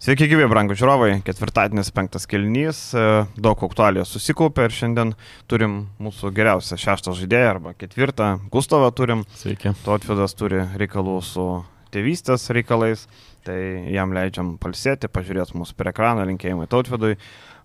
[0.00, 1.18] Sveiki, gyvi, brangų žiūrovai.
[1.20, 2.78] Ketvirtadienis, penktas kelnys.
[2.96, 3.00] E,
[3.36, 5.10] daug aktualijos susikaupė ir šiandien
[5.44, 8.30] turim mūsų geriausią šeštą žaidėją arba ketvirtą.
[8.48, 9.26] Gustavą turim.
[9.36, 9.74] Sveiki.
[9.84, 11.44] Totvidas turi reikalų su
[11.92, 13.04] tėvystės reikalais.
[13.44, 13.58] Tai
[13.92, 17.18] jam leidžiam palsėti, pažiūrėti mūsų per ekraną, linkėjimai Tautvidui.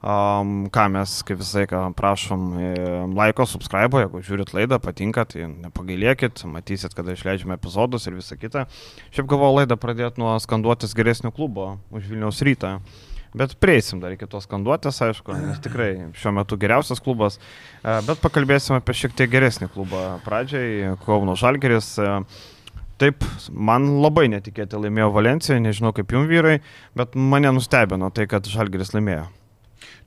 [0.05, 2.73] Um, ką mes, kaip visai, ką prašom, e,
[3.17, 8.67] laiko, subscribe, jeigu žiūrit laidą, patinka, tai nepagailėkit, matysit, kada išleidžiame epizodus ir visą kitą.
[9.15, 12.75] Šiaip galvoju laidą pradėti nuo skanduotis geresnio klubo už Vilniaus rytą.
[13.33, 17.39] Bet prieisim dar iki tos skanduotės, aišku, nes tikrai šiuo metu geriausias klubas.
[17.81, 20.03] E, bet pakalbėsim apie šiek tiek geresnį klubą.
[20.27, 21.95] Pradžiai Kauno Žalgeris.
[21.97, 22.19] E,
[23.01, 26.59] taip, man labai netikėtai laimėjo Valencija, nežinau kaip jum vyrai,
[26.93, 29.25] bet mane nustebino tai, kad Žalgeris laimėjo.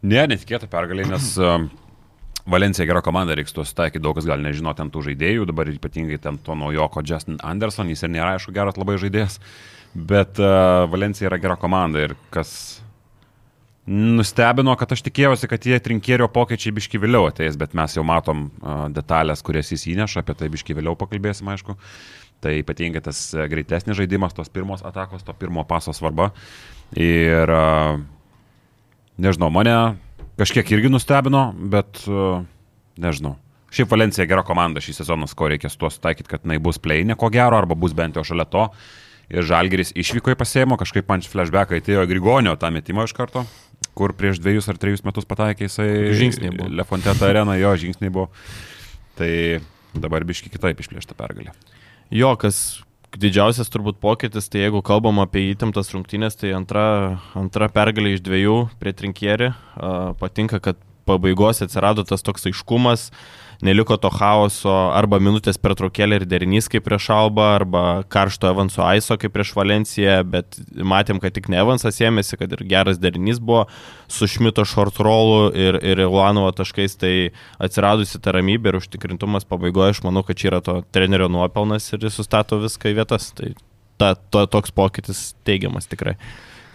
[0.02, 1.58] Ne, netikėta pergalė, nes uh,
[2.48, 6.20] Valencija gera komanda, reiks tuos taikyti, daug kas gal nežino ten tų žaidėjų, dabar ypatingai
[6.22, 9.40] ten to naujoko Justin Anderson, jis ir nėra, aišku, geras labai žaidėjas,
[9.94, 12.52] bet uh, Valencija yra gera komanda ir kas
[13.88, 18.46] nustebino, kad aš tikėjausi, kad tie trinkėrio pokyčiai biški vėliau ateis, bet mes jau matom
[18.60, 21.74] uh, detalės, kurias jis įneša, apie tai biški vėliau pakalbėsim, aišku.
[22.38, 23.18] Tai ypatingai tas
[23.50, 26.28] greitesnis žaidimas, tos pirmos atakos, to pirmo paso svarba.
[26.94, 27.98] Ir uh,
[29.18, 29.74] Nežinau, mane
[30.38, 32.44] kažkiek irgi nustebino, bet uh,
[33.00, 33.34] nežinau.
[33.74, 37.18] Šiaip Valencija gera komanda šį sezoną, ko reikia su tuo sutaikyti, kad jinai bus pleinė
[37.18, 38.68] ko gero, arba bus bent jau šalia to.
[39.28, 43.42] Ir Žalgeris išvyko į pasėjimo, kažkaip man flashback atėjo Grigonio tą metimą iš karto,
[43.98, 45.88] kur prieš dviejus ar trejus metus pataikė jisai.
[46.16, 46.70] Žingsniai buvo.
[46.78, 48.30] Lefonteta arena, jo žingsniai buvo.
[49.20, 49.30] Tai
[49.98, 51.52] dabar biški kitaip išplėšta pergalė.
[52.14, 52.80] Jo, kas
[53.16, 56.84] didžiausias turbūt pokytis, tai jeigu kalbam apie įtemptas rungtynės, tai antra,
[57.38, 59.52] antra pergalė iš dviejų prie trinkierį.
[60.20, 63.08] Patinka, kad pabaigos atsirado tas toks aiškumas,
[63.64, 69.18] neliko to chaoso arba minutės pertraukėlė ir derinys kaip prieš Alba, arba karšto Evanso Aiso
[69.18, 73.66] kaip prieš Valenciją, bet matėm, kad tik ne Evansas ėmėsi, kad ir geras derinys buvo
[74.06, 77.14] su Šmito short rollu ir, ir Ilanovo taškais, tai
[77.58, 82.06] atsiradusi ta ramybė ir užtikrintumas pabaigoje, aš manau, kad čia yra to trenerio nuopelnas ir
[82.06, 83.32] jis sustato viską į vietas.
[83.38, 83.56] Tai
[83.98, 86.14] ta, to, toks pokytis teigiamas tikrai.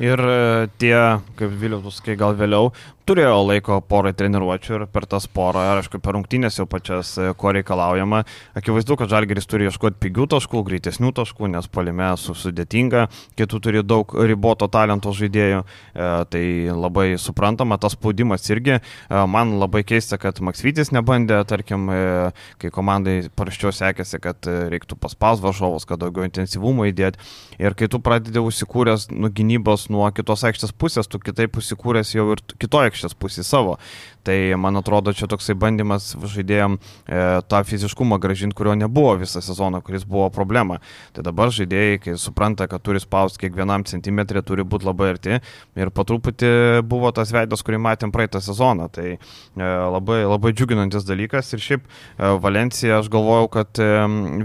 [0.02, 0.96] Ir e, tie,
[1.38, 2.72] kaip Vilius, kai gal vėliau,
[3.08, 7.52] turėjo laiko porai treniruočių ir per tas porą, aišku, per rungtynės jau pačias, e, ko
[7.56, 8.24] reikalaujama.
[8.60, 13.08] Akivaizdu, kad Žalgeris turi ieškoti pigių taškų, greitesnių taškų, nes palime su sudėtinga,
[13.40, 18.80] kitų turi daug riboto talento žaidėjų, e, tai labai suprantama, tas spaudimas irgi.
[18.80, 22.32] E, man labai keista, kad Maksvytis nebandė, tarkim, e,
[22.64, 27.20] kai komandai paraščiau sekėsi, kad e, reiktų paspaus varžovus, kad daugiau intensyvumo įdėti.
[27.60, 32.30] Ir kai tu pradedi užsikūręs nuo gynybos nuo kitos aikštės pusės, tu kitaip užsikūręs jau
[32.34, 33.80] ir kitoje aikštės pusėje savo.
[34.24, 39.82] Tai man atrodo, čia toksai bandymas žaidėjim e, tą fiziškumą gražinti, kurio nebuvo visą sezoną,
[39.84, 40.78] kuris buvo problema.
[41.12, 45.42] Tai dabar žaidėjai, kai supranta, kad turi spausti kiekvienam centimetrė, turi būti labai arti.
[45.76, 46.54] Ir po truputį
[46.88, 48.88] buvo tas veidas, kurį matėm praeitą sezoną.
[48.96, 49.18] Tai e,
[49.60, 51.52] labai, labai džiuginantis dalykas.
[51.58, 53.90] Ir šiaip e, Valencija, aš galvojau, kad e,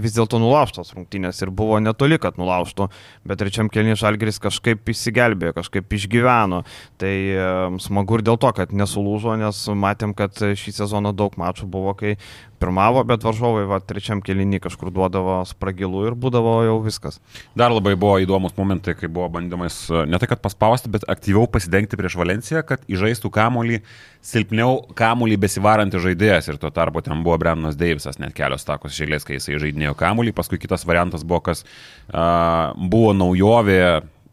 [0.03, 2.89] vis dėlto nulaužtos rungtynės ir buvo netoli, kad nulaužtų.
[3.31, 6.65] Bet trečiam kelniui Žalgris kažkaip įsigelbėjo, kažkaip išgyveno.
[6.99, 7.49] Tai e,
[7.87, 12.15] smagu ir dėl to, kad nesulūžo, nes matėm, kad šį sezoną daug mačų buvo, kai
[12.59, 17.19] pirmavo, bet varžovai va, trečiam kelinį kažkur duodavo spragilų ir būdavo jau viskas.
[17.57, 21.99] Dar labai buvo įdomus momentai, kai buvo bandymas ne tai, kad paspausti, bet aktyviau pasidengti
[21.99, 23.79] prieš Valenciją, kad įžaistų kamolį
[24.25, 29.23] silpniau kamolį besivarantį žaidėjas ir tuo tarpu ten buvo Brennas Deivisas net kelios takos žėlės,
[29.27, 33.79] kai jisai žaidinėjo kamolį, paskui kitas variantas buvo, kas uh, buvo naujovė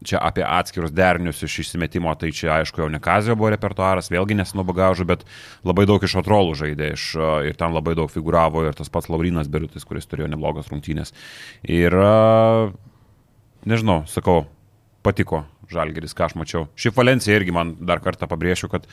[0.05, 4.37] čia apie atskirus derinius iš išsimetimo, tai čia aišku jau ne Kazio buvo repertuaras, vėlgi
[4.37, 5.25] nesinubagaužu, bet
[5.67, 7.09] labai daug iš atrolų žaidė iš,
[7.49, 11.15] ir ten labai daug figuravo ir tas pats Laurinas Beriutis, kuris turėjo neblogas rungtynės.
[11.65, 11.95] Ir
[13.67, 14.45] nežinau, sakau,
[15.05, 16.67] patiko Žalgeris, ką aš mačiau.
[16.79, 18.85] Ši Valencija irgi man dar kartą pabrėšiu, kad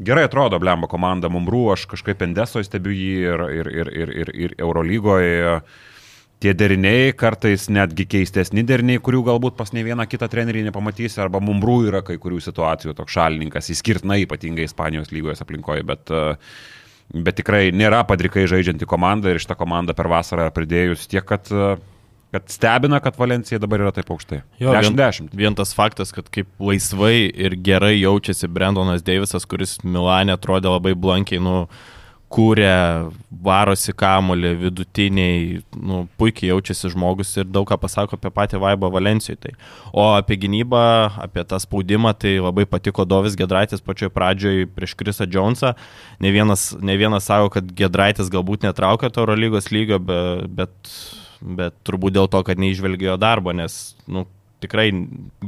[0.00, 4.32] gerai atrodo Blemba komanda Mumbrų, aš kažkaip Endeso stebiu jį ir, ir, ir, ir, ir,
[4.46, 5.58] ir Eurolygoje
[6.42, 11.40] tie deriniai kartais netgi keistesni deriniai, kurių galbūt pas ne vieną kitą trenerį nepamatysi, arba
[11.44, 16.36] mumbrų yra kai kurių situacijų toks šalininkas, įskirtinai ypatingai Ispanijos lygos aplinkoje, bet, e,
[17.14, 21.74] bet tikrai nėra padrikai žaidžianti komanda ir šitą komandą per vasarą pridėjus tiek, kad e,
[22.34, 24.40] kad stebina, kad Valencija dabar yra taip aukštai.
[24.58, 25.28] Jo, 10-10.
[25.30, 30.72] Vien, vien tas faktas, kad kaip laisvai ir gerai jaučiasi Brendonas Deivisas, kuris Milane atrodė
[30.72, 31.93] labai blankiai, nu, uh,
[32.34, 32.70] kūrė,
[33.44, 39.38] varosi kamolį, vidutiniai, nu, puikiai jaučiasi žmogus ir daug ką pasako apie patį Vaibą Valencijoje.
[39.44, 39.52] Tai.
[39.94, 40.82] O apie gynybą,
[41.26, 45.74] apie tą spaudimą, tai labai patiko Dovis Gedraitis pačioj pradžioj prieš Krisą Jonesą.
[46.22, 50.94] Ne vienas, ne vienas sako, kad Gedraitis galbūt netraukia to Eurolygos lygio, bet, bet,
[51.62, 54.26] bet turbūt dėl to, kad neižvelgėjo darbo, nes nu,
[54.64, 54.90] tikrai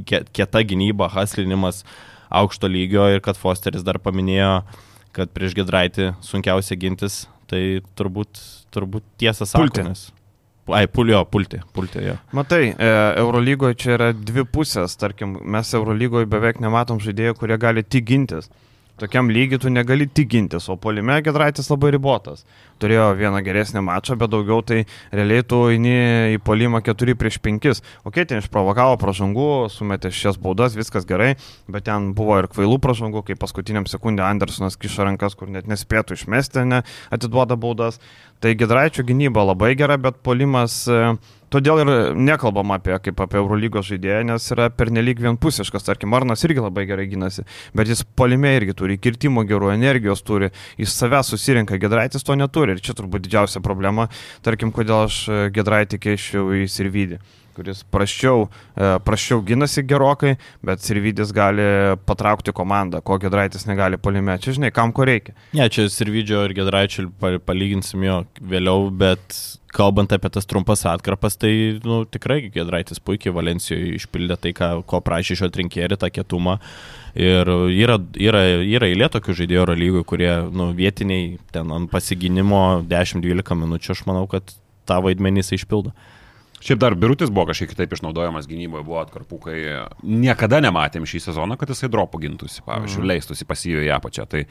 [0.06, 1.82] kie- kieta gynyba, haslinimas
[2.30, 4.60] aukšto lygio ir kad Fosteris dar paminėjo,
[5.16, 8.40] kad prieš Gedraitį sunkiausia gintis, tai turbūt,
[8.74, 10.12] turbūt tiesą sakant.
[10.66, 12.16] Ai, pulio, pulti, pulti, jo.
[12.34, 12.86] Matai, e,
[13.20, 18.50] Eurolygoje čia yra dvi pusės, tarkim, mes Eurolygoje beveik nematom žaidėjų, kurie gali tik gintis.
[18.96, 22.46] Tokiam lygiui tu negali tik gintis, o polime Gedraitis labai ribotas.
[22.80, 24.78] Turėjo vieną geresnį mačą, bet daugiau tai
[25.12, 25.92] realiai tu eini
[26.32, 27.82] į polimą 4 prieš 5.
[28.08, 31.34] Ok, ten išprovokavo pražangų, sumetė šias baudas, viskas gerai,
[31.68, 36.16] bet ten buvo ir kvailų pražangų, kai paskutiniam sekundė Andersonas kiša rankas, kur net nespėtų
[36.16, 36.80] išmesti, ne,
[37.12, 38.00] atiduoda baudas.
[38.40, 41.16] Tai Gedraičio gynyba labai gera, bet polimas e,
[41.52, 45.86] Todėl ir nekalbam apie, kaip apie Eurolygos žaidėją, nes yra pernelyg vienpusiškas.
[45.86, 47.46] Tarkim, Arnas irgi labai gerai gynasi,
[47.76, 50.50] bet jis polime irgi turi, kirtimo gerų energijos turi,
[50.82, 52.74] iš savęs susirenka, Gedraitis to neturi.
[52.74, 54.08] Ir čia turbūt didžiausia problema,
[54.46, 57.22] tarkim, kodėl aš e, Gedraitį keičiau į Sirvidį
[57.56, 58.46] kuris praščiau,
[58.76, 60.34] e, praščiau ginasi gerokai,
[60.66, 61.64] bet Sirvidis gali
[62.08, 64.36] patraukti komandą, ko Gedraitis negali polime.
[64.42, 65.36] Čia žinai, kam ko reikia.
[65.56, 69.40] Ne, čia Sirvidžio ir Gedraičio pa- palyginsim jo vėliau, bet
[69.76, 71.52] kalbant apie tas trumpas atkarpas, tai
[71.84, 76.58] nu, tikrai Gedraitis puikiai Valencijoje išpildė tai, ką, ko prašė šio trinkėri, tą kietumą.
[77.16, 82.82] Ir yra, yra, yra eilė tokių žaidėjų Euro lygų, kurie nu, vietiniai ten ant pasiginimo
[82.88, 84.52] 10-12 minučių, aš manau, kad
[84.88, 85.94] tą vaidmenį jis išpildo.
[86.56, 89.58] Šiaip dar Birutis buvo kažkiek kitaip išnaudojamas gynyboje, buvo atkarpų, kai
[90.00, 93.10] niekada nematėm šį sezoną, kad jisai dropų gintųsi, pavyzdžiui, mm.
[93.12, 94.24] leistųsi pasijo į apačią.
[94.32, 94.42] Tai,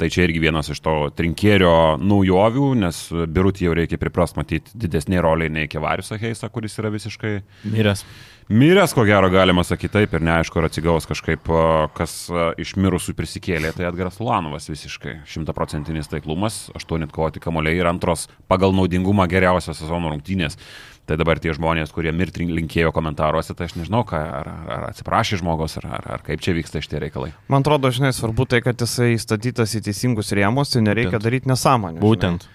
[0.00, 5.22] tai čia irgi vienas iš to trinkėrio naujovių, nes Birutį jau reikia priprast matyti didesnė
[5.22, 7.34] roliai nei Kevarius Heisa, kuris yra visiškai
[7.70, 8.04] Miręs.
[8.52, 11.46] miręs, ko gero galima sakyti taip, ir neaišku, ar atsigaus kažkaip,
[11.94, 12.16] kas
[12.60, 18.74] iš mirusių prisikėlė, tai Edgaras Ulanovas visiškai šimtaprocentinis taiklumas, aštuoni kovoti kamoliai ir antros pagal
[18.76, 20.58] naudingumą geriausios sezono rungtynės.
[21.02, 25.40] Tai dabar tie žmonės, kurie mirti linkėjo komentaruose, tai aš nežinau, ką, ar, ar atsiprašė
[25.40, 27.32] žmogus, ar, ar, ar kaip čia vyksta šitie reikalai.
[27.50, 31.26] Man atrodo, žinai, svarbu tai, kad jisai įstatytas į teisingus rėmus, tai nereikia Būtent.
[31.26, 31.98] daryti nesąmonę.
[31.98, 32.06] žinai.
[32.06, 32.46] Būtent.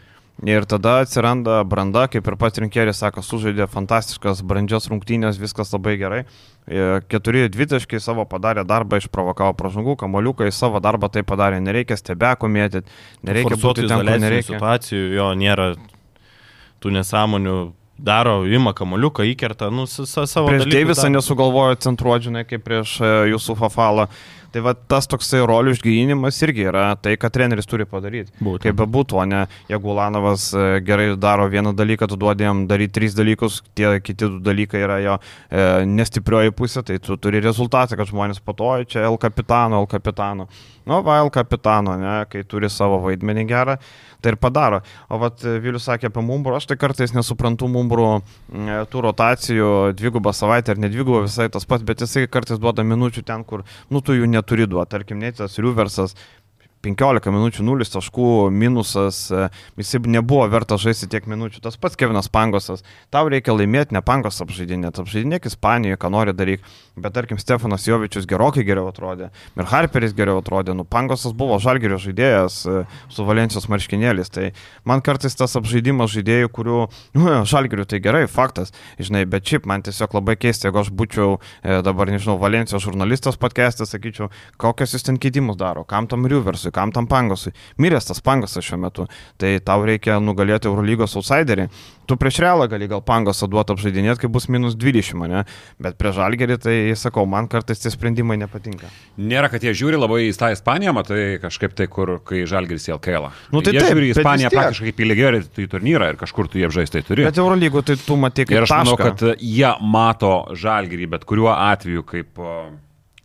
[0.46, 5.96] Ir tada atsiranda branda, kaip ir pats rinkėjas sako, sužaidė fantastiškas brandžios rungtynės, viskas labai
[5.98, 6.20] gerai.
[6.70, 12.46] E, Keturi dvitaškai savo padarė darbą, išprovokavo pražangų, kamoliukai savo darbą tai padarė, nereikia stebeko
[12.54, 12.86] mėtyti,
[13.26, 14.52] nereikia būti ten, kur nereikia.
[14.54, 15.72] situacijų, jo nėra
[16.86, 17.58] tų nesąmonių,
[17.98, 20.48] daro, ima kamoliuką, įkerta, nu, savo...
[20.48, 24.08] Prieš Deivisą nesugalvojo centruoti, žinai, kaip prieš e, jūsų Fafalą.
[24.54, 28.32] Tai va tas toksai rolių išgynimas irgi yra tai, ką treneris turi padaryti.
[28.40, 28.64] Būtent.
[28.64, 32.96] Kaip bebūtų, o ne jeigu Ulanovas e, gerai daro vieną dalyką, tu duodi jam daryti
[32.96, 38.00] tris dalykus, tie kiti du dalykai yra jo e, nestiprioji pusė, tai tu turi rezultatą,
[38.00, 40.48] kad žmonės patoja čia L kapitano, L kapitano.
[40.88, 43.76] Nu, va, L kapitano, ne, kai turi savo vaidmenį gerą,
[44.22, 44.82] tai ir padaro.
[45.10, 49.72] O vat e, Vilius sakė apie mumbrų, aš tai kartais nesuprantu mumbrų e, tų rotacijų
[49.98, 53.66] dvigubą savaitę ar ne dvigubą visai tas pats, bet jisai kartais duoda minučių ten, kur,
[53.94, 54.94] nu, tu jų neturi duoti.
[54.98, 56.16] Tarkim, net tas Riuversas
[56.88, 59.48] 15 minučių 0 taškų minusas, e,
[59.80, 61.62] jisai nebuvo vertas žaisti tiek minučių.
[61.66, 66.64] Tas pats Kevinas Pangosas, tau reikia laimėti, ne Pangos apžaidinėti, apžaidinėk Ispanijoje, ką nori daryti.
[66.98, 72.00] Bet tarkim, Stefanas Jovičius gerokai geriau atrodė, ir Harperis geriau atrodė, nu Pangosas buvo žalgerio
[72.02, 72.78] žaidėjas e,
[73.14, 74.32] su Valencijos marškinėlis.
[74.34, 74.48] Tai
[74.88, 76.80] man kartais tas apžaidimas žaidėjų, kurių,
[77.20, 81.38] nu, žalgerių tai gerai, faktas, žinai, bet šiaip man tiesiog labai keista, jeigu aš būčiau
[81.38, 84.32] e, dabar, nežinau, Valencijos žurnalistas podcast'e, sakyčiau,
[84.62, 87.54] kokius jis ten keitimus daro, kam tam Riuversui, kam tam Pangosui.
[87.82, 89.10] Miręs tas Pangosas šiuo metu,
[89.42, 91.68] tai tau reikia nugalėti Eurolygos outsiderį.
[92.08, 95.42] Tu prieš realą gali gal Pangosą duoti apžaidinėti, kai bus minus 20, ne?
[95.84, 98.88] Bet prieš žalgerį, tai sakau, man kartais tie sprendimai nepatinka.
[99.20, 102.96] Nėra, kad jie žiūri labai į tą Ispaniją, matai kažkaip tai, kur, kai Žalgiris į
[102.96, 103.28] LKL.
[103.52, 106.48] Nu, tai jie taip, žiūri į Ispaniją praktiškai kaip į lygiai į turnyrą ir kažkur
[106.48, 107.28] tu jie apžaistai turi.
[107.28, 109.12] Bet Eurolygo tai tu matai kaip Ir aš manau, tašką.
[109.36, 112.56] kad jie mato Žalgirį, bet kuriuo atveju kaip, o,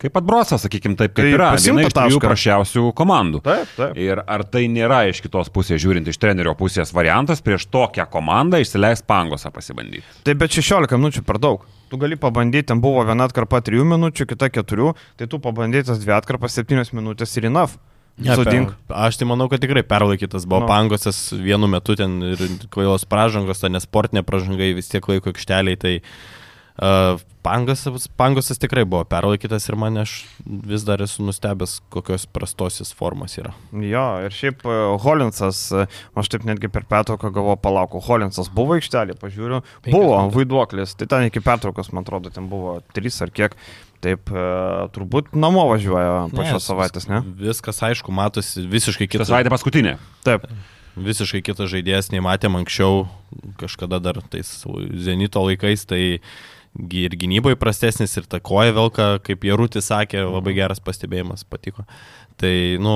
[0.03, 1.49] kaip atbrosas, sakykime taip, kaip Tai yra.
[1.55, 3.39] Viena iš trijų prašiausių komandų.
[3.45, 3.95] Taip, taip.
[4.03, 8.59] Ir ar tai nėra iš kitos pusės, žiūrint iš trenerio pusės variantas, prieš tokią komandą
[8.63, 10.03] išsileis pangosą pasibandyti.
[10.27, 11.63] Tai bet 16 minučių per daug.
[11.93, 15.99] Tu gali pabandyti, ten buvo viena atkarpa 3 minučių, kita 4, tai tu pabandyti tas
[16.03, 17.79] dvi atkarpas 7 minutės ir enough.
[18.13, 20.67] Ne, per- Aš tai manau, kad tikrai perlaikytas buvo Nu.
[20.67, 20.69] no.
[20.69, 22.37] pangosas vienu metu ten ir
[22.69, 25.95] kvailos pražangos, ta nesportinė pražanga vis tiek laiko aikšteliai, tai
[27.43, 30.13] pangosas, pangosas tikrai buvo perlaikytas ir mane aš
[30.45, 33.51] vis dar esu nustebęs, kokios prastos jis formos yra.
[33.75, 35.85] Jo, ir šiaip e, Holinsas, e,
[36.17, 41.27] aš taip netgi per pertrauką galvoju, palauk, Holinsas buvo aikštelė, pažiūriu, buvo vaiduoklis, tai ten
[41.29, 43.57] iki pertraukos, man atrodo, ten buvo 3 ar kiek,
[44.03, 44.45] taip e,
[44.95, 47.21] turbūt namo važiuoja po šios savaitės, ne?
[47.43, 49.29] Viskas aišku, matosi visiškai Kita kitas.
[49.33, 49.97] savaitė paskutinė.
[50.25, 50.47] Taip.
[50.93, 53.07] Visiškai kitas žaidėjas, nei matėm anksčiau,
[53.57, 54.51] kažkada dar tais
[55.01, 56.19] Zenito laikais, tai Gi-
[56.73, 61.85] Ir gynyboje prastesnis, ir ta koja velka, kaip Jarutis sakė, labai geras pastebėjimas, patiko.
[62.41, 62.95] Tai, nu,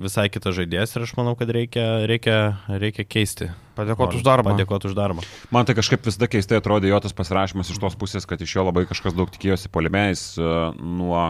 [0.00, 2.38] visai kitas žaidėjas ir aš manau, kad reikia, reikia,
[2.70, 3.50] reikia keisti.
[3.76, 4.54] Padėkoti už darbą.
[4.54, 5.24] Padėkoti už darbą.
[5.54, 8.64] Man tai kažkaip visada keistai atrodė jo tas pasirašymas iš tos pusės, kad iš jo
[8.68, 10.22] labai kažkas daug tikėjosi polimėjais
[10.80, 11.24] nuo,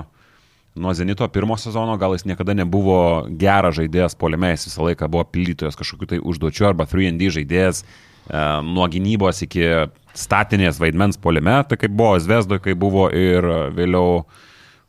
[0.79, 3.01] nuo Zenito pirmo sezono, gal jis niekada nebuvo
[3.41, 8.08] geras žaidėjas polimėjais, visą laiką buvo pildytojas kažkokiu tai užduočiu arba 3D žaidėjas e,
[8.67, 9.65] nuo gynybos iki
[10.19, 14.25] statinės vaidmens polime, tai kaip buvo Zvezdoje, kai buvo ir vėliau,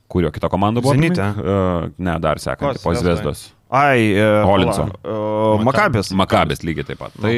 [0.10, 0.96] kurio kita komanda buvo?
[0.98, 1.28] Zenite.
[1.38, 3.22] Uh, ne, dar sekantį, po Zvezdoj?
[3.22, 3.46] Zvezdos.
[3.70, 4.88] Ai, e, Holinso.
[4.90, 6.10] pala, e, Makabės.
[6.18, 7.14] Makabės lygiai taip pat.
[7.22, 7.34] Tai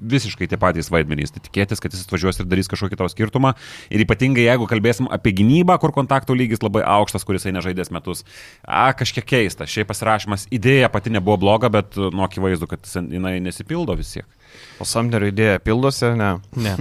[0.00, 1.34] visiškai tie patys vaidmenys.
[1.34, 3.52] Tai tikėtis, kad jis atvažiuos ir darys kažkokį tavo skirtumą.
[3.92, 8.24] Ir ypatingai jeigu kalbėsim apie gynybą, kur kontaktų lygis labai aukštas, kuris eina žaidės metus.
[8.64, 9.68] A, kažkiek keista.
[9.68, 14.28] Šiaip pasirašymas idėja pati nebuvo bloga, bet nu, akivaizdu, kad jinai nesipildo vis tiek.
[14.80, 16.38] O Samnerio idėja pildosi, ne?
[16.56, 16.78] Ne.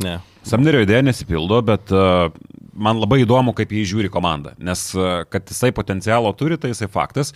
[0.00, 0.16] Ne.
[0.48, 2.32] Samnerio idėja nesipildo, bet uh,
[2.72, 4.54] man labai įdomu, kaip jį žiūri komanda.
[4.56, 7.34] Nes uh, kad jisai potencialo turi, tai jisai faktas.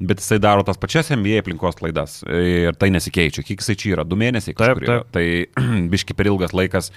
[0.00, 3.44] Bet jisai daro tas pačias NBA aplinkos klaidas ir tai nesikeičia.
[3.44, 4.04] Kiek jisai čia yra?
[4.08, 5.02] Du mėnesiai Taip, yra.
[5.12, 5.24] Tai
[5.92, 6.88] biški per ilgas laikas.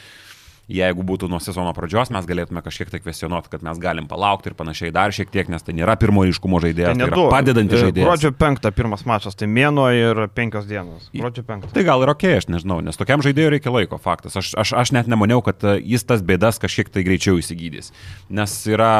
[0.71, 4.53] Jeigu būtų nuo sezono pradžios, mes galėtume kažkiek tai kvestionuoti, kad mes galim palaukti ir
[4.55, 7.81] panašiai dar šiek tiek, nes tai nėra pirmo ryškumo žaidėjas, tai, tai yra padedantis E,
[7.89, 8.07] žaidėjas.
[8.07, 11.11] Gruodžio 5 pirmas mačas, tai mėnuo ir 5 dienos.
[11.11, 11.67] Gruodžio 5.
[11.75, 14.39] Tai gal ir ok, aš nežinau, nes tokiam žaidėjui reikia laiko, faktas.
[14.39, 17.91] Aš, aš, aš net nemaniau, kad e, jis tas bėdas kažkiek tai greičiau įsigydys.
[18.31, 18.93] Nes yra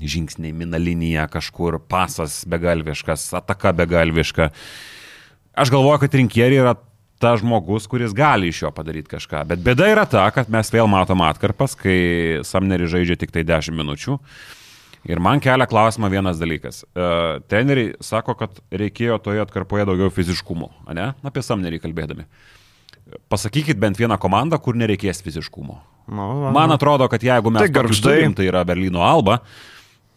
[0.00, 4.50] žingsniai mina linija kažkur, pasas begalviškas, ataka begalviška.
[5.60, 6.76] Aš galvoju, kad rinkieriai yra
[7.20, 9.44] ta žmogus, kuris gali iš jo padaryti kažką.
[9.50, 13.76] Bet bėda yra ta, kad mes vėl matom atkarpas, kai Samneris žaidžia tik tai 10
[13.76, 14.16] minučių.
[15.08, 16.82] Ir man kelia klausimą vienas dalykas.
[16.92, 21.12] Uh, treneriai sako, kad reikėjo toje atkarpoje daugiau fiziškumo, ne?
[21.24, 22.26] Apie Samnerį kalbėdami.
[23.32, 25.78] Pasakykit bent vieną komandą, kur nereikės fiziškumo.
[26.10, 29.40] Nu, Man atrodo, kad jeigu mes Tai turim, tai yra Berlyno Alba,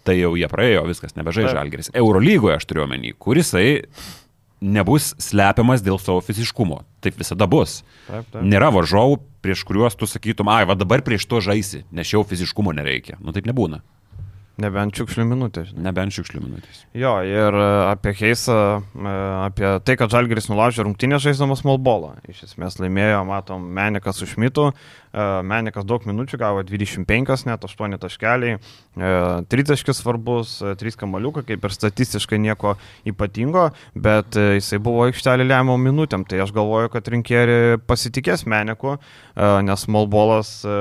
[0.08, 1.92] tai jau jie praėjo, viskas nebežai žalgeris.
[1.96, 3.84] Eurolygoje aš turiu omeny, kurisai
[4.64, 6.82] nebus slepiamas dėl savo fiziškumo.
[7.04, 7.82] Taip visada bus.
[8.08, 8.44] Taip, taip.
[8.48, 12.76] Nėra varžovų, prieš kuriuos tu sakytum, ai, va dabar prieš to žaisi, nes jau fiziškumo
[12.76, 13.20] nereikia.
[13.24, 13.84] Nu taip nebūna.
[14.62, 15.88] Nebent šiukšlių minutė, žinai.
[15.88, 16.84] Nebent šiukšlių minutės.
[16.94, 19.14] Jo, ir e, apie Keisą, e,
[19.48, 22.12] apie tai, kad Žalgeris nulaužė rungtynę žaisdamas Molbolą.
[22.30, 24.22] Iš esmės laimėjo, matom, Menikas.
[24.22, 24.70] E,
[25.14, 28.58] Menikas daug minučių gavo 25, net 8 taškeliai.
[28.98, 32.76] 3 taškis svarbus, 3 kamaliukai, kaip ir statistiškai nieko
[33.10, 36.26] ypatingo, bet e, jisai buvo aikštelė lemiamom minutėm.
[36.30, 40.80] Tai aš galvoju, kad rinkėjai pasitikės Meniku, e, nes Molbolas e,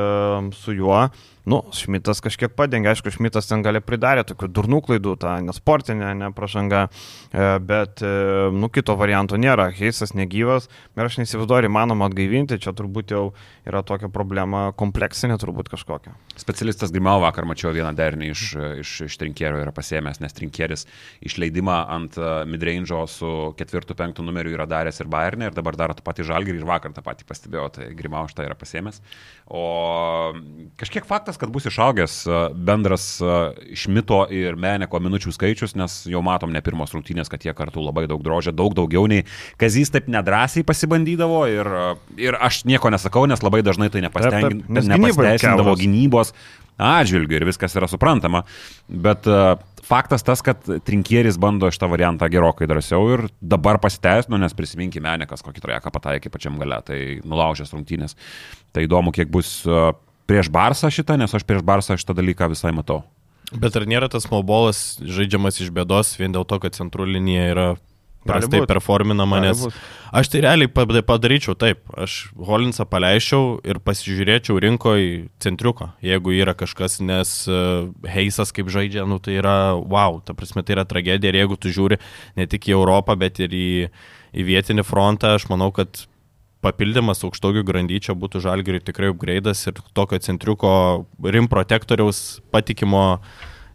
[0.56, 1.06] su juo
[1.42, 6.84] Nu, Šmitas kažkiek padengė, aišku, Šmitas ten gali pridarė tokių durnų klaidų, tą nesportinę, nepražangą,
[6.86, 9.66] e, bet, e, nu, kito varianto nėra.
[9.74, 13.24] Heisas negyvas ir aš neįsivaizduoju, įmanoma atgaivinti, čia turbūt jau
[13.66, 14.21] yra tokia problema
[14.78, 16.14] kompleksinė, turbūt kažkokia.
[16.38, 18.44] Specialistas Grimau vakar mačiau vieną derinį iš,
[18.82, 20.86] iš, iš trinkėrio yra pasėmęs, nes trinkėris
[21.26, 25.96] išleidimą ant uh, midrange'o su ketvirtu, penktu numeriu yra daręs ir Bayernė ir dabar daro
[25.98, 29.02] tą patį žalgį ir vakar tą patį pastebėjau, tai Grimau šitą yra pasėmęs.
[29.50, 29.64] O
[30.80, 36.22] kažkiek faktas, kad bus išaugęs uh, bendras uh, Šmito ir Meneko minučių skaičius, nes jau
[36.24, 39.26] matom ne pirmos rungtynės, kad jie kartu labai daug drožė, daug daugiau nei
[39.60, 41.68] Kazys taip nedrasiai pasibandydavo ir,
[42.16, 46.34] ir aš nieko nesakau, nes labai dažnai tai taip, nepastengin- nes gynybai nepasteisindavo gynybos
[46.82, 48.42] atžvilgių ir viskas yra suprantama.
[48.88, 49.54] Bet uh,
[49.86, 55.44] faktas tas, kad trinkieris bando šitą variantą gerokai drąsiau ir dabar pasiteisino, nes prisiminkime Menekas,
[55.44, 58.16] kokį trajeką pataikė pačiam gale, tai nulaužęs rungtynės.
[58.72, 59.92] Tai įdomu, kiek bus uh,
[60.30, 63.02] prieš Barsą šitą, nes aš prieš Barsą šitą dalyką visai matau.
[63.52, 67.66] Bet ar nėra tas malbolas žaidžiamas iš bėdos vien dėl to, kad centrų linija yra
[68.26, 69.64] prastai performinama, nes
[70.12, 71.82] aš tai realiai pad- padaryčiau taip.
[71.96, 79.06] Aš Holinsą paleičiau ir pasižiūrėčiau rinkoje centriuko, jeigu yra kažkas, nes uh, Heisas kaip žaidžia,
[79.08, 82.00] nu tai yra wow, ta prasme tai yra tragedija ir jeigu tu žiūri
[82.38, 83.68] ne tik į Europą, bet ir į,
[84.32, 86.06] į vietinį frontą, aš manau, kad
[86.62, 90.72] papildymas aukštogių grandyčio būtų žalgiriui tikrai upgraidas ir tokio centriuko
[91.34, 93.18] rim protektoriaus patikimo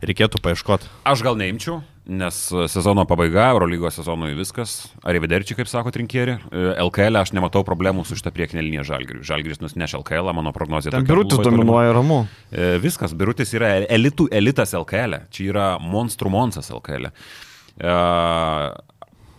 [0.08, 0.88] reikėtų paieškoti.
[1.10, 2.38] Aš gal neimčiau, nes
[2.72, 4.78] sezono pabaiga, Eurolygos sezonui viskas.
[5.04, 6.38] Ar įvederčiai, kaip sako trinkėri.
[6.84, 9.26] LKL aš nematau problemų su šitą priekinę liniją Žalgiriui.
[9.28, 10.96] Žalgiris nusineš LKL, mano prognozija.
[10.96, 12.22] Tokia birutis dominuoja ramu.
[12.52, 15.24] E, Viskas, Birutis yra elitų elitas LKL.
[15.36, 17.12] Čia yra monstrų monsas LKL.
[17.12, 17.98] E,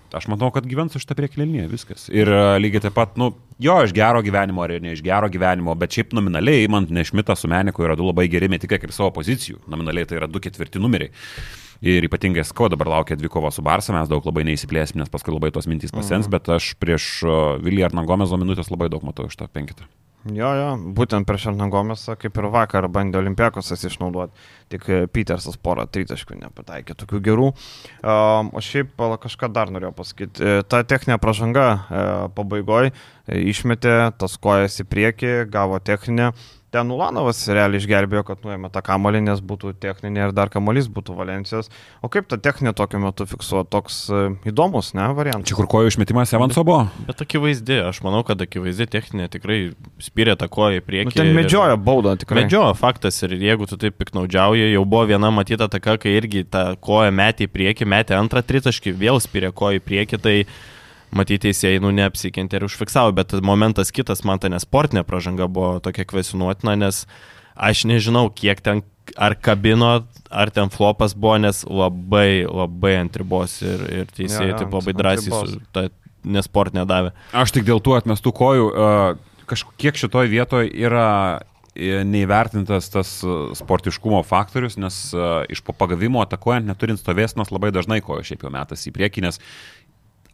[0.08, 2.06] Aš manau, kad gyvens už tą priekilinį, viskas.
[2.08, 3.26] Ir e, lygiai taip pat, nu,
[3.60, 7.50] jo, iš gero gyvenimo ar ne iš gero gyvenimo, bet šiaip nominaliai, man Nešmitas su
[7.52, 9.60] Meniku yra du labai geri metikai kaip savo pozicijų.
[9.68, 11.12] Nominaliai tai yra du ketvirti numeriai.
[11.84, 15.34] Ir ypatingai Sko dabar laukia dvi kovos su Barsa, mes daug labai neįsiplėsim, nes paskui
[15.34, 16.34] labai tos mintys pasens, mm.
[16.34, 17.08] bet aš prieš
[17.62, 19.86] Vilį Arnagomezo minutės labai daug matau iš to penkitą.
[20.26, 24.34] Jo, jo, būtent prieš Arnagomėsą, kaip ir vakar, bandė Olimpiakosas išnaudoti,
[24.72, 27.46] tik e, Petersas porą tritaškų nepataikė, tokių gerų.
[28.02, 30.42] O šiaip kažką dar norėjau pasakyti.
[30.42, 32.04] E, Ta techninė pražanga e,
[32.34, 32.92] pabaigoje
[33.28, 36.32] išmetė tas kojas į priekį, gavo techninę.
[36.68, 41.14] Ten Ulanovas realiai išgelbėjo, kad nuėmė tą kamolį, nes būtų techninė ir dar kamolys būtų
[41.16, 41.70] Valencijos.
[42.04, 44.20] O kaip ta techninė tokiu metu fiksuoja, toks e,
[44.50, 45.48] įdomus, ne, variantas.
[45.48, 46.82] Čia kur kojų išmetimas Evanso buvo?
[47.08, 49.58] Bet akivaizdi, aš manau, kad akivaizdi techninė tikrai
[50.04, 51.08] spyrė tą koją į priekį.
[51.08, 52.44] Nu, ten medžioja baudą tikrai.
[52.44, 56.74] Medžioja faktas ir jeigu tu taip piknaudžiauji, jau buvo viena matyta taka, kai irgi tą
[56.84, 60.36] koją metė į priekį, metė antrą tritaškį, vėl spyrė koją į priekį, tai
[61.16, 66.06] matyti teisėjai, nu, neapsikentė ir užfiksavo, bet momentas kitas, man ta nesportinė pražanga buvo tokia
[66.08, 67.04] kvesinuotina, nes
[67.58, 68.84] aš nežinau, kiek ten
[69.16, 69.92] ar kabino,
[70.30, 74.76] ar ten flopas buvo, nes labai, labai ant ribos ir, ir teisėjai Jo, jo, taip
[74.76, 75.88] labai drąsiai su tą
[76.28, 77.14] nesportinę davė.
[77.32, 78.68] Aš tik dėl tų atmestų kojų,
[79.48, 81.08] kažkiek šitoje vietoje yra
[81.72, 87.72] e, neįvertintas tas e, sportiškumo faktorius, nes e, iš po pagavimo atakuojant, neturint stovėsnos, labai
[87.74, 89.40] dažnai kojo šiaip jau metas į priekį, nes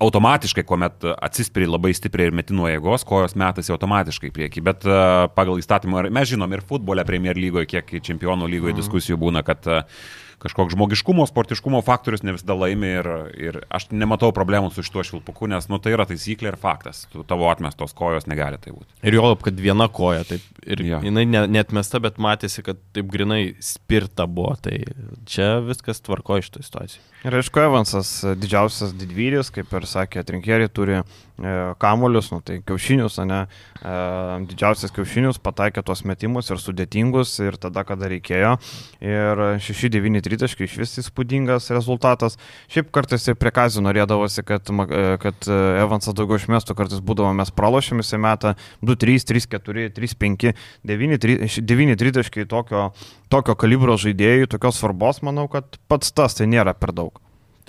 [0.04, 4.64] automatiškai, kuomet atsispiri labai stipriai ir metinuo jėgos, kojos metasi automatiškai į priekį.
[4.66, 9.44] Bet uh, pagal įstatymą, mes žinom ir futbole Premier lygoje, kiek čempionų lygoje diskusijų būna,
[9.46, 10.04] kad uh,
[10.44, 13.08] kažkoks žmogiškumo, sportiškumo faktorius ne visada laimi ir,
[13.40, 17.06] ir aš nematau problemų su šituo švilpuku, nes nu, tai yra taisyklė ir faktas.
[17.12, 18.90] Tu, tavo atmestos kojos negali tai būti.
[19.08, 21.00] Ir jo, kad viena koja, taip, ir ja.
[21.04, 24.82] jinai ne, netmesta, bet matėsi, kad taip grinai spirta buvo, tai
[25.28, 27.04] čia viskas tvarko iš tų situacijų.
[27.24, 31.00] Ir aišku, Evansas didžiausias didvyris, kaip ir sakė, trinkeriai turi
[31.78, 33.40] kamolius, nu, tai kiaušinius, ne,
[33.82, 33.94] e,
[34.46, 38.52] didžiausias kiaušinius, pataikė tuos metimus ir sudėtingus ir tada, kada reikėjo.
[39.02, 42.38] Ir 6-9 tritaškai iš vis įspūdingas rezultatas.
[42.70, 47.34] Šiaip kartais ir prie kazio norėdavosi, kad, e, kad e, Evansas daugiau išmestų, kartais būdavo
[47.34, 48.54] mes pralošėmis į metą
[48.86, 50.54] 2-3, 3-4, 3-5,
[50.86, 52.86] 9 tritaškai tokio,
[53.32, 57.18] tokio kalibro žaidėjų, tokios svarbos, manau, kad pats tas tai nėra per daug.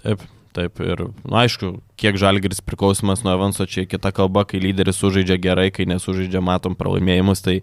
[0.03, 0.21] Taip,
[0.55, 0.79] taip.
[0.83, 5.69] Ir, na, aišku, kiek žalgeris priklausomas nuo Evanso, čia kita kalba, kai lyderis sužaidžia gerai,
[5.75, 7.59] kai nesužaidžia, matom pralaimėjimus, tai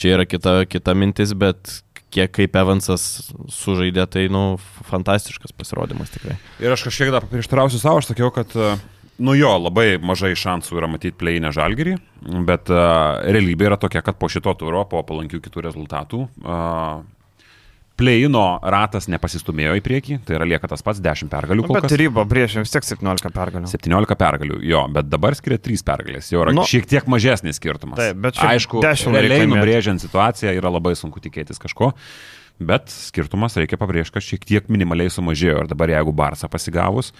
[0.00, 1.80] čia yra kita, kita mintis, bet
[2.14, 4.56] kiek kaip Evansas sužaidė, tai, nu,
[4.88, 6.38] fantastiškas pasirodymas tikrai.
[6.62, 8.76] Ir aš kažkiek dar prieštarausiu savo, aš sakiau, kad, e,
[9.26, 11.96] nu jo, labai mažai šansų yra matyti pleinę žalgerį,
[12.48, 17.04] bet uh, realybė yra tokia, kad po šito turo, po palankių kitų rezultatų, uh,
[17.96, 22.26] pleino ratas nepasistumėjo į priekį, tai yra lieka tas pats 10 pergalių Nu, bet ribą
[22.28, 23.70] brėžėm vis tiek 17 pergalių.
[23.72, 28.00] 17 pergalių, jo, bet dabar skiria 3 pergalės, jau yra Nu, šiek tiek mažesnis skirtumas.
[28.00, 31.92] taip, bet šiaip aišku, 10 realiai nubrėžiant situaciją yra labai sunku tikėtis kažko,
[32.60, 37.12] bet skirtumas reikia pabrėžti, kad šiek tiek minimaliai sumažėjo ir dabar jeigu Barsą pasigavus,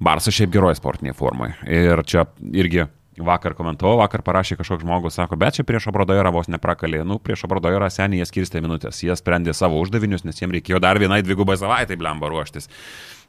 [0.00, 1.58] Barsas šiaip geroje sportinėje formoje.
[1.66, 2.86] Ir čia irgi
[3.18, 7.02] vakar komentavau, vakar parašė kažkoks žmogus, sako, bet čia prieš Abrodojorą vos neprakalė.
[7.06, 11.00] Nu, prieš Abrodojorą seniai jie skirstė minutės, jie sprendė savo uždavinius, nes jiems reikėjo dar
[11.02, 12.70] vienai dvigubai savaitai blemba ruoštis.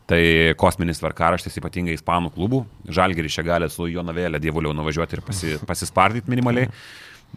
[0.10, 0.22] Tai
[0.60, 2.64] kosminis tvarkaraštis ypatingai ispanų klubų.
[2.92, 6.72] Žalgeris čia gali su Jonavėlė dievuliau nuvažiuoti ir pasi, pasispardyti minimaliai.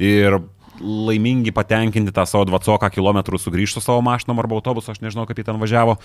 [0.02, 0.40] Ir
[0.80, 5.46] laimingi, patenkinti tą savo 20 km sugrįžtų savo mašinom arba autobusu, aš nežinau, kaip jį
[5.48, 5.96] ten važiavo.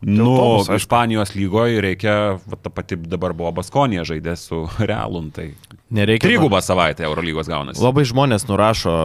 [0.00, 0.80] Nu, autobuso, aišku.
[0.84, 5.52] Ispanijos lygoje reikia, va, ta pati dabar buvo Baskonija žaidė su Realum, tai
[5.94, 6.28] Nereikia.
[6.28, 7.82] trigubą savaitę Eurolygos gaunasi.
[7.84, 8.96] Labai žmonės nurašo,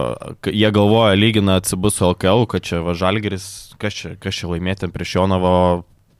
[0.48, 4.88] jie galvoja, lygina atsibus su LKL, kad čia va žalgeris, kas čia, kas čia laimėti
[4.90, 5.54] prieš Jonavo,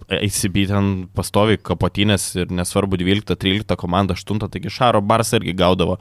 [0.08, 5.98] ACB ten pastovi kapotinės ir nesvarbu 12-13 komanda 8, taigi Šaro Bars irgi gaudavo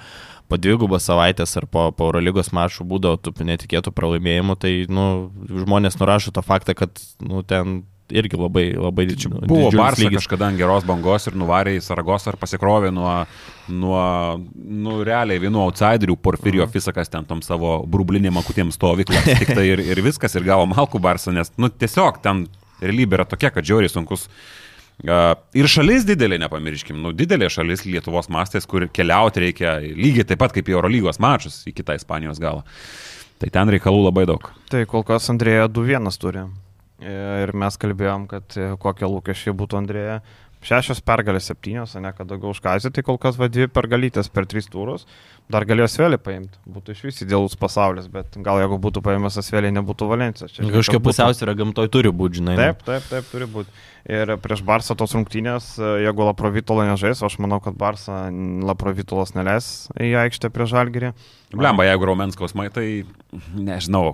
[0.49, 5.05] po dvigubą savaitės ar po, po Eurolygos mačų būdavo tų netikėtų pralaimėjimų, tai nu,
[5.45, 10.23] žmonės nurašo tą faktą, kad nu, ten irgi labai, labai Čia nu, buvo Barsa lygis.
[10.23, 13.11] kažkada ant geros bangos ir nuvarė į Saragos ar pasikrovė nuo,
[13.69, 14.01] nuo
[14.55, 16.73] nu, realiai vienų outsiderių, Porfirio Mhm.
[16.73, 19.29] Fisakas ten tom savo brublinėm akutėm stovyklas.
[19.43, 22.47] Tik tai ir, ir viskas, ir gavo Malkų Barsa, nes nu, tiesiog ten
[22.81, 24.27] realybė yra tokia, kad žiauriai sunkus.
[24.99, 30.55] Ir šalis didelė, nepamirškim, nu, didelė šalis Lietuvos mastės, kur keliauti reikia lygiai taip pat
[30.55, 32.65] kaip į Eurolygos mačus į kitą Ispanijos galą.
[33.39, 34.49] Tai ten reikalų labai daug.
[34.67, 36.43] Tai kol kas Andrėja 2-1 turi.
[36.99, 37.15] E,
[37.45, 40.19] Ir mes kalbėjom, kad e, kokie lūkesčiai būtų Andrėja.
[40.59, 44.67] Šešios pergalės, septynios, ne kad daugiau užkazė, tai kol kas va dvi pergalytės per tris
[44.67, 45.07] turus.
[45.49, 46.59] Dar galėjo Svelį paimti.
[46.69, 50.59] Būtų iš vis idealus pasaulis, bet gal jeigu būtų paėmęs Svelį, nebūtų Valencijos.
[50.61, 52.53] Kažkokia pusiausvyrą gamtoj turi būti, žinai.
[52.53, 52.61] nu.
[52.61, 53.73] Taip, taip, taip, turi būti.
[54.09, 55.73] Ir prieš Barsą tos rungtynės,
[56.05, 58.29] jeigu Laprovitola nežais, aš manau, kad Barsą
[58.63, 61.11] Laprovitolas neleis į aikštę prieš Žalgirį.
[61.49, 62.85] Blemba, jeigu raumens skausmai, tai
[63.57, 64.13] nežinau,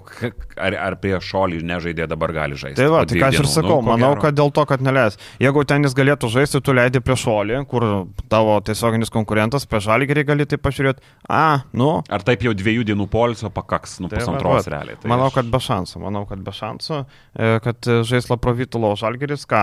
[0.58, 2.80] ar, ar prie šolį nežaidė dabar gali žaisti.
[2.80, 3.52] Tai va, tai ką aš ir dienų.
[3.54, 4.24] sakau, Nu, manau, gero.
[4.24, 5.20] kad dėl to, kad neleis.
[5.44, 7.86] Jeigu ten jis galėtų žaisti, tu leidi prieš šolį, kur
[8.32, 13.08] tavo tiesioginis konkurentas, prieš Žalgirį gali tai pažiūrėti, a, nu, Ar taip jau dviejų dienų
[13.10, 14.72] polisio pakaks, nu Tai pusantros va.
[14.78, 14.98] realiai.
[15.02, 17.00] Tai manau, aš- kad be šansų, manau, kad be šansų,
[17.36, 19.62] e, kad e, žais Laprovitulo Žalgiris, ką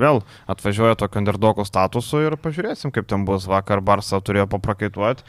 [0.00, 3.46] vėl atvažiuoja tokio underdoko statusu ir pažiūrėsim, kaip ten bus.
[3.46, 5.22] Vakar Barsa turėjo paprakaituoti,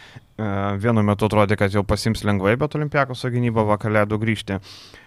[0.82, 4.58] vienu metu atrodė, kad jau pasims lengvai, bet Olimpiakos gynyba vakar leido grįžti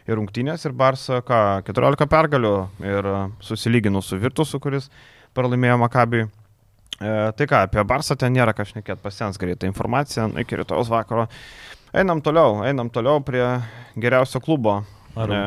[0.08, 4.88] į rungtynės ir Barsa, ką, 14 pergalių ir e, susilygino su Virtusu, kuris
[5.36, 6.28] pralaimėjo Makabiui.
[6.98, 11.28] E, tai ką, apie Barsą ten nėra ką šnekėti, pasens greitai informacija iki rytojus vakaro.
[11.94, 13.44] Einam toliau, einam toliau prie
[13.96, 14.80] geriausio klubo,
[15.16, 15.42] Ar- ne,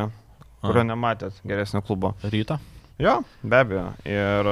[0.63, 2.13] kurio nematėt geresnio klubo.
[2.23, 2.57] Ryto?
[3.01, 3.87] Jo, be abejo.
[4.05, 4.49] Ir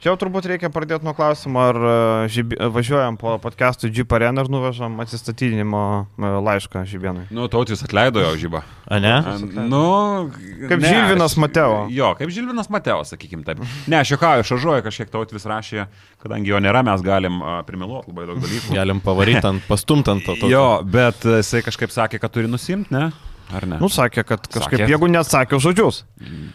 [0.00, 1.92] čia jau turbūt reikia pradėti nuo klausimo, ar e,
[2.32, 7.26] žybi, važiuojam po podcastų Jeep Arena ir nuvežam atsistatydinimo e, laišką Žybienui.
[7.36, 8.62] Nu, tautis atleido jo žybą.
[8.90, 9.14] A ne?
[9.68, 9.82] Nu,
[10.70, 11.84] Kaip Žilvinas Mateo.
[11.92, 13.60] Jo, kaip Žilvinas Mateo, sakykim taip.
[13.90, 15.86] Ne, aš juokauju, šažuoju, kažkiek tautis rašė,
[16.24, 18.76] kadangi jo nėra, mes galim primiluoti labai daug dalykų.
[18.80, 20.38] Galim pavaryti ant, pastumtant to.
[20.40, 20.50] to.
[20.50, 23.10] Jo, bet e, jisai kažkaip sakė, kad turi nusimti, ne?
[23.50, 23.78] Ar ne?
[23.82, 24.88] Nu, sakė, kad kažkaip, Sakė.
[24.92, 26.00] jeigu neatsakė už žodžius,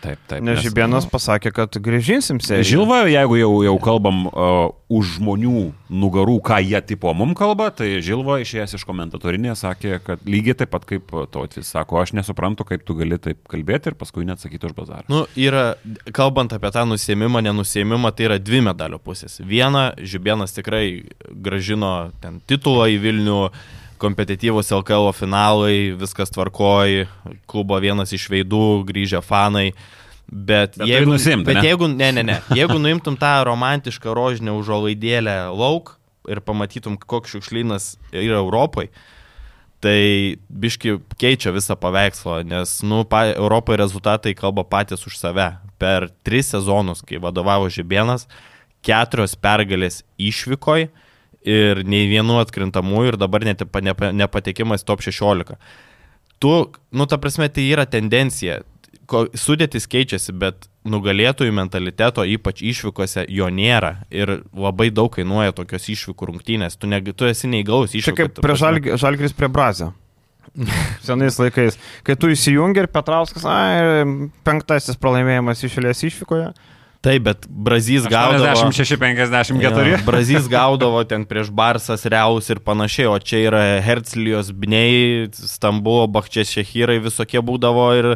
[0.03, 0.43] taip, taip.
[0.45, 2.67] nes Žybienas pasakė, kad grįžinsim seriją.
[2.69, 7.99] Žilva, jeigu jau, jau kalbam uh, už žmonių nugarų, ką jie tipo mum kalba, tai
[8.05, 12.85] Žilva išėjęs iš komendatorinės sakė, kad lygiai taip pat kaip Tautis sako, aš nesuprantu, kaip
[12.87, 15.07] tu gali taip kalbėti ir paskui neatsakyti už bazarą.
[15.11, 15.73] Nu, yra,
[16.15, 19.41] kalbant apie tą nusėmimą, nenusėmimą, tai yra dvi medalio pusės.
[19.43, 20.85] Viena, Žibienas tikrai
[21.29, 23.39] gražino ten titulą į Vilnių,
[24.01, 27.05] kompetityvus LKL finalai, viskas tvarkoji,
[27.49, 29.71] klubo vienas iš veidų, grįžę fanai.
[30.25, 31.67] Bet, Bet jeigu, nusiimt, bet ane?
[31.67, 37.91] jeigu, ne, ne, ne, jeigu nuimtum tą romantišką rožinę užuolaidėlę lauk ir pamatytum, koks šiukšlynas
[38.09, 38.89] yra Europoje,
[39.85, 45.51] tai biški keičia visą paveikslą, nes, nu, pa, Europoje rezultatai kalba patys už save.
[45.77, 48.25] Per tris sezonus, kai vadovavo Žibienas,
[48.85, 50.87] keturios pergalės išvykoj
[51.45, 55.55] ir nei vienu atkrintamųjų ir dabar net pa- nepa- nepatekimas top 16.
[56.41, 56.53] Tu,
[56.91, 58.61] nu, ta prasme, tai yra tendencija.
[59.37, 63.99] Sudėtis keičiasi, bet nugalėtojų mentaliteto, ypač išvykose, jo nėra.
[64.09, 66.77] Ir labai daug kainuoja tokios išvykų rungtynės.
[66.81, 68.17] Tu, ne, tu esi neįgaus Čia išvykų.
[68.17, 69.91] kaip ta prie žalg, Žalgris prie Brazio.
[71.05, 71.77] Senais laikais.
[72.07, 74.05] Kai tu įsijungi ir Petrauskas, ai,
[74.47, 76.53] penktasis pralaimėjimas išėlės išvykoje.
[77.03, 78.45] Taip, bet Brazys gaudavo.
[78.71, 79.61] 56-54.
[79.61, 86.07] Jo, Brazys gaudavo ten prieš Barsas, Reus ir panašiai, o čia yra Herzlijos, Bnei, Stambulo,
[86.09, 88.09] Bakčias Šehyrai visokie būdavo ir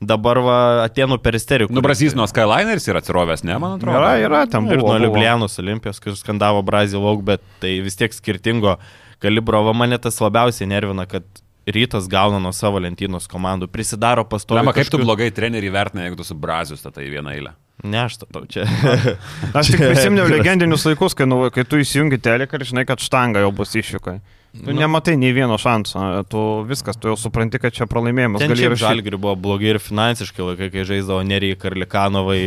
[0.00, 1.74] dabar va Atenų peristerikų.
[1.76, 3.98] Nu, Brazys nuo Skyliners yra atsirovęs, ne, man atrodo.
[3.98, 4.94] Yra, yra, ten Ir buvo.
[4.94, 5.02] nuo buvo.
[5.08, 8.78] Liublianos Olimpijos, kur skandavo Brazil lauk, bet tai vis tiek skirtingo
[9.20, 9.60] kalibro.
[9.66, 11.26] Va mane tas labiausiai nervina, kad
[11.68, 14.62] rytas gauna nuo savo lentynos komandų, prisidaro pastoviai.
[14.64, 17.52] Lema, kaip tu blogai trenerių vertinai, jeigu tu su Brazius statai vieną eilę.
[17.82, 18.66] Ne, aš tau čia.
[19.56, 23.40] Aš tik prisiminiau legendinius laikus, kai, nu, kai tu įsijungi teleką ir žinai, kad štanga
[23.40, 24.18] jau bus išvykai.
[24.50, 24.80] Tu Nu.
[24.82, 28.42] nematai nei vieno šanso, tu viskas, tu jau supranti, kad čia pralaimėjimas.
[28.42, 28.80] Šiaip rašyti.
[28.82, 32.40] žalgiri buvo blogi ir finansiškai laikai, kai žaisdavo Nerijai Karlikanovai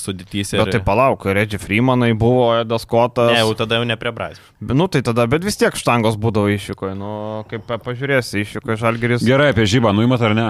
[0.00, 0.56] sudėtyse.
[0.56, 3.28] Bet tai palauk, Redži Freemanai buvo, Edas Kotas.
[3.34, 4.40] Ne, jau tada jau ne prie Brazil.
[4.64, 6.96] Nu tai tada, bet vis tiek štangos būdavo išvykoje.
[6.98, 7.12] Nu,
[7.50, 9.26] kaip pa- pažiūrėsi, išvykoje Žalgiris.
[9.28, 10.48] Gerai, apie žybą nuimat ar ne?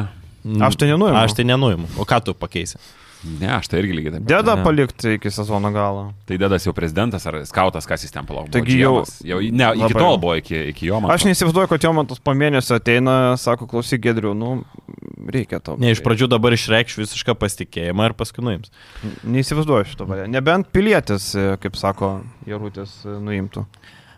[0.62, 1.16] Aš tai nenuimu.
[1.26, 1.90] Aš tai nenuimu.
[1.98, 2.78] O ką tu pakeisi?
[3.25, 4.25] Ne, aš tai irgi lygiai taip.
[4.27, 4.65] Deda Ne.
[4.67, 6.13] palikti iki sezono galo.
[6.27, 8.49] Tai dedas jau prezidentas ar skautas, kas jis ten palauk.
[8.51, 10.03] buvo Taigi jau- jau ne, iki Labai.
[10.03, 11.11] tol buvo, iki, iki jo man.
[11.15, 14.65] Aš neįsivaizduoju, kad jo man tas po mėnesio ateina, sako, klausyk, Gedriu, nu,
[15.29, 15.77] reikia to.
[15.79, 18.71] Ne, iš pradžių dabar išreikš visišką pasitikėjimą ir paskui nuims.
[19.25, 20.33] Neįsivaizduoju šito variantą.
[20.35, 23.67] Nebent pilietis, e, kaip sako, Jarutis e, nuimtų.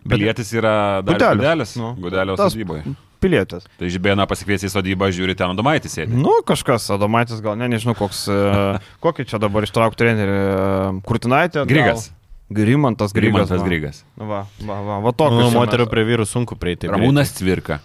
[0.08, 1.36] Pilietis yra dar Gudelis.
[1.40, 1.76] gudelis.
[1.76, 1.94] Nu.
[2.00, 2.84] Gudelio sodyboje.
[3.24, 3.64] Pilietis.
[3.80, 6.12] Tai žibėna pasikviesi į sodybą, žiūri ten Adomaitis sėdi.
[6.12, 8.36] Nu, kažkas, Adomaitis gal, ne, nežinau, koks, e,
[9.04, 10.36] kokį čia dabar ištraukti trenerių.
[10.44, 11.62] e, Kurtinaitė.
[11.64, 11.70] gal?
[11.72, 12.10] Grigas.
[12.54, 13.48] Grimantas Grigas.
[13.48, 13.66] Grimantas va.
[13.66, 14.02] Grigas.
[14.20, 15.48] Va, va, va, va Nu, tokius.
[15.48, 16.90] čia moterų mes- prie vyrų sunku prieiti.
[16.92, 17.80] Ramūnas Cvirka.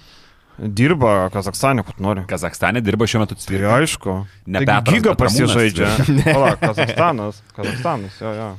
[0.60, 2.26] Dirba Kazakstane, kur nori.
[2.28, 3.78] Kazakstane dirba šiuo metu Tai Cvirka.
[3.80, 4.16] aišku.
[4.52, 5.88] Ne Petras, Giga pasižaidžia.
[6.28, 7.40] Palauk, Kazakstanas.
[7.56, 8.50] Kazakstanas, jo, jo.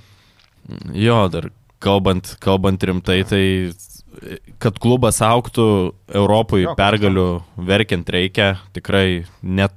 [0.96, 1.50] Jo, dar
[1.82, 3.44] kalbant, kalbant rimtai, tai
[4.60, 5.64] kad klubas auktų
[6.18, 7.26] Europoje Jo, pergalių
[7.68, 9.74] verkiant reikia, tikrai, net,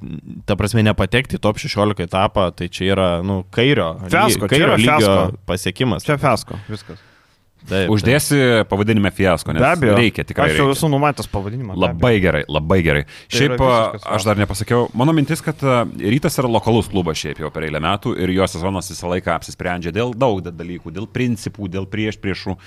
[0.50, 4.78] ta prasme, nepatekti į top 16 etapą, tai čia yra, nu, kairio, Fiasko, čia kairio
[4.80, 5.42] lygio fiasko.
[5.50, 6.08] pasiekimas.
[6.08, 7.02] Čia fesko, viskas.
[7.64, 9.94] Taip, Uždėsi pavadinime fiasko, nes Be abejo.
[9.96, 10.50] reikia tikrai.
[10.52, 11.78] Aš jau esu numatęs pavadinimą.
[11.80, 13.04] Labai gerai, labai gerai.
[13.08, 15.64] Tai Šiaip visiškas aš dar nepasakiau, mano mintis, kad
[15.96, 19.94] rytas yra lokalus klubas šiaip jau per eilę metų ir jo sezonas visą laiką apsisprendžia
[19.96, 22.58] dėl daug dalykų, dėl principų, dėl prieš priešų.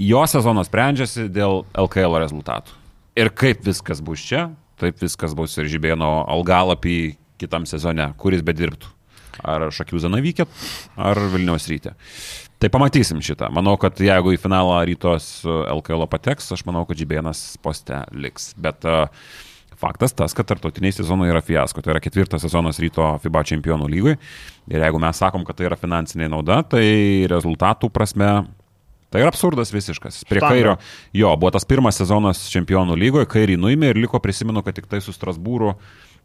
[0.00, 2.72] Jo sezonas sprendžiasi dėl LKL rezultatų.
[3.20, 4.48] Ir kaip viskas bus čia,
[4.80, 6.96] taip viskas bus ir žibėno algalapį
[7.38, 8.90] kitam sezone, kuris bedirbtų.
[9.44, 10.46] Ar Šakių Zanavykė,
[10.96, 11.94] ar Vilniaus rytė.
[12.64, 13.50] Tai pamatysim šitą.
[13.52, 18.54] Manau, kad jeigu į finalą rytos LKL pateks, aš manau, kad žibėnas poste liks.
[18.56, 19.02] Bet uh,
[19.76, 21.84] faktas tas, kad tarptautiniai sezonai yra fiasko.
[21.84, 24.16] Tai yra ketvirtas sezonas ryto FIBA čempionų lygui.
[24.72, 26.86] Ir jeigu mes sakom, kad tai yra finansinė nauda, tai
[27.28, 28.32] rezultatų prasme
[29.12, 30.24] Tai yra absurdas visiškas.
[30.26, 30.54] Prie Štanga.
[30.56, 30.72] kairio,
[31.14, 34.98] jo, buvo tas pirmas sezonas čempionų lygoje, kairį nuėmė ir liko, prisimenu, kad tik tai
[35.04, 35.76] su Strasbūru a,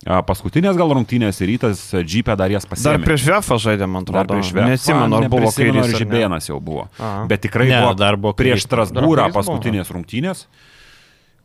[0.05, 3.03] paskutinės gal rungtynės ir rytas džipę dar jas Dar pasiėmė.
[3.03, 4.39] prieš VF žaidė, man Dar atrodo.
[4.39, 4.65] prieš VF.
[4.71, 5.83] Neatsimenu, ar buvo kairys.
[5.83, 6.87] ar žibėnas jau buvo.
[6.99, 7.25] Aha.
[7.27, 8.63] Bet tikrai Ne, buvo, dar buvo prieš.
[8.63, 10.45] Strasbūrą Dar paskutinės rungtynės,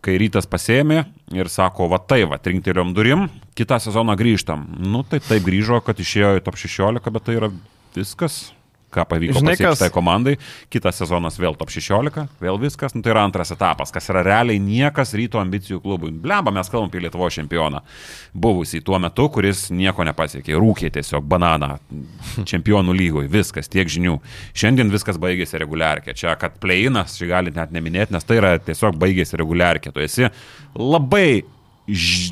[0.00, 3.26] kai rytas pasėmė ir sako, va tai, va, trinktelėm durim,
[3.58, 4.68] kitą sezoną grįžtam.
[4.78, 7.50] Nu, tai taip grįžo, kad išėjo į top 16, bet tai yra
[7.96, 8.52] viskas
[8.94, 10.34] ką pavyko Žinai, pasiekti tai komandai.
[10.72, 12.94] Kitas sezonas vėl top 16, vėl viskas.
[12.96, 16.12] Nu, tai yra antras etapas, kas yra realiai niekas ryto ambicijų klubui.
[16.24, 17.82] Blemba, mes kalbam apie Lietuvo čempioną.
[18.34, 20.56] Buvusį tuo metu, kuris nieko nepasiekė.
[20.60, 21.74] Rūkė tiesiog bananą
[22.50, 23.30] čempionų lygoj.
[23.32, 24.18] Viskas, tiek žinių.
[24.56, 26.16] Šiandien viskas baigėsi reguliarkė.
[26.18, 29.94] Čia, kad pleinas, čia gali net neminėti, nes tai yra tiesiog baigėsi reguliarkė.
[29.94, 30.30] Tu esi
[30.78, 31.44] labai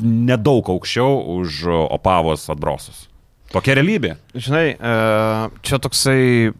[0.02, 3.08] nedaug aukščiau už Opavos atbrosus.
[3.52, 4.14] Tokia realybė.
[4.32, 4.92] Žinai, e,
[5.60, 6.52] čia toksai,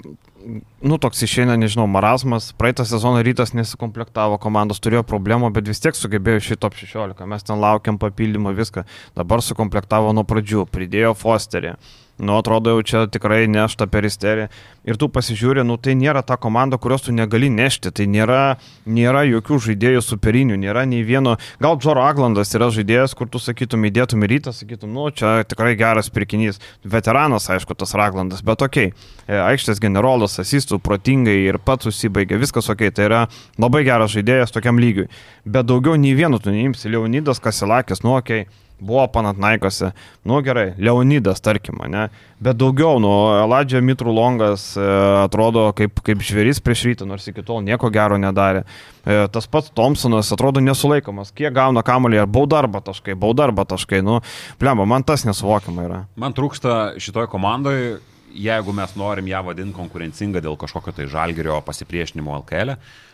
[0.85, 2.51] nu toks išeina, nežinau, marazmas.
[2.59, 7.25] Praeitą sezoną rytas nesikomplektavo, komandos turėjo problemų, bet vis tiek sugebėjo šį top 16.
[7.33, 8.85] Mes ten laukiam papildymą viską.
[9.17, 11.79] Dabar sukomplektavo nuo pradžių, pridėjo Fosterį.
[12.19, 14.51] Nu, atrodo, jau čia tikrai nešta per isteriją.
[14.85, 17.91] Ir tu pasižiūri, nu, tai nėra ta komanda, kurios tu negali nešti.
[17.97, 18.41] Tai nėra,
[18.85, 21.39] nėra jokių žaidėjų superinių, nėra nei vieno.
[21.63, 25.73] Gal Džoro Aglandas yra žaidėjas, kur tu sakytum, įdėtum į rytą, sakytum, nu, čia tikrai
[25.81, 26.61] geras pirkinys.
[26.85, 28.93] Veteranas, aišku, tas Raglandas, bet okei.
[28.93, 29.43] Okay.
[29.43, 33.23] Aikštės generolas, asistų, protingai ir pats užsibaigė, viskas ok, tai yra
[33.63, 35.09] labai geras žaidėjas tokiam lygiui.
[35.47, 36.91] Bet daugiau nei vieno tu neimsi.
[36.93, 38.45] Leonidas Kasilakis, nu, okei.
[38.45, 39.93] Okay buvo Panatnaikose,
[40.29, 42.09] nu gerai, Leonidas, tarkim, ne,
[42.43, 44.85] bet daugiau, nu, Eladžia Mitrų Longas e,
[45.23, 48.65] atrodo kaip, kaip žvėris prieš rytą, nors iki tol nieko gero nedarė.
[49.03, 53.67] E, tas pats Thompsonas atrodo nesulaikomas, kiek gauna kamolį, ar bauda arba taškai, bauda arba
[53.69, 54.21] taškai, nu,
[54.63, 56.01] plemba, man tas nesuvokiama yra.
[56.19, 58.01] Man trūksta šitoje komandoje,
[58.33, 63.12] jeigu mes norim ją vadinti konkurencingą dėl kažkokio tai žalgerio pasipriešinimo LKL, e,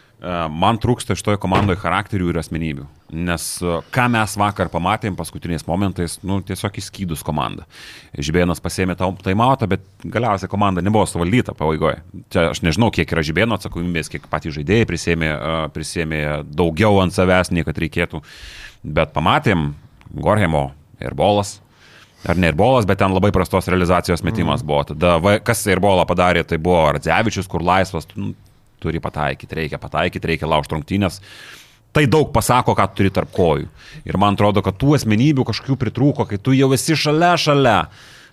[0.50, 2.86] man trūksta šitoje komandoje charakterių ir asmenybių.
[3.14, 7.64] Nes e, ką mes vakar pamatėm paskutiniais momentais, nu, tiesiog įskydus komandą.
[8.18, 12.02] Žibėnas pasėmė tą taimautą, bet galiausiai komanda nebuvo suvaldyta pabaigoje.
[12.34, 17.14] Čia aš nežinau, kiek yra žibėno atsakomybės, kiek patys žaidėjai prisėmė, e, prisėmė daugiau ant
[17.14, 18.20] savęs, nei kad reikėtų.
[18.82, 19.72] Bet pamatėm
[20.18, 20.70] Gorhemo
[21.02, 21.60] ir Bolas,
[22.26, 24.66] Ar ne ir bolas, bet ten labai prastos realizacijos metimas mm.
[24.66, 24.80] buvo.
[24.88, 28.32] Tada, kas ir bolą padarė, tai buvo Radzevičius, kur laisvas, nu,
[28.82, 31.22] turi pataikyti, reikia pataikyti, reikia laužti rungtynės.
[31.92, 33.66] Tai daug pasako, ką tu turi tarp kojų.
[34.06, 37.78] Ir man atrodo, kad tų asmenybių kažkokių pritrūko, kai tu jau esi šalia, šalia.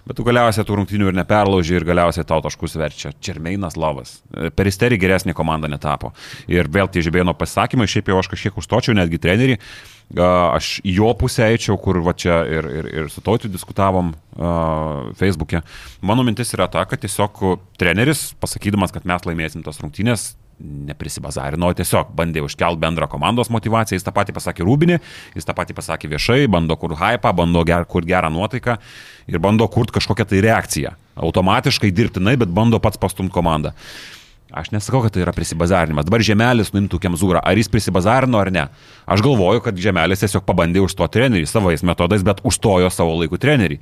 [0.05, 3.09] Bet tu galiausiai tų rungtynių ir neperlauži ir galiausiai tau taškus verčia.
[3.25, 4.19] Čermeinas Lavas.
[4.29, 6.11] Per isterį geresnė komanda netapo.
[6.51, 9.57] Ir vėl tie žibėno pasakymai, šiaip jau aš kažkiek užtočiau netgi trenerį.
[10.15, 15.09] Aš į jo pusę eičiau, kur va čia ir, ir, ir su tautiu diskutavom uh,
[15.17, 15.63] Facebook'e.
[16.05, 17.41] Mano mintis yra ta, kad tiesiog
[17.81, 24.05] treneris, pasakydamas, kad mes laimėsim tas rungtynės, neprisibazarino, tiesiog bandė užkelt bendrą komandos motivaciją, jis
[24.05, 24.99] tą patį pasakė Rūbinį,
[25.35, 28.77] jis tą patį pasakė viešai, bando kur hypą, bando ger, kur gerą nuotaiką
[29.31, 30.93] ir bando kurti kažkokią tai reakciją.
[31.15, 33.73] Automatiškai dirbtinai, bet bando pats pastumti komandą.
[34.55, 36.05] Aš nesakau, kad tai yra prisibazarinimas.
[36.07, 37.41] Dabar Žemelis nuimtų Kemzūrą.
[37.43, 38.61] Ar jis prisibazarino ar ne?
[39.03, 43.81] Aš galvoju, kad Žemelis tiesiog pabandė užstoti trenerį savais metodais, bet užstojo savo laikų trenerį.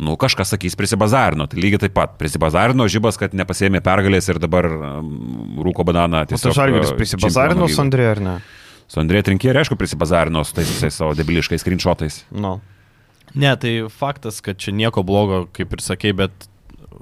[0.00, 4.66] Nu, kažkas sakys prisibazarino, tai lygiai taip pat prisibazarino žybas, kad nepasėmė pergalės ir dabar
[4.66, 6.56] um, rūko bananą O tiesiog.
[6.56, 7.78] Žalgiris uh, prisibazarino su.
[7.84, 8.34] Andrė ar ne?
[8.90, 12.22] Su Andrė Trinkierė, aišku, prisibazarino su tais visais savo debiliškais screenshotais.
[12.34, 12.56] Nu.
[13.38, 16.48] Ne, tai faktas, kad čia nieko blogo, kaip ir sakei, bet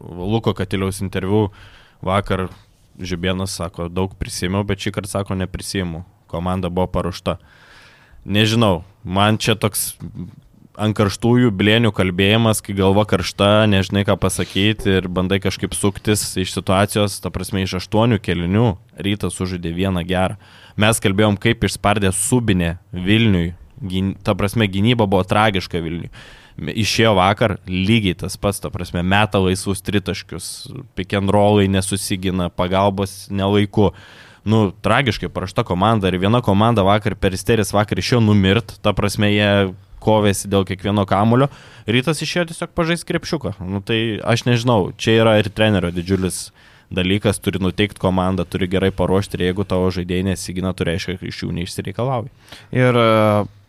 [0.02, 1.46] Luko Katiliaus interviu
[2.04, 2.48] vakar
[3.00, 6.04] Žibėnas sako, daug prisėmiau, bet šį kartą sako, neprisėmiau.
[6.28, 7.38] Komanda buvo paruošta.
[8.24, 9.92] Nežinau, man čia toks
[10.80, 16.54] ant karštųjų blėnių kalbėjimas, kai galva karšta, nežinai ką pasakyti ir bandai kažkaip suktis iš
[16.54, 18.68] situacijos, ta prasme, iš aštuonių kelinių
[19.04, 20.38] rytas sužaidė vieną gerą.
[20.80, 23.52] Mes kalbėjom, kaip išspardė subinė Vilniui,
[24.24, 26.12] ta prasme, gynyba buvo tragiška Vilniui.
[26.70, 30.48] Išėjo vakar lygiai tas pats, ta prasme, meta laisvus tritaškius,
[31.32, 33.92] rollai nesusigina, pagalbos nelaiku.
[34.44, 39.30] nu, tragiškai parašta komanda ir viena komanda vakar per isteris vakar išėjo numirt, ta prasme
[39.30, 41.48] jie kovėsi dėl kiekvieno kamulio,
[41.86, 43.54] rytas išėjo tiesiog pažaisti krepšiuką.
[43.62, 46.48] Nu, tai aš nežinau, čia yra ir trenerio didžiulis
[46.92, 51.28] dalykas, turi nuteikti komandą, turi gerai paruošti ir jeigu tavo žaidėjai nesigina, tu reiškia, kad
[51.30, 52.32] iš jų neišsireikalauji.
[52.76, 53.06] Ir e,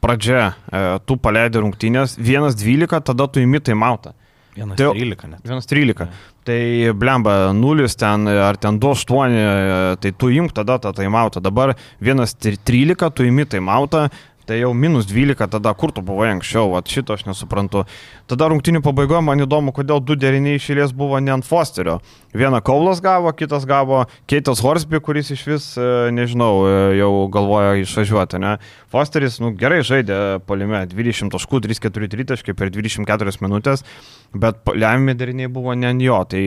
[0.03, 4.13] pradžia, e, tu paleidai rungtynės, 1-12, tada tu įmi tai mautą.
[4.53, 5.41] 1-13 net.
[5.47, 6.11] 1-13.
[6.45, 6.59] Tai
[6.99, 11.41] blemba 0 ten ar ten 2-8, tai tu imk tada tą taimautą.
[11.41, 14.09] Dabar 1-13, tu imi taimautą,
[14.43, 17.85] Tai jau minus 12, tada kur tu buvai anksčiau, va šito aš nesuprantu.
[18.27, 21.99] Tada rungtinių pabaigoje man įdomu, kodėl du deriniai išėlės buvo ne ant Fosterio.
[22.33, 27.77] Vieną Kaulas gavo, kitas gavo Keitas Horsby, kuris iš vis, e, nežinau, e, jau galvoja
[27.81, 28.57] išvažiuoti, ne.
[28.91, 33.85] Fosteris, nu, gerai žaidė polime, 20 taškų, 3-4 tritaškai per 24 minutės,
[34.33, 36.19] bet lemiami deriniai buvo ne ant jo.
[36.29, 36.43] Tai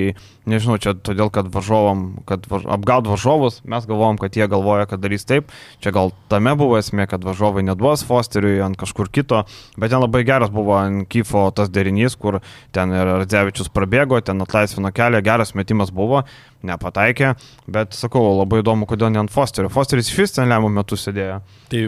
[0.50, 2.66] nežinau, čia todėl, kad varžovom, kad važ...
[2.76, 5.54] apgaut varžovus, mes galvojom, kad jie galvoja, kad darys taip.
[5.84, 9.44] Čia gal tame buvo esmė, kad varžovai neduoda duos Fosteriui ant kažkur kito,
[9.78, 12.40] bet ten labai geras buvo ant Kyfo tas derinys, kur
[12.74, 16.24] ten ir Radzevičius prabėgo, ten atlaisvino kelią, geras metimas buvo,
[16.66, 17.34] nepataikė,
[17.70, 19.70] bet sakau, labai įdomu, kodėl ne ant Fosterio.
[19.72, 21.40] Fosteris iš vis ten lemų metu sėdėjo.
[21.72, 21.82] Tai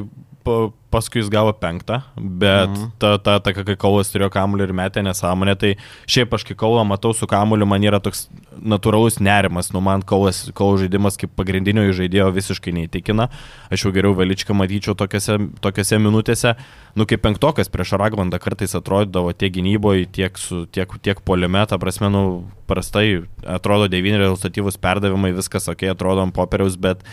[0.89, 2.93] paskui jis gavo penktą, bet mhm.
[3.01, 5.75] ta, ta, ta, kai Kaulas turėjo kamuolį ir metė nesąmonę, tai
[6.09, 8.27] šiaip aš kai Kaulą matau su kamuoliu, man yra toks
[8.59, 13.29] natūralus nerimas, nu man Kaulas, Kaulo žaidimas kaip pagrindinio žaidėjo visiškai neįtikina,
[13.69, 16.55] aš jau geriau Veličką matyčiau tokiose, tokiose minutėse,
[16.97, 21.77] nu kaip penktokas prieš Raglandą kartais atrodydavo tiek gynyboje, tiek, su, tiek, tiek poliame, ta
[21.81, 22.23] prasme, nu
[22.69, 27.05] prastai atrodo devyni rezultatyvus perdavimai, viskas ok, atrodo ant popieriaus, bet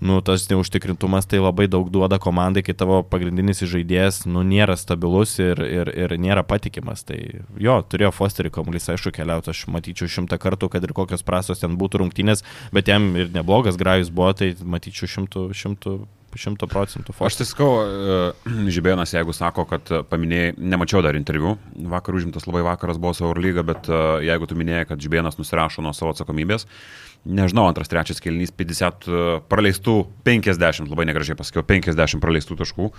[0.00, 5.38] nu, tas neužtikrintumas tai labai daug duoda komandai, kai tavo pagrindinis žaidėjas nu, nėra stabilus
[5.40, 7.06] ir, ir, ir nėra patikimas.
[7.08, 7.18] Tai
[7.60, 11.78] jo, turėjo Fosterį kamuolys, aišku, keliauti, aš matyčiau šimtą kartų, kad ir kokios prasos ten
[11.80, 12.44] būtų rungtynės,
[12.76, 15.98] bet jam ir neblogas grajus buvo, tai matyčiau šimtų, šimtų
[16.36, 17.14] šimtų procentų.
[17.24, 21.56] Aš tai sakau, e, Žibėnas, jeigu sako, kad paminėjai, nemačiau dar interviu,
[21.92, 25.84] vakar užimtas labai vakaras buvo savo lyga, bet e, jeigu tu minėjai, kad Žibėnas nusirašo
[25.84, 26.66] nuo savo atsakomybės,
[27.26, 32.90] nežinau, antras, trečias kelnys, 50 e, praleistų, 50, labai negražiai pasakiau, 50 praleistų taškų.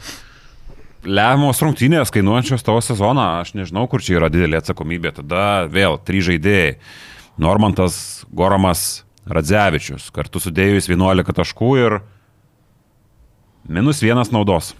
[1.07, 5.13] Lemiamos rungtynės kainuojančios tavo sezoną, aš nežinau, kur čia yra didelė atsakomybė.
[5.21, 6.77] Tada vėl trys žaidėjai.
[7.39, 10.09] Normantas, Goramas, Radzevičius.
[10.15, 11.99] Kartu sudėjus 11 taškų ir
[13.69, 14.73] minus vienas naudos.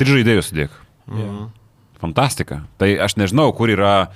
[0.00, 0.76] Tris žaidėjus sudėk.
[1.10, 1.48] Mhm.
[2.00, 2.62] Fantastika.
[2.80, 4.10] Tai aš nežinau, kur yra.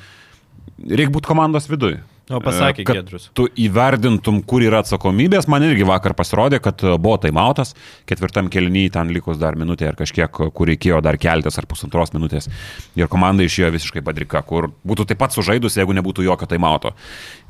[0.80, 2.00] Reikia būti komandos viduje.
[2.32, 3.26] O pasakė Gedrius.
[3.36, 5.44] Tu įverdintum, kur yra atsakomybės.
[5.52, 7.74] Man irgi vakar pasirodė, kad buvo taimautas.
[8.08, 12.48] Ketvirtam kelnyje ten likus dar minutė ar kažkiek, kur reikėjo dar keltis ar pusantros minutės.
[12.96, 16.94] Ir komanda išėjo visiškai padrika, kur būtų taip pat sužaidus, jeigu nebūtų jokio taimauto.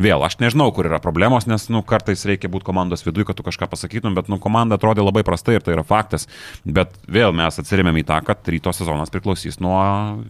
[0.03, 3.47] Vėl, aš nežinau, kur yra problemos, nes nu, kartais reikia būti komandos viduje, kad tu
[3.47, 6.27] kažką pasakytum, bet nu, komanda atrodė labai prastai ir tai yra faktas.
[6.67, 9.79] Bet vėl mes atsirėmėm į tą, kad ryto sezonas priklausys nuo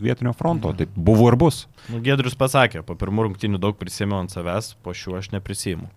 [0.05, 0.77] vietinio fronto.
[0.77, 1.65] Tai buvo ir bus.
[1.89, 5.91] Nu, Gedrius pasakė, po pirmų rungtynių daug prisėmiau ant savęs, po šių aš neprisijimu.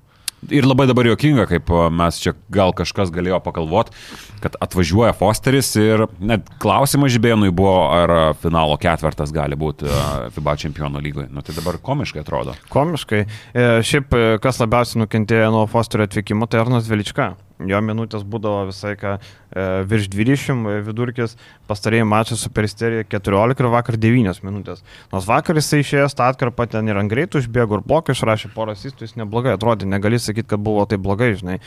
[0.53, 3.95] Ir labai dabar juokinga, kaip mes čia gal kažkas galėjo pagalvoti,
[4.43, 9.89] kad atvažiuoja Fosteris ir net klausimas Žibėnui buvo, ar finalo ketvirtas gali būti
[10.35, 11.31] FIBA čempionų lygoje.
[11.33, 12.53] Nu, tai dabar komiškai atrodo.
[12.69, 13.23] Komiškai.
[13.25, 17.33] E, šiaip, e, kas labiausiai nukentėjo nuo Fosterio atvykimo, tai Arnas Velička
[17.65, 21.35] jo minutės būdavo visai ką e, virš 20 e, vidurkis,
[21.69, 24.83] pastarėjai mačai su peristerija 14 ir vakar 9 minutės.
[25.13, 28.77] Nors vakar jisai išėjęs tą atkarpą ten ir ant greitų išbėgo ir blokai išrašė porą
[28.77, 31.59] asistų, jis neblogai atrodė, negali sakyti, kad buvo tai blogai, žinai.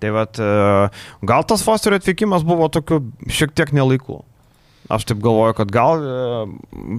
[0.00, 0.52] Tai vad, e,
[1.28, 4.22] gal tas Fosterio atvykimas buvo tokiu šiek tiek nelaiku.
[4.92, 6.14] Aš taip galvoju, kad gal e,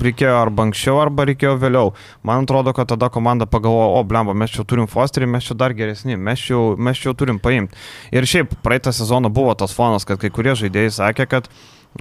[0.02, 1.92] reikėjo arba anksčiau, arba reikėjo vėliau.
[2.26, 5.76] Man atrodo, kad tada komanda pagalvojo, o blemba, mes čia turim Fosterį, mes čia dar
[5.78, 7.78] geresni, mes čia, mes čia turim paimti.
[8.16, 11.52] Ir šiaip praeitą sezoną buvo tas fonas, kad kai kurie žaidėjai sakė, kad,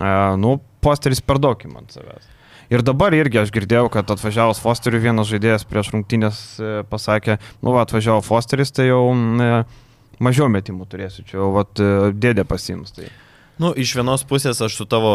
[0.01, 2.33] e, nu, Fosteris per daug įman savęs.
[2.73, 7.75] Ir dabar irgi aš girdėjau, kad atvažiavus Fosteriu vienas žaidėjas prieš rungtynės e, pasakė, nu,
[7.77, 9.51] va, atvažiavo Fosteris, tai jau e,
[10.25, 12.97] mažiau metimų turėsiu, čia jau vat, e, dėdė pasims.
[12.97, 13.11] Tai.
[13.55, 15.13] Nu, iš vienos pusės aš su tavo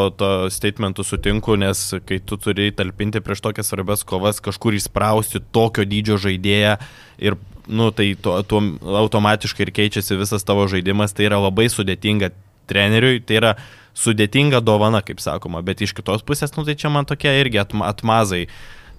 [0.54, 6.16] statementu sutinku, nes kai tu turi talpinti prieš tokias svarbias kovas, kažkur įsprausti tokio dydžio
[6.24, 6.78] žaidėją
[7.20, 7.36] ir,
[7.68, 8.64] nu, tai tuo, tuo
[9.02, 12.32] automatiškai ir keičiasi visas tavo žaidimas, tai yra labai sudėtinga
[12.72, 13.54] treneriui, tai yra
[14.00, 17.92] sudėtinga dovana, kaip sakoma, bet iš kitos pusės, nu, tai čia man tokie irgi atma,
[17.92, 18.46] atmazai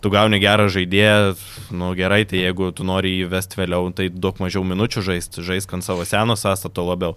[0.05, 1.37] tu gauni gerą žaidėją,
[1.77, 5.87] nu gerai, tai jeigu tu nori įvesti vėliau, tai daug mažiau minučių žaisti, žaisk ant
[5.87, 7.17] savo seno sąstato labiau.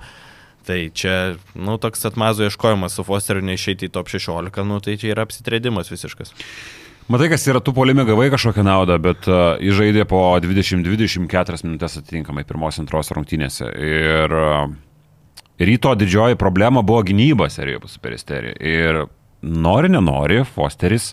[0.64, 5.12] Tai čia, nu, toks atmazo ieškojimas su Fosteriu neišeiti į top 16, nu, tai čia
[5.12, 6.32] yra apsitrėdimas visiškas.
[7.12, 12.46] Matai, kas yra, tu polime gavai kažkokią naudą, bet uh, įžaidė po 20-24 minutės atitinkamai
[12.48, 13.68] pirmos antros rungtynėse.
[13.76, 14.70] Ir uh,
[15.60, 18.56] ryto didžioji problema buvo gynyba serijoje su Peristerija.
[18.64, 19.02] Ir
[19.44, 21.12] nori, nenori, Fosteris,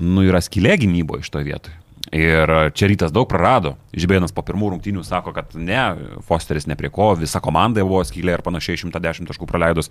[0.00, 1.76] nu, yra skylė gynybo iš to vietoje.
[2.16, 3.74] Ir čia rytas daug prarado.
[3.96, 5.80] Žibėnas po pirmų rungtynių sako, kad ne,
[6.24, 9.90] Fosteris ne prie ko, visa komanda buvo skylė ir panašiai 110 taškų praleidus,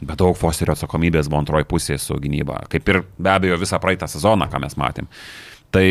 [0.00, 2.62] bet daug Fosterio atsakomybės buvo antroji pusė su gynyba.
[2.72, 5.10] Kaip ir be abejo visą praeitą sezoną, ką mes matėm.
[5.74, 5.88] Tai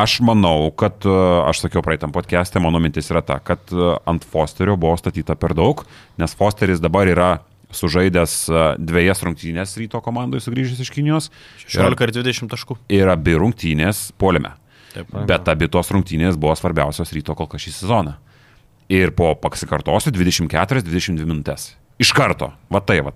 [0.00, 3.68] aš manau, kad, aš sakiau praeitam podcast'e, mano mintis yra ta, kad
[4.08, 5.82] ant Fosterio buvo statyta per daug,
[6.16, 7.32] nes Fosteris dabar yra
[7.74, 8.38] sužaidęs
[8.80, 11.28] dviejas rungtynės ryto komandai sugrįžęs iš Kinijos.
[11.66, 12.78] 16 ir 20 taškų.
[12.96, 14.54] Ir abi rungtynės polime.
[14.94, 18.14] Taip, Bet abi tos rungtynės buvo svarbiausios ryto kol kas šį sezoną.
[18.88, 21.74] Ir po pasikartosiu 24-22 minutės.
[22.00, 22.54] Iš karto.
[22.72, 23.12] Va tai va.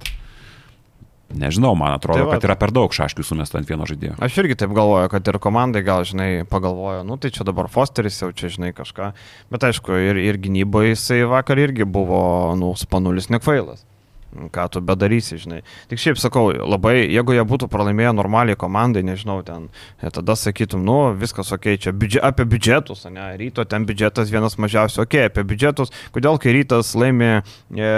[1.32, 4.18] Nežinau, man atrodo, tai kad yra per daug šaškių sumesta ant vieno žaidėjo.
[4.20, 8.20] Aš irgi taip galvoju, kad ir komandai gal, žinai, pagalvojo, nu tai čia dabar Fosteris
[8.20, 9.14] jau čia, žinai, kažką.
[9.54, 12.20] Bet aišku, ir, ir gynyboje jisai vakar irgi buvo,
[12.60, 13.86] nu, spanulis nekvailas
[14.52, 15.60] ką tu bedarysi, žinai.
[15.90, 19.68] Tik šiaip sakau, labai, jeigu jie būtų pralaimėję normaliai komandai, nežinau, ten,
[20.00, 24.56] e, tada sakytum, nu, viskas ok, čia biudžet, apie biudžetus, ne, ryto ten biudžetas vienas
[24.56, 27.90] mažiausių, ok, apie biudžetus, kodėl kai rytas laimė e,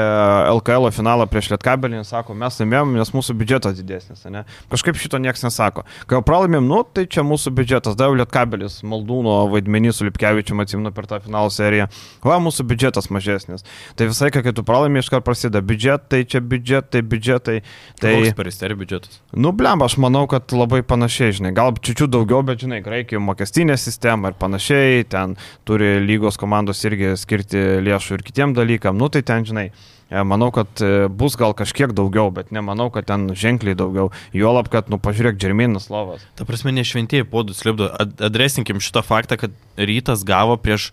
[0.56, 4.44] LKL finalą prieš Lietkabelį, sako, mes laimėjom, nes mūsų biudžetas didesnis, ne.
[4.72, 5.86] Kažkaip šito niekas nesako.
[6.10, 10.90] Kai jau pralaimėm, nu, tai čia mūsų biudžetas, dar Lietkabelis, Maldūno vaidmenys su Lipkevičiu, atsimenu
[10.94, 11.86] per tą finalo seriją,
[12.26, 13.66] va, mūsų biudžetas mažesnis.
[13.94, 17.56] Tai visai, kai tu pralaimė, iškart prasideda biudžetai, čia biudžetai, biudžetai.
[18.00, 19.18] Tai Koks peristerijų biudžetas?
[19.36, 23.78] Nu, blem, aš manau, kad labai panašiai, žinai, gal čiūčių daugiau, bet, žinai, Graikijoje mokestinė
[23.80, 25.36] sistema ir panašiai, ten
[25.68, 30.50] turi lygos komandos irgi skirti lėšų ir kitiem dalykam, nu tai ten, žinai, e, manau,
[30.54, 34.10] kad e, bus gal kažkiek daugiau, bet nemanau, kad ten ženkliai daugiau.
[34.36, 36.24] Juolab, kad, nu, pažiūrėk, Džerminas Lovas.
[36.38, 37.90] Ta prasme, ne šventieji podus lipdo.
[38.00, 40.90] Adresinkim šitą faktą, kad rytas gavo prieš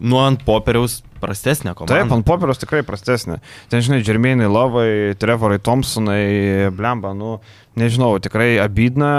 [0.00, 1.98] nu ant popieriaus prastesnė komanda.
[2.00, 3.38] Taip, ant popieriaus tikrai prastesnė.
[3.72, 4.90] Ten, žinai, Džermėnai Lovai,
[5.20, 7.36] Trevorai Thompsonai, Blemba, nu,
[7.80, 9.10] nežinau, tikrai abydna,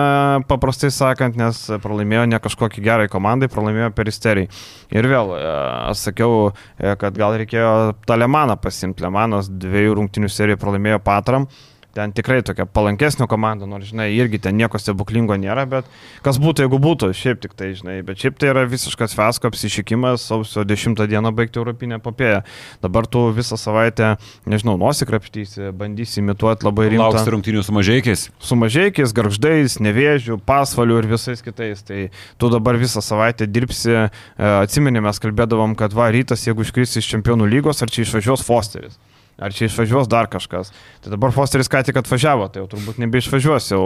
[0.50, 4.50] paprastai sakant, nes pralaimėjo ne kažkokį gerai komandai, pralaimėjo peristerijai.
[4.98, 5.52] Ir vėl, e,
[5.92, 7.74] aš sakiau, e, kad gal reikėjo
[8.10, 9.06] Talemaną pasimti.
[9.06, 11.48] Lemanas dviejų rungtinių serijų pralaimėjo Patram
[11.96, 15.90] ten tikrai tokia palankesnė komanda, nors, žinai, irgi ten nieko stebuklingo nėra, bet
[16.26, 20.24] kas būtų, jeigu būtų, šiaip tik tai, žinai, bet šiaip tai yra visiškas fesko apsišykimas,
[20.32, 22.42] sausio 10 dieną baigti Europinę popėją.
[22.84, 24.16] Dabar tu visą savaitę,
[24.50, 27.12] nežinau, nosikrapštysi, bandysi imituoti labai rimtą.
[27.12, 28.28] Lauks rungtinių su mažiekiais.
[28.40, 31.84] Su mažiekiais, garždais, nevėžių, pasvalių ir visais kitais.
[31.88, 32.08] Tai
[32.40, 34.10] tu dabar visą savaitę dirbsi, e,
[34.52, 39.00] atsimenėme, kalbėdavom, kad va, rytas, jeigu iškris iš čempionų lygos, ar čia išvažiuos Fosteris
[39.38, 40.72] ar čia išvažiuos dar kažkas.
[41.02, 43.82] Tai dabar Fosteris ką tik atvažiavo, tai jau turbūt nebeišvažiuos jau,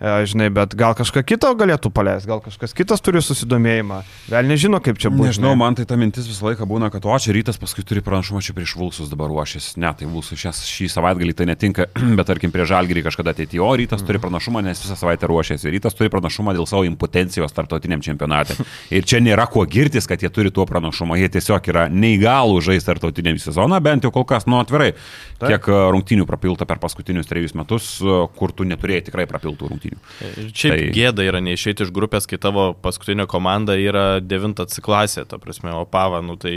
[0.00, 4.00] e, žinai, bet gal kažką kito galėtų paleisti, gal kažkas kitas turi susidomėjimą,
[4.32, 5.30] gal nežino, kaip čia bus.
[5.30, 8.42] Nežinau, man tai ta mintis visą laiką būna, kad o čia rytas paskui turi pranašumą
[8.42, 9.76] čia prieš Vulsus dabar ruošęs.
[9.78, 11.88] Ne, tai Vulsus šias, šį savaitgalį tai netinka,
[12.18, 14.10] bet tarkim prie Žalgirį kažkada ateityje, o rytas mm.
[14.10, 15.70] turi pranašumą, nes visą savaitę ruošėsi.
[15.70, 18.58] Rytas turi pranašumą dėl savo impotencijos tarptautiniam čempionatui.
[18.96, 22.90] Ir čia nėra kuo girtis, kad jie turi tuo pranašumą, jie tiesiog yra neįgalų žaisti
[22.90, 24.85] tarptautiniam sezoną, bent jau kol kas, nu atvirai.
[24.92, 25.50] Taip.
[25.52, 29.98] Kiek e, rungtynių prapilta per paskutinius trejus metus, e, kur tu neturėjai tikrai prapiltų rungtynių.
[30.28, 30.86] Ir čia tai...
[30.96, 35.74] gėda yra neišeiti iš grupės, kai tavo paskutinė komanda yra devinta C klasė, ta prasme,
[35.76, 36.56] o pava, nu tai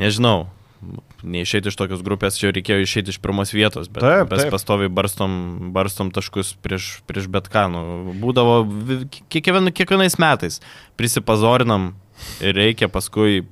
[0.00, 0.50] nežinau.
[1.22, 5.34] Neišeiti iš tokios grupės, čia reikėjo išeiti iš pirmos vietos, bet taip, mes pastoviai barstom,
[5.70, 7.68] barstom taškus prieš, prieš bet ką.
[7.70, 7.82] Nu,
[8.18, 8.56] būdavo
[9.30, 10.58] kiekvien, kiekvienais metais
[10.98, 11.92] prisipazorinam
[12.42, 13.44] ir reikia paskui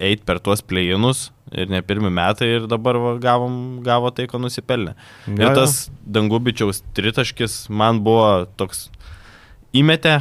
[0.00, 3.54] eiti per tuos plėjinus ir ne pirmi metai ir dabar va, gavom,
[3.86, 4.94] gavo tai, ko nusipelnė.
[5.28, 8.88] Ja, ir tas Dangubičiaus tritaškis man buvo toks
[9.76, 10.18] įmetė,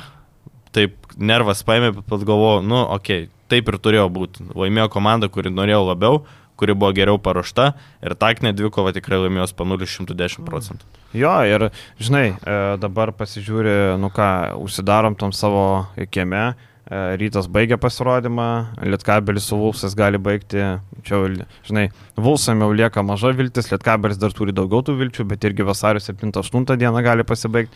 [0.75, 4.49] taip nervas paėmė, bet galvojau, nu, okei, okay, taip ir turėjo būti.
[4.57, 6.21] Laimėjo komanda, kuri norėjo labiau,
[6.57, 7.71] kuri buvo geriau paruošta
[8.03, 10.89] ir taktinė dvikova tikrai laimėjo spanulį 110 procentų.
[11.17, 11.69] Jo, ir
[12.01, 16.49] žinai, e, dabar pasižiūri, nu ką, užsidarom tam savo kieme
[16.89, 18.47] rytas baigia pasirodymą,
[18.87, 20.61] Lietkabelis su Vulsas gali baigti,
[21.03, 21.21] čia,
[21.67, 26.03] žinai, Vulsam jau lieka maža viltis, Lietkabelis dar turi daugiau tų vilčių, bet irgi vasario
[26.03, 27.75] 7-8 dieną gali pasibaigti.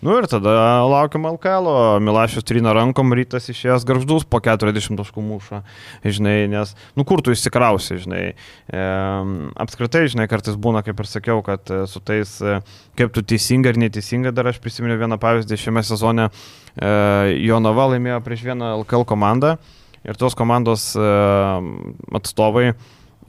[0.00, 0.52] Nu ir tada
[0.88, 1.66] laukiam LKL,
[2.00, 5.58] Milašius trina rankom, rytas išėjęs garždus po 40 taškų mušą,
[6.06, 8.22] žinai, nes, nu kur tu įsikrausi, žinai.
[8.32, 8.84] E,
[9.60, 12.62] apskritai, žinai, kartais būna, kaip ir sakiau, kad e, su tais, e,
[12.96, 16.94] kaip tu teisingai ar neteisingai, dar aš prisimenu vieną pavyzdį šiame sezone, e,
[17.44, 19.58] Jonava laimėjo prieš vieną LKL komandą
[20.00, 21.12] ir tos komandos e,
[22.16, 22.70] atstovai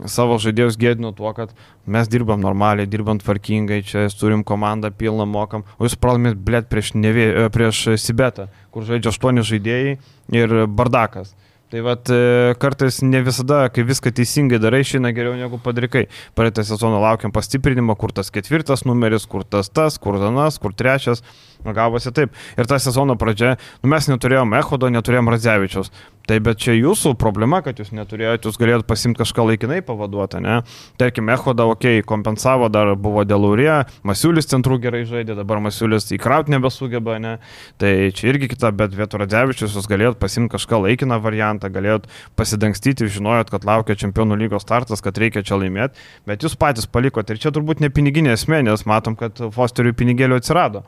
[0.10, 1.54] savo žaidėjus gėdinu tuo, kad
[1.86, 6.94] mes dirbam normaliai, dirbam tvarkingai, čia turim komandą pilną mokam, o jūs pralaimėt, blėt, prieš,
[6.98, 9.98] nevė, e, prieš Sibetą, kur žaidžia aštuoni žaidėjai
[10.42, 11.36] ir bardakas.
[11.72, 16.10] Tai vat e, kartais ne visada, kai viską teisingai darai, išeina geriau negu padrikai.
[16.36, 21.24] Praeitą sezoną laukiam pastiprinimo, kur tas ketvirtas numeris, kur tas tas, kur danas, kur trečias.
[21.62, 22.34] Nu, gavosi taip.
[22.58, 23.54] Ir ta sezono pradžia,
[23.84, 25.92] nu, mes neturėjom Ehodo, neturėjom Radzevičiaus.
[26.30, 30.60] Tai bet čia jūsų problema, kad jūs neturėjote, jūs galėjote pasimti kažką laikinai pavaduoti, ne?
[31.02, 36.08] Tarkim, Ehoda, okei, okay, kompensavo, dar buvo dėl Urė, Masiulis centrų gerai žaidė, dabar Masiulis
[36.14, 37.36] įkrauti nebesugeba, ne?
[37.82, 42.10] Tai čia irgi kita, bet vietų Radzevičius jūs galėjote pasimti kažką laikiną variantą, galėjote
[42.40, 45.98] pasidangstyti, žinojot, kad laukia čempionų lygos startas, kad reikia čia laimėti,
[46.30, 50.38] bet jūs patys palikote ir čia turbūt ne piniginė esmė, nes matom, kad Fosteriui pinigėlių
[50.42, 50.86] atsirado.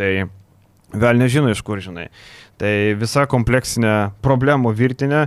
[0.00, 0.12] Tai
[0.96, 2.08] vėl nežino iš kur, žinai.
[2.60, 3.94] Tai visa kompleksinė
[4.24, 5.26] problemų virtinė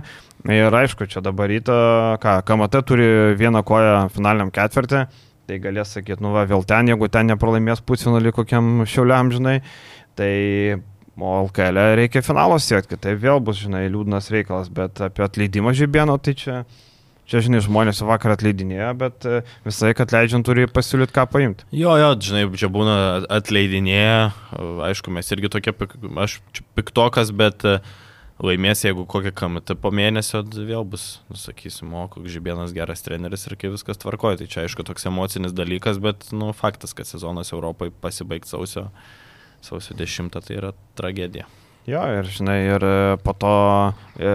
[0.54, 1.74] ir aišku, čia dabar ryto,
[2.22, 3.06] ką, KMT turi
[3.38, 5.04] vieną koją finaliniam ketvirtį,
[5.48, 9.58] tai galės sakyti, nu va, vėl ten, jeigu ten nepralaimės pusfinalį kokiam šiauliam, žinai,
[10.18, 10.32] tai
[11.14, 16.18] o LKL reikia finalo siekti, tai vėl bus, žinai, liūdnas reikalas, bet apie atleidimą žibėno,
[16.22, 16.60] tai čia
[17.24, 21.64] Čia, žinai, žmonės vakar atleidinėjo, bet e, visai, kad leidžiant turi pasiūlyti, ką paimti.
[21.72, 22.96] Jo, jo, žinai, čia būna
[23.32, 24.18] atleidinėję,
[24.90, 25.72] aišku, mes irgi tokie,
[26.20, 26.36] aš
[26.76, 27.78] piktokas, bet e,
[28.44, 33.48] laimės, jeigu kokią kamatą po mėnesio vėl bus, nu, sakysim, o koks žibienas geras treneris
[33.48, 34.42] ir kai viskas tvarkoja.
[34.42, 38.90] Tai čia, aišku, toks emocinis dalykas, bet, nu, faktas, kad sezonas Europai pasibaigs sausio,
[39.64, 41.48] sausio 10, tai yra tragedija.
[41.84, 43.50] Jo, ir žinai, ir e, po to
[44.16, 44.30] e,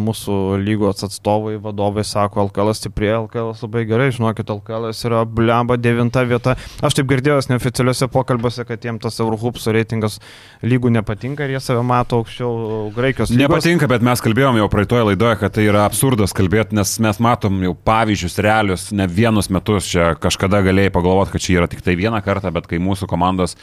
[0.00, 6.22] mūsų lygos atstovai, vadovai sako, LKL stiprėja, LKL labai gerai, žinokit, LKL yra blemba devinta
[6.24, 6.54] vieta.
[6.80, 10.16] Aš taip girdėjau neoficialiuose pokalbiuose, kad jiems tas Eurohupso reitingas
[10.64, 13.34] lygų nepatinka ir jie save mato aukščiau Graikijos.
[13.34, 13.42] Lygos.
[13.52, 17.60] Nepatinka, bet mes kalbėjom jau praeitoje laidoje, kad tai yra absurdas kalbėti, nes mes matom
[17.68, 22.00] jau pavyzdžius realius, ne vienus metus čia kažkada galėjai pagalvoti, kad čia yra tik tai
[22.00, 23.60] vieną kartą, bet kai mūsų komandos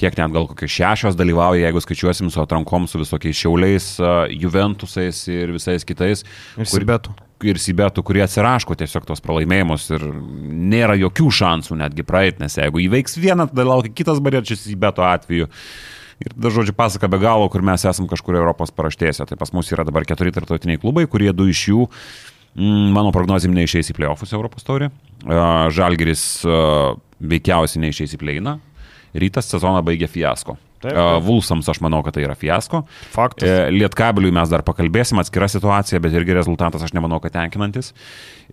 [0.00, 3.88] kiek net gal kokios šešios dalyvauja, jeigu skaičiuosim su atrankom, su visokiais šiauliais,
[4.34, 6.24] Juventusais ir visais kitais.
[6.56, 7.14] Ir Sibetų.
[7.48, 10.04] Ir Sibetų, kurie atsiraško tiesiog tos pralaimėjimus ir
[10.72, 15.50] nėra jokių šansų netgi praeit, nes jeigu įveiks vieną, tada laukia kitas barėčias Sibeto atveju.
[16.22, 19.26] Ir tada, žodžiu, pasaka be galo, kur mes esam kažkur Europos paraštėse.
[19.26, 21.86] Tai pas mus yra dabar keturi tarptautiniai klubai, kurie du iš jų,
[22.54, 24.92] mm, mano prognozijim, neišeis į playoffus Europos taurį.
[25.74, 26.44] Žalgeris
[27.22, 28.56] veikiausiai neišeis į pleiną,
[29.14, 30.56] Rytas sezoną baigė fiasko.
[30.82, 31.22] Taip, taip.
[31.26, 32.82] Vulsams aš manau, kad tai yra fiasko.
[33.14, 33.46] Faktas.
[33.46, 37.92] E, Lietkabiliui mes dar pakalbėsim, atskira situacija, bet irgi rezultatas aš nemanau, kad tenkinantis.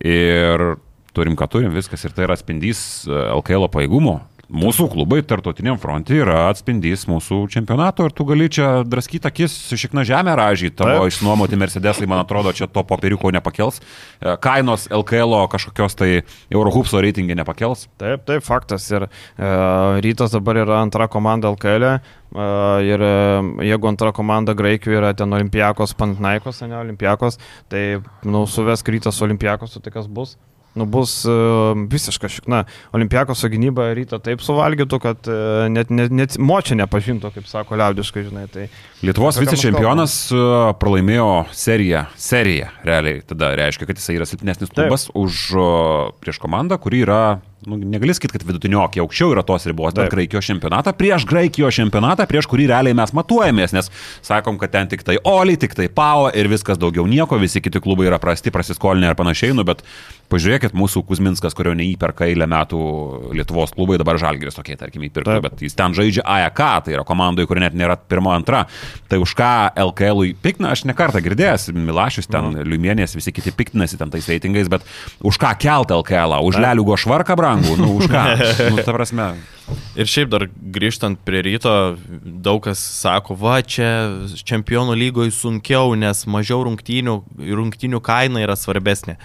[0.05, 0.75] Ir
[1.17, 4.19] turim, ką turim, viskas ir tai yra atspindys LKL pajėgumo
[4.49, 10.03] mūsų klubai tartutiniam fronte yra atspindys mūsų čempionato ir tu gali čia draskyti akis, šikna
[10.07, 13.79] žemę ražyti, tavo išnuomoti Mercedesai, man atrodo, čia to popieriuko nepakels,
[14.19, 16.09] e, kainos LKL kažkokios tai
[16.49, 17.87] Eurohupso reitingai nepakels.
[18.01, 19.09] Taip, taip, faktas ir e,
[20.05, 21.89] rytas dabar yra antra komanda LKL.
[21.93, 22.49] E,
[22.89, 23.15] ir e,
[23.69, 27.37] jeigu antra komanda Graikijoje yra ten Olimpijakos, Pantnaikos, ne Olimpijakos,
[27.69, 30.37] tai, nu, suves krytas Olimpijakos, tai kas bus?
[30.79, 32.63] Nu, bus uh, visiška šikna.
[32.95, 38.25] Olimpiakos gynyba ryto taip suvalgytų, kad uh, net, net, net močia nepažintų, kaip sako liaudiškai,
[38.29, 38.47] žinai.
[38.53, 38.69] Tai,
[39.05, 45.19] Lietuvos vicečempionas uh, pralaimėjo seriją, seriją realiai, tada reiškia, kad jis yra silpnesnis klubas taip.
[45.19, 45.45] už
[46.23, 47.23] prieš komandą, kuri yra
[47.67, 52.27] nu, negali sakyti, kad vidutiniokė aukščiau yra tos ribos, bet Graikijos čempionatą prieš Graikijos čempionatą,
[52.29, 53.91] prieš kurį realiai mes matuojamės, nes
[54.25, 57.81] sakom, kad ten tik tai Oli, tik tai Pau ir viskas daugiau nieko, visi kiti
[57.83, 59.83] klubai yra prasti, prasiskolinę ir panašiai, nu, bet
[60.29, 62.79] pažiūrėkit, mūsų Kuzminskas, kurio neįperka eilę metų
[63.35, 67.49] Lietuvos klubai, dabar Žalgiris tokie, tarkim, įpirka, bet jis ten žaidžia AEK, tai yra komandoje,
[67.49, 68.65] kuri net nėra pirmo, antra.
[69.09, 69.51] Tai už ką
[69.89, 72.69] LKL piktina, aš nekartą girdėjęs, Milašius ten, mm.
[72.69, 74.85] Liumienės, visi kiti piktinasi ten tais reitingais, bet
[75.25, 77.48] už ką kelt LKL, už Leliugo švarką, bra?
[77.49, 78.23] Brangų, nu už ką?
[78.73, 79.29] nu, ta prasme.
[79.99, 81.73] Ir šiaip dar grįžtant prie ryto,
[82.23, 83.89] daug kas sako, va čia
[84.47, 87.19] čempionų lygoje sunkiau, nes mažiau rungtynių,
[87.59, 89.19] rungtynių kaina yra svarbesnė.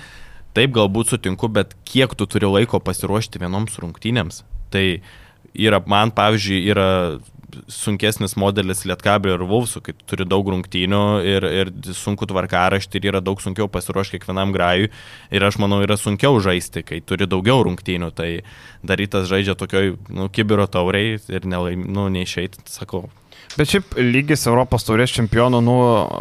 [0.55, 4.45] Taip, galbūt sutinku, bet kiek tu turi laiko pasiruošti vienoms rungtynėms?
[4.70, 4.85] Tai
[5.55, 6.89] yra, man pavyzdžiui, yra
[7.70, 13.22] sunkesnis modelis Lietkablio ir Vulfsų, kai turi daug rungtynių ir, ir sunku tvarkaraštį ir yra
[13.24, 14.90] daug sunkiau pasiruošti kiekvienam grajui.
[15.34, 18.12] Ir aš manau, yra sunkiau žaisti, kai turi daugiau rungtynių.
[18.14, 18.30] Tai
[18.86, 23.07] darytas žaidžia tokioj, nu, kibiro tauriai ir nelaim, nu, neišeit, sakau,
[23.55, 25.74] Bet šiaip lygis Europos taurės čempionų, nu,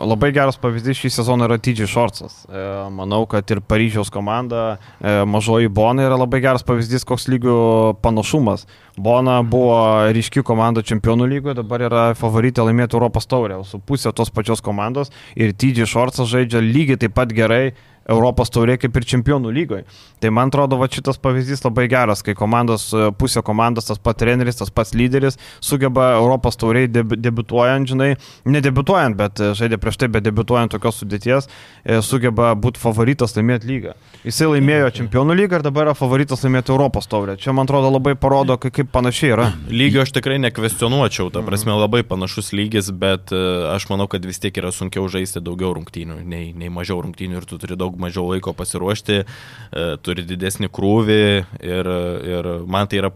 [0.05, 2.43] labai geras pavyzdys šį sezoną yra Tidžiai Šorcas.
[2.45, 7.55] E, manau, kad ir Paryžiaus komanda, e, mažoji Bona yra labai geras pavyzdys, koks lygių
[8.05, 8.67] panašumas.
[9.01, 9.79] Bona buvo
[10.13, 15.09] ryški komanda čempionų lygoje, dabar yra favoritė laimėti Europos taurę, su pusė tos pačios komandos
[15.33, 17.73] ir Tidžiai Šorcas žaidžia lygiai taip pat gerai
[18.09, 19.83] Europos taurė kaip ir čempionų lygoje.
[20.23, 24.19] Tai man atrodo, va šitas pavyzdys labai geras, kai komandos, e, pusė komandos, tas pats
[24.19, 28.13] treneris, tas pats lyderis sugeba Europos tauriai deb, debituojant, žinai,
[28.47, 31.49] nedebituojant, bet e, žaidė prieš tai, bet debituojant tokios sudėties,
[31.83, 33.95] e, sugeba būti favoritas laimėti lygą.
[34.23, 37.37] Jisai laimėjo čempionų lygą ir dabar yra favoritas laimėti Europos taurę.
[37.39, 39.49] Čia man atrodo labai parodo, kaip, kaip panašiai yra.
[39.71, 44.55] Lygio aš tikrai nekvestionuočiau, ta prasme labai panašus lygis, bet aš manau, kad vis tiek
[44.59, 48.29] yra sunkiau žaisti daugiau rungtynių, nei, nei mažiau rungtynių ir tu turi daug daug mažiau
[48.31, 51.91] laiko pasiruošti, e, turi didesnį krūvį ir,
[52.25, 53.11] ir man tai yra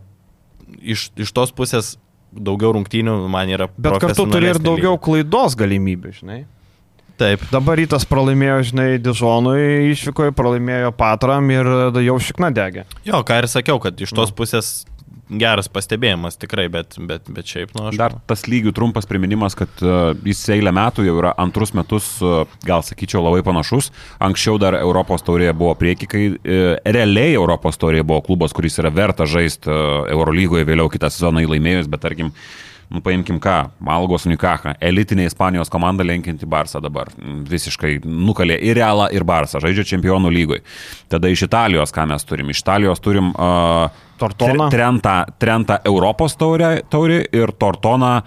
[0.81, 1.97] iš, iš tos pusės
[2.31, 3.69] daugiau rungtynių man yra.
[3.77, 6.45] Bet kartu turi ir daugiau klaidos galimybių, žinai.
[7.17, 7.41] Taip.
[7.49, 11.65] Dabar rytas pralaimėjo, žinai, Dižonui išvykoje, pralaimėjo Patram ir
[12.05, 12.83] jau šikna degė.
[13.07, 14.85] Jo, ką ir sakiau, kad iš tos pusės
[15.29, 17.97] geras pastebėjimas tikrai, bet, bet, bet šiaip, nu, aš.
[17.99, 22.45] Dar tas lygių trumpas priminimas, kad uh, jis eilę metų jau yra antrus metus, uh,
[22.67, 23.91] gal sakyčiau, labai panašus.
[24.23, 28.93] Anksčiau dar Europos taurėje buvo prieki, kai uh, realiai Europos taurėje buvo klubas, kuris yra
[28.93, 32.31] verta žaisti Eurolygoje, vėliau kitą sezoną įlaimėjus, bet tarkim,
[32.93, 37.11] nu, paimkim ką, Malgos Unikacha, elitinė Ispanijos komanda lenkianti Barsą dabar.
[37.51, 40.63] Visiškai nukalė ir Realą, ir Barsą, žaidžia čempionų lygoj.
[41.11, 42.53] Tada iš Italijos, ką mes turim?
[42.53, 44.71] Iš Italijos turim uh, Tortoną.
[44.73, 48.17] Trentą, Trentą Europos taurį, taurį ir Tortoną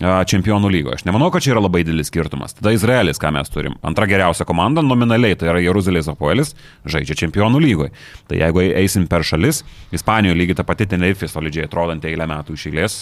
[0.00, 0.98] čempionų lygoje.
[0.98, 2.56] Aš nemanau, kad čia yra labai didelis skirtumas.
[2.58, 3.76] Tada Izraelis, ką mes turim.
[3.86, 6.50] Antra geriausia komanda nominaliai, tai yra Jeruzalės Apoelis,
[6.82, 7.92] žaidžia čempionų lygoje.
[8.26, 9.62] Tai jeigu eisim per šalis,
[9.94, 13.00] Ispanijoje lygiai ta pati Tenerife solidžiai atrodant eilę metų iš eilės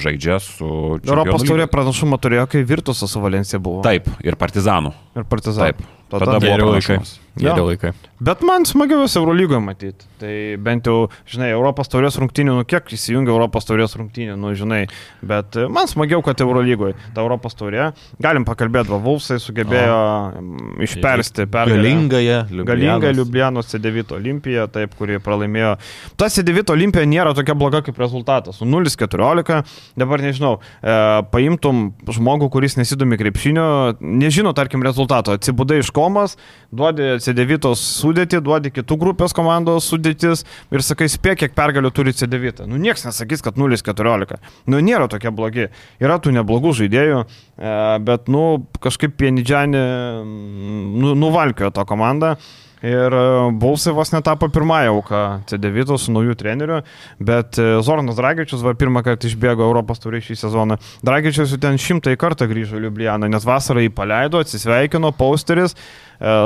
[0.00, 0.72] žaidžia su...
[1.04, 3.84] Europos taurė pranašumą turėjo, kai Virtusas su Valencija buvo.
[3.84, 4.94] Taip, ir Partizanų.
[5.20, 5.74] Ir Partizanų.
[5.76, 5.88] Taip.
[6.10, 7.18] Tada, tada buvo pranašumas.
[7.38, 7.92] Geri laikai.
[8.20, 10.08] Bet man smagiausia Eurolygoje matyti.
[10.20, 14.82] Tai bent jau, žinai, Europos taurės rungtynių, nu kiek įsijungia Europos taurės rungtynių, nu žinai.
[15.24, 17.86] Bet e, man smagiau, kad Eurolygoje ta Europos taurė.
[18.20, 20.42] Galim pakalbėti, va, Vulfsai sugebėjo o.
[20.84, 21.78] išpersti pergalę.
[21.78, 22.40] Galingąją.
[22.68, 25.76] Galingą Liublianos C9 Olimpiją, taip, kuri pralaimėjo.
[26.20, 28.60] Ta C9 Olimpija nėra tokia bloga kaip rezultatas.
[28.60, 29.62] 0-14.
[30.02, 30.98] Dabar nežinau, e,
[31.32, 33.70] paimtum žmogų, kuris nesidomi krepšinio,
[34.02, 35.38] nežino, tarkim, rezultato.
[35.38, 36.36] Atsibudai iš komos,
[36.74, 42.14] duodi C9 C9 sudėti, duodi kitų grupės komandos sudėtis ir sakai, spėk, kiek pergalių turi
[42.16, 42.66] C9.
[42.68, 44.40] Nu, niekas nesakys, kad 0-14.
[44.70, 45.68] Nu, nėra tokie blogi.
[46.00, 49.84] Yra tų neblogų žaidėjų, e, bet, nu, kažkaip Pienidžianį
[50.24, 52.36] nu, nuvalkiojo tą komandą.
[52.80, 53.24] Ir e,
[53.60, 55.18] Bausai vos netapo pirmąją auką
[55.50, 56.78] C9 su naujų treneriu,
[57.20, 60.78] bet e, Zornas Dragičius va pirmą kartą išbėgo Europos turį šį sezoną.
[61.04, 65.76] Dragičius jau ten šimtai kartą grįžo į Liublianą, nes vasarą jį paleido, atsisveikino, posteris,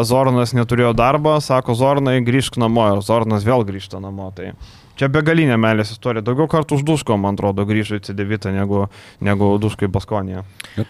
[0.07, 4.31] Zornas neturėjo darbo, sako Zornai grįžk namo ir Zornas vėl grįžta namo.
[4.37, 4.53] Tai
[4.99, 6.23] Čia begalinė meilės istorija.
[6.23, 8.85] Daugiau kartų už Duško, man atrodo, grįžo į C9 negu,
[9.25, 10.45] negu Duško į Baskonį.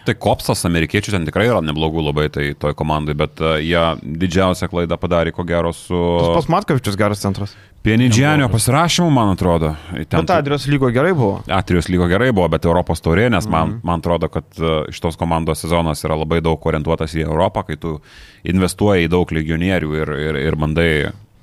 [0.05, 4.69] Tai Kopsas, amerikiečių ten tikrai yra neblogų labai tai toj komandai, bet uh, jie didžiausią
[4.69, 5.97] klaidą padarė, ko gero, su...
[6.21, 7.57] Tas pas Matkavičius geras centras.
[7.85, 9.75] Pienidžianio pasirašymu, man atrodo.
[9.93, 10.21] Ten...
[10.23, 11.43] Bet Adrijos lygo gerai buvo.
[11.53, 13.89] Adrijos lygo gerai buvo, bet Europos taurė, nes man, mm -hmm.
[13.89, 17.77] man atrodo, kad uh, iš tos komandos sezonas yra labai daug orientuotas į Europą, kai
[17.77, 17.99] tu
[18.43, 20.89] investuoji į daug legionierių ir, ir, ir bandai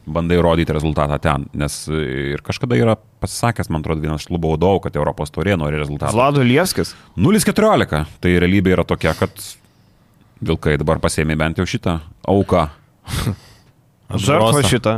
[0.06, 1.46] bandai rodyti rezultatą ten.
[1.54, 6.14] Nes ir kažkada yra pasisakęs, man atrodo, vienas klubo vadovų, kad Europos taurė nori rezultatą.
[6.16, 6.94] Vlado Lieskis.
[7.16, 8.04] 0-14.
[8.22, 9.34] Tai realybė yra tokia, kad
[10.42, 12.66] Vilkai dabar pasėmė bent jau šitą auką.
[14.26, 14.96] Žartva šitą.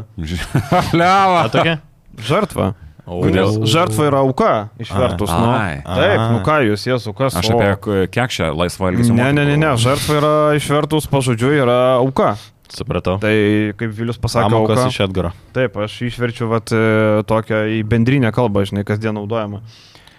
[0.96, 1.44] Liava.
[1.54, 1.78] tokia?
[2.18, 2.72] Žartva.
[3.04, 3.58] Kodėl?
[3.68, 5.28] Žartva yra auka išvertus.
[5.28, 5.48] A, nu.
[5.84, 7.36] Taip, nu ką jūs, Jėzu, kas?
[7.36, 9.12] Aš apie kiek šią laisvą elgesį.
[9.18, 12.32] Ne, ne, ne, ne, žartva yra išvertus pažodžiu, yra auka.
[12.72, 13.18] Supratau.
[13.22, 13.34] Tai
[13.78, 15.34] kaip Vilius pasakė, Pamokas iš Edgaro.
[15.56, 19.60] Taip, aš išverčiu vat, e, tokią į bendrinę kalbą, žinai, kasdien naudojama.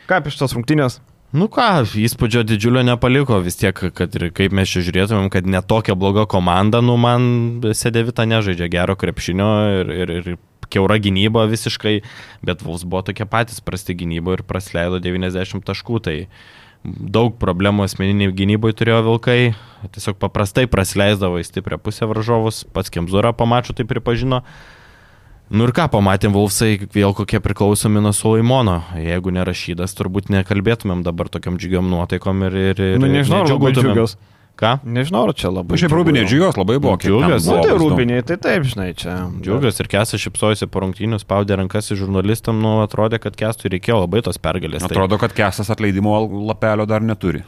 [0.06, 1.00] Ką apie šitas rungtynės?
[1.36, 5.96] Nu ką, įspūdžio didžiulio nepaliko, vis tiek, kad ir kaip mes čia žiūrėtumėm, kad netokia
[5.98, 7.26] bloga komanda, nu man
[7.76, 9.50] Sedevita nežaidžia gero krepšinio
[9.82, 10.38] ir, ir, ir
[10.72, 11.98] keura gynyba visiškai,
[12.46, 16.16] bet Vuls buvo tokie patys prasti gynybo ir praleido 90 taškų, tai
[16.86, 19.40] daug problemų asmeniniai gynyboje turėjo Vilkai,
[19.96, 24.44] tiesiog paprastai praleisdavo į stiprią pusę varžovus, pats Kemzura pamačiu tai pripažino.
[25.54, 28.80] Nu ir ką, pamatėm Vulfsai vėl kokie priklausomi nuo Sulaimono.
[28.98, 32.58] Jeigu nerašydas, turbūt nekalbėtumėm dabar tokiam džiugiam nuotaikom ir...
[32.72, 34.18] ir, ir nu, nežinau, ar labai džiugios.
[34.56, 34.70] Ką?
[34.88, 35.76] Nežinau, ar čia labai.
[35.80, 36.96] Šiaip rūbinė džiugios labai buvo.
[37.02, 39.16] Džiugios, nu, tai rūbinė, tai taip, žinai, čia.
[39.44, 44.00] Džiugios ir Kesas šipsojosi po rungtynių, spaudė rankas į žurnalistam, nu, atrodė, kad Kestui reikėjo
[44.06, 44.86] labai tos pergalės.
[44.86, 46.16] Tai- Atrodo, kad Kesas atleidimo
[46.48, 47.44] lapelio dar neturi.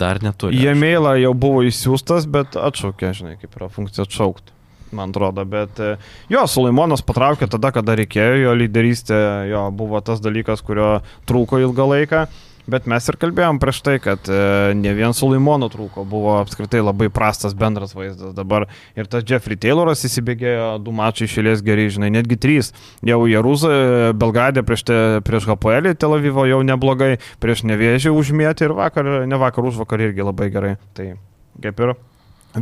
[0.00, 0.56] Dar neturi.
[0.56, 4.56] Jie mailą jau buvo įsiūstas, bet atšaukė, žinai, kaip yra funkcija atšaukti
[4.96, 5.96] man atrodo, bet e,
[6.32, 9.18] jo, Sulaimonas patraukė tada, kada reikėjo, jo lyderystė
[9.50, 12.26] jo buvo tas dalykas, kurio trūko ilgą laiką.
[12.66, 14.38] Bet mes ir kalbėjom prieš tai, kad e,
[14.74, 18.32] ne vien su Laimonu trūko, buvo apskritai labai prastas bendras vaizdas.
[18.34, 18.66] Dabar
[18.98, 22.72] ir tas Jeffrey Tayloras įsibėgėjo du mačai išėlės gerai, žinai, netgi trys.
[23.06, 23.70] Jau Jeruzą,
[24.18, 24.96] Belgradė prieš, te,
[25.26, 27.12] prieš HPL, Tel Avivo jau neblogai,
[27.42, 30.74] prieš Nevėžį užmėti ir vakar, ne vakar, už vakar irgi labai gerai.
[30.98, 31.12] Tai
[31.62, 31.94] kaip ir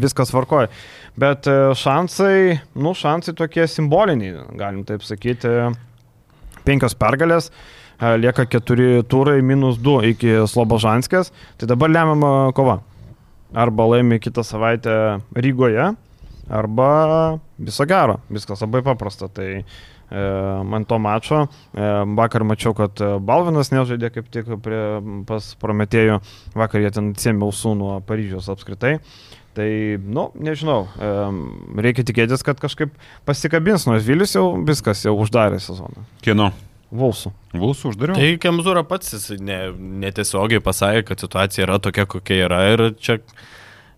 [0.04, 0.68] viskas varkoja.
[1.16, 5.54] Bet e, šansai, nu, šansai tokie simboliniai, galim taip sakyti.
[6.64, 11.32] Penkios pergalės, e, lieka keturi turai, minus du iki Slobožanskės.
[11.58, 12.80] Tai dabar lemiama kova.
[13.54, 15.92] Arba laimi kitą savaitę Rygoje,
[16.50, 16.88] arba
[17.58, 18.18] viso gero.
[18.30, 19.28] Viskas labai paprasta.
[19.30, 19.64] Tai e,
[20.66, 21.44] man to mačo.
[21.70, 24.82] E, vakar mačiau, kad Balvinas nežaidė kaip tik prie,
[25.28, 26.18] pas Prometėjų.
[26.58, 28.98] Vakar jie ten atsėmė ausų nuo Paryžiaus apskritai.
[29.54, 29.70] Tai,
[30.02, 30.80] nu, nežinau,
[31.78, 32.90] reikia tikėtis, kad kažkaip
[33.22, 36.02] pasikabins, nors Vilius jau viskas, jau uždarė sezoną.
[36.26, 36.50] Kieno?
[36.94, 37.32] Vulsų.
[37.58, 38.18] Vulsų uždariau.
[38.18, 39.58] Tai Kemzūra pats jis ne,
[40.04, 43.16] netiesiogiai pasakė, kad situacija yra tokia, kokia yra ir čia,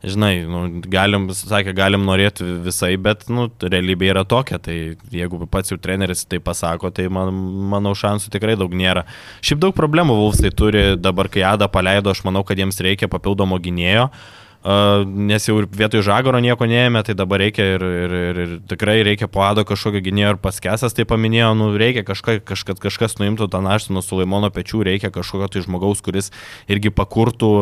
[0.06, 4.78] žinai, nu, galim, sakė, galim norėti visai, bet, nu, realybė yra tokia, tai
[5.12, 7.34] jeigu pats jau treneris tai pasako, tai man,
[7.74, 9.04] manau, šansų tikrai daug nėra.
[9.44, 13.60] Šiaip daug problemų Vulsai turi, dabar kai Ada paleido, aš manau, kad jiems reikia papildomo
[13.60, 14.08] gynėjo.
[14.08, 18.54] Uh, nes jau ir vietoj žagoro nieko neėmė, tai dabar reikia ir, ir, ir, ir
[18.66, 23.14] tikrai reikia po ado kažkokio gynėjo ir paskesas, tai paminėjau, nu, reikia kažka, kažkas, kažkas
[23.20, 26.32] nuimtų tą naštą nuo Sulaimono pečių, reikia kažkokio tai žmogaus, kuris
[26.66, 27.52] irgi pakurtų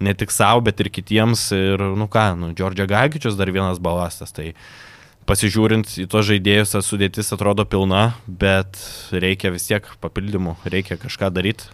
[0.00, 1.50] ne tik savo, bet ir kitiems.
[1.52, 4.32] Ir, nu ką, nu, Džordžia Gagičius dar vienas balastas.
[4.32, 4.54] Tai
[5.28, 8.80] pasižiūrint į tos žaidėjus, sudėtis atrodo pilna, bet
[9.12, 11.68] reikia vis tiek papildymų, reikia kažką daryti.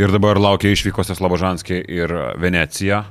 [0.00, 3.04] Ir dabar laukia išvykose Slabožanskė ir Venecija.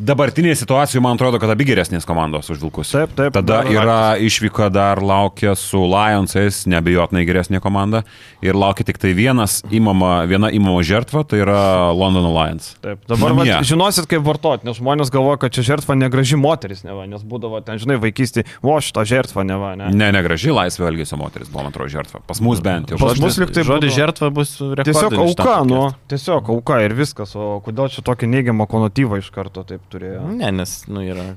[0.00, 2.88] Dabartinėje situacijoje man atrodo, kad abi geresnės komandos už Vilkus.
[2.94, 3.34] Taip, taip.
[3.36, 8.00] Tada dar yra išvyka dar laukia su Lionsais, nebejotinai geresnė komanda.
[8.40, 12.70] Ir laukia tik tai vienas įmama, viena įmama žertva, tai yra London Lions.
[12.80, 17.04] Taip, dabar vat, žinosit, kaip vartoti, nes žmonės galvoja, kad čia žertva negraži moteris, neva,
[17.10, 19.90] nes būdavo ten, žinai, vaikystį, o šitą žertvą, neva, ne.
[19.92, 22.22] Ne, negraži laisvė elgesio moteris, buvo man atrodo žertva.
[22.24, 23.00] Pas mus bent jau.
[23.04, 26.96] Pas mus lyg tai Žodis žertva bus Tiesiog rekordinis šitam auka, nu, tiesiog auka ir
[26.96, 30.26] viskas, o kodėl čia tokį neigiamą konotyvą iš karto taip turėjo?
[30.38, 31.32] Ne, nes, nu, yra.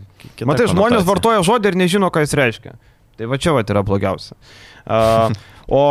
[0.49, 2.77] Matai, žmonės vartoja žodį ir nežino, ką jis reiškia.
[3.17, 4.33] Tai va čia va yra blogiausia.
[4.83, 5.33] Uh,
[5.69, 5.81] o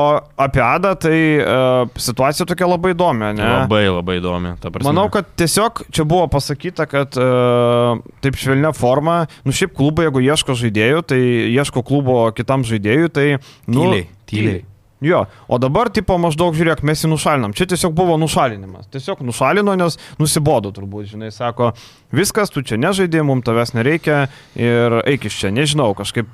[0.43, 3.47] apie Adą, tai uh, situacija tokia labai įdomi, ne?
[3.63, 4.57] Labai labai įdomi.
[4.83, 10.25] Manau, kad tiesiog čia buvo pasakyta, kad uh, taip švelnia forma, nu šiaip klubai, jeigu
[10.27, 11.23] ieško žaidėjų, tai
[11.55, 13.29] ieško klubo kitam žaidėjui, tai...
[13.71, 14.61] Nu, Tyliai, tyliai.
[15.03, 17.55] Jo, o dabar tipo maždaug žiūrėk, mes jį nušalinam.
[17.59, 18.87] Čia tiesiog buvo nušalinimas.
[18.95, 21.73] Tiesiog nušalino, nes nusibodo turbūt, žinai, sako,
[22.15, 26.31] viskas, tu čia nežaidė, mums tavęs nereikia ir eik iš čia, nežinau, kažkaip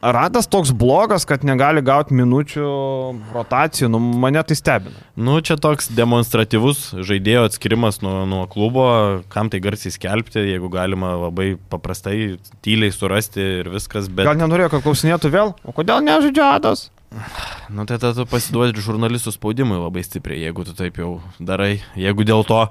[0.00, 2.68] ratas toks blogas, kad negali gauti minučių
[3.34, 5.02] rotacijų, nu mane tai stebina.
[5.16, 8.86] Nu, čia toks demonstratyvus žaidėjo atskirimas nuo, nuo klubo,
[9.32, 14.28] kam tai garsiai skelbti, jeigu galima labai paprastai, tyliai surasti ir viskas, bet...
[14.28, 16.88] Gal nenorėjo, kad klausinėtų vėl, o kodėl nežaidžia Adas?
[17.70, 22.26] Nu, tai tada tu pasiduodi žurnalistų spaudimui labai stipriai, jeigu tu taip jau darai, jeigu
[22.26, 22.64] dėl to.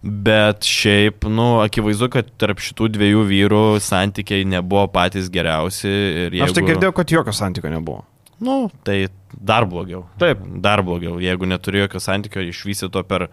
[0.00, 5.90] Bet šiaip, nu, akivaizdu, kad tarp šitų dviejų vyrų santykiai nebuvo patys geriausi.
[5.90, 6.44] Jeigu...
[6.46, 8.06] Aš tai girdėjau, kad jokio santykio nebuvo.
[8.40, 10.06] Nu, tai dar blogiau.
[10.20, 10.40] Taip.
[10.64, 11.18] Dar blogiau.
[11.20, 13.28] Jeigu neturi jokio santykio išvysi to per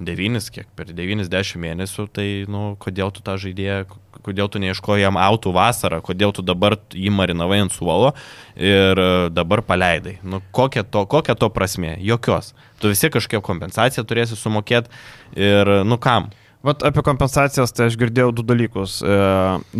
[0.00, 3.84] 9, kiek per 90 mėnesių, tai, nu, kodėl tu tą žaidėją,
[4.24, 8.14] kodėl tu neieškoji jam autų vasarą, kodėl tu dabar jį marinavai ant suolo
[8.56, 10.18] ir e, dabar paleidai.
[10.24, 11.94] Nu, kokia to, kokia to prasme?
[12.00, 12.54] Jokios.
[12.80, 14.88] Tu vis tiek kažkokią kompensaciją turėsi sumokėti
[15.36, 16.30] ir, nu, kam?
[16.64, 18.98] Vat apie kompensacijas tai aš girdėjau du dalykus.
[19.04, 19.20] E,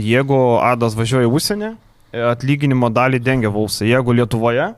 [0.00, 1.74] Jeigu Adas važiuoja į užsienį,
[2.12, 3.90] e, atlyginimo dalį dengia Vulsai.
[3.90, 4.70] Jeigu Lietuvoje,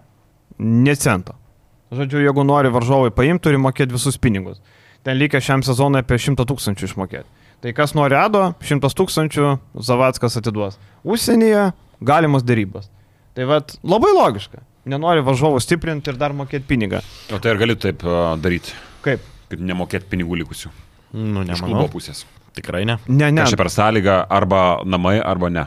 [0.63, 1.37] necento.
[1.93, 4.63] Žodžiu, jeigu nori varžovai paimti, turi mokėti visus pinigus.
[5.03, 7.27] Ten lygia šiam sezonui apie 100 tūkstančių išmokėti.
[7.63, 9.49] Tai kas nori Ado, 100 tūkstančių
[9.87, 10.79] Zavackas atiduos.
[11.07, 11.73] Užsienyje
[12.03, 12.89] galimas darybos.
[13.35, 14.63] Tai vad labai logiška.
[14.93, 17.01] Nenori varžovų stiprinti ir dar mokėti pinigą.
[17.31, 18.75] O tai ir gali taip uh, daryti,
[19.05, 19.23] Kaip?
[19.51, 20.73] kad nemokėt pinigų likusių.
[21.15, 21.69] Nu, Iš nemanau.
[21.69, 22.25] klubo pusės.
[22.57, 22.99] Tikrai ne.
[23.07, 23.45] Ne, ne.
[23.47, 25.67] Aš per sąlygą arba namai, arba ne.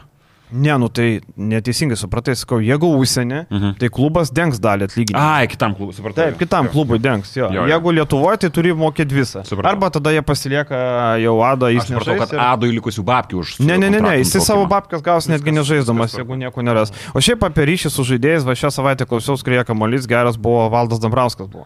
[0.51, 3.71] Ne, nu tai neteisingai supratai, sakau, jeigu užsienį, Mhm.
[3.81, 5.17] tai klubas dengs dalį atlyginimą.
[5.19, 6.15] Ai, kitam klubui, supratau.
[6.23, 7.47] Taip, kitam klubui dengs, jo.
[7.49, 7.67] Jo, jo.
[7.67, 9.41] Jeigu Lietuvoje, tai turi mokėti visą.
[9.43, 9.71] Supratau.
[9.73, 12.29] Arba tada jie pasilieka jau Ado Aš supratau, įsivaizduoju.
[12.29, 13.59] kad Adui likusių babkių už...
[13.65, 16.91] Ne, ne, ne, ne, jisai savo babkas gaus netgi nežaisdamas, viskas jeigu nieko neras.
[17.13, 20.99] O šiaip apie ryšį su žaidėjais, va šią savaitę klausiausi, skrieja kamuolys, geras buvo Valdas
[20.99, 21.65] Dambrauskas buvo.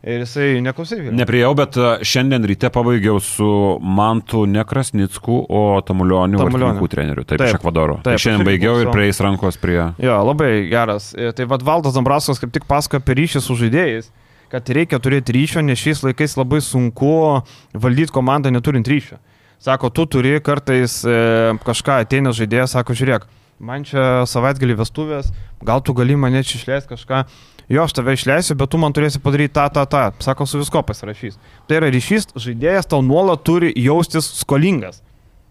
[0.00, 0.96] Ir jisai neklausė.
[1.12, 3.48] Nepriejau, bet uh, šiandien ryte pabaigiau su
[3.84, 6.88] Mantu Nekrasnicku, o Tamulioniu Tamulioniu.
[6.88, 7.50] Treneriu, taip, Taip.
[7.50, 7.98] iš Ekvadoro.
[8.00, 9.76] Taip, Tai šiandien baigiau ir prieis rankos prie...
[10.00, 11.10] Jo, labai geras.
[11.12, 14.08] E, Tai vad Valdas Dambrauskas kaip tik pasakoja apie ryšį su žaidėjais,
[14.50, 17.12] kad reikia turėti ryšio, nes šiais laikais labai sunku
[17.76, 19.20] valdyti komandą neturint ryšio.
[19.60, 21.20] Sako, tu turi kartais e,
[21.68, 23.28] kažką ateina žaidėjas, sako, žiūrėk,
[23.60, 25.28] man čia savaitgalį vestuvės,
[25.60, 27.26] gal tu gali mane čia išleisti kažką.
[27.70, 30.02] Jo, aš tave išleisiu, bet tu man turėsi padaryti tą, tą, tą.
[30.24, 31.36] Sako, su visko pasirašys.
[31.70, 34.98] Tai yra ryšys, žaidėjas tau nuolat turi jaustis skolingas.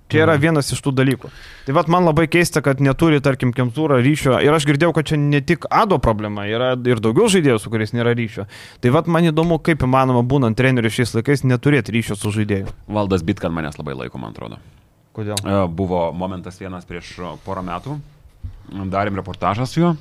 [0.09, 1.30] Čia yra vienas iš tų dalykų.
[1.67, 4.39] Tai vad man labai keista, kad neturi, tarkim, Kemzūra ryšio.
[4.41, 7.93] Ir aš girdėjau, kad čia ne tik Ado problema, yra ir daugiau žaidėjų, su kuriais
[7.93, 8.47] nėra ryšio.
[8.82, 12.74] Tai vad man įdomu, kaip įmanoma būnant treneriu šiais laikais neturėti ryšio su žaidėju.
[12.89, 14.57] Valdas Bitkan manęs labai laiko, man atrodo.
[15.13, 15.38] Kodėl?
[15.45, 17.13] E, Buvo momentas vienas prieš
[17.45, 17.99] porą metų.
[18.91, 19.95] Darėm reportažą su juo.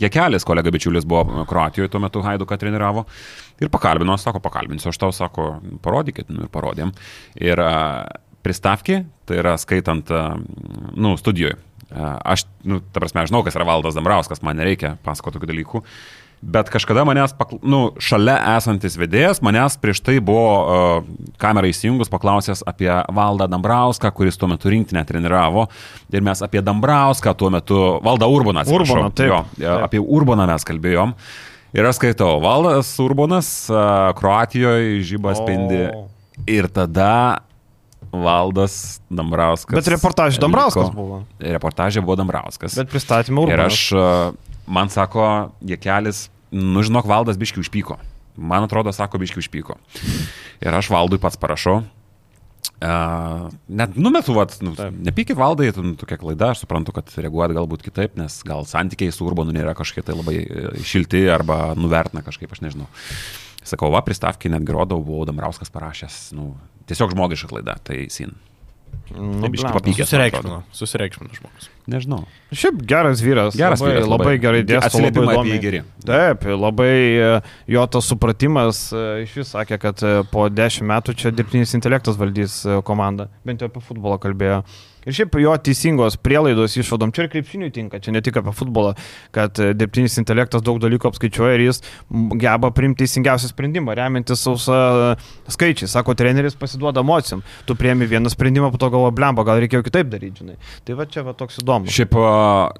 [0.00, 3.04] Jekelis, kolega bičiulis, buvo Kroatijoje tuo metu Haiduką treniravo.
[3.62, 6.90] Ir pakalbino, sako, pakalbinsiu, aš tau sako, parodykit, nu ir parodėm.
[7.40, 7.76] Ir a,
[8.44, 10.24] pristavki, tai yra skaitant, a,
[10.96, 11.56] nu, studijoje.
[11.94, 15.82] Aš, nu, ta prasme, žinau, kas yra Valdas Dambrauskas, man nereikia pasakoti tokių dalykų.
[16.44, 17.56] Bet kažkada manęs, pakl...
[17.64, 21.06] nu, šalia esantis vedėjas, manęs prieš tai buvo uh,
[21.40, 25.64] kamerą įsijungus paklausęs apie Valdą Dambrauską, kuris tuo metu rinktinę treniravo.
[26.12, 28.98] Ir mes apie Dambrauską tuo metu, Valdą Urbaną, atsiprašau.
[28.98, 29.32] Urbaną, taip.
[29.32, 29.86] Jo, Taip.
[29.88, 31.14] apie Urbaną mes kalbėjom.
[31.74, 35.80] Ir aš skaitau, Valdas Urbanas, uh, Kroatijoje žybas spindi.
[36.50, 37.40] Ir tada
[38.12, 39.74] Valdas Dambrauskas.
[39.74, 40.94] Bet reportažė Dambrauskas liko.
[40.98, 41.22] buvo.
[41.40, 42.76] Reportažė buvo Dambrauskas.
[42.78, 43.72] Bet pristatymą Ir Urbanas.
[43.72, 45.24] aš, a, man sako,
[45.66, 47.98] Jekelis, nu žinok, valdas biški užpyko.
[48.34, 49.76] Man atrodo, sako, biški užpyko.
[50.64, 51.82] Ir aš valdui pats parašau.
[52.84, 57.54] Uh, net numetu, vat, nu, nepykit valdai, tu, nu, tokia klaida, aš suprantu, kad reaguojat
[57.56, 62.24] galbūt kitaip, nes gal santykiai su Urbanu nėra kažkiek tai labai e, šilti arba nuvertina
[62.26, 62.88] kažkaip, aš nežinau.
[63.64, 66.50] Sakau, va, pristavkiai netgi rodau, buvau Damrauskas parašęs, nu,
[66.90, 68.34] tiesiog žmogiška klaida, tai sin.
[69.12, 69.78] Nu, tai biškį blemba.
[69.78, 70.10] papykęs.
[70.10, 71.70] Susireikšmino, susireikšmino žmogus.
[71.90, 72.22] Nežinau.
[72.54, 73.56] Šiaip geras vyras.
[73.58, 74.38] Geras labai, vyras, labai, labai.
[74.40, 74.88] gerai dėsto.
[74.88, 75.82] Atsiliepimai labai geri.
[76.04, 77.28] Taip, labai e,
[77.74, 82.16] jo tas supratimas e, iš vis sakė, kad e, po dešimt metų čia dirbtinis intelektas
[82.20, 83.28] valdys komandą.
[83.44, 84.62] Bent jau apie futbolą kalbėjo.
[85.04, 88.94] Ir šiaip jo teisingos prielaidos išvadom, čia ir krepšiniui tinka, čia ne tik apie futbolą,
[89.36, 91.82] kad dirbtinis intelektas daug dalykų apskaičiuoja ir jis
[92.40, 94.78] geba priimti teisingiausią sprendimą, remiantis sausa
[95.10, 95.10] e,
[95.52, 95.90] skaičiai.
[95.92, 97.44] Sako, treneris pasiduoda emocijom.
[97.68, 100.56] Tu priemi vieną sprendimą, po to galvo blemba, gal reikėjo kitaip daryti, žinai.
[100.88, 101.73] Tai va čia va toks įdomus.
[101.84, 102.34] Šiaip, a,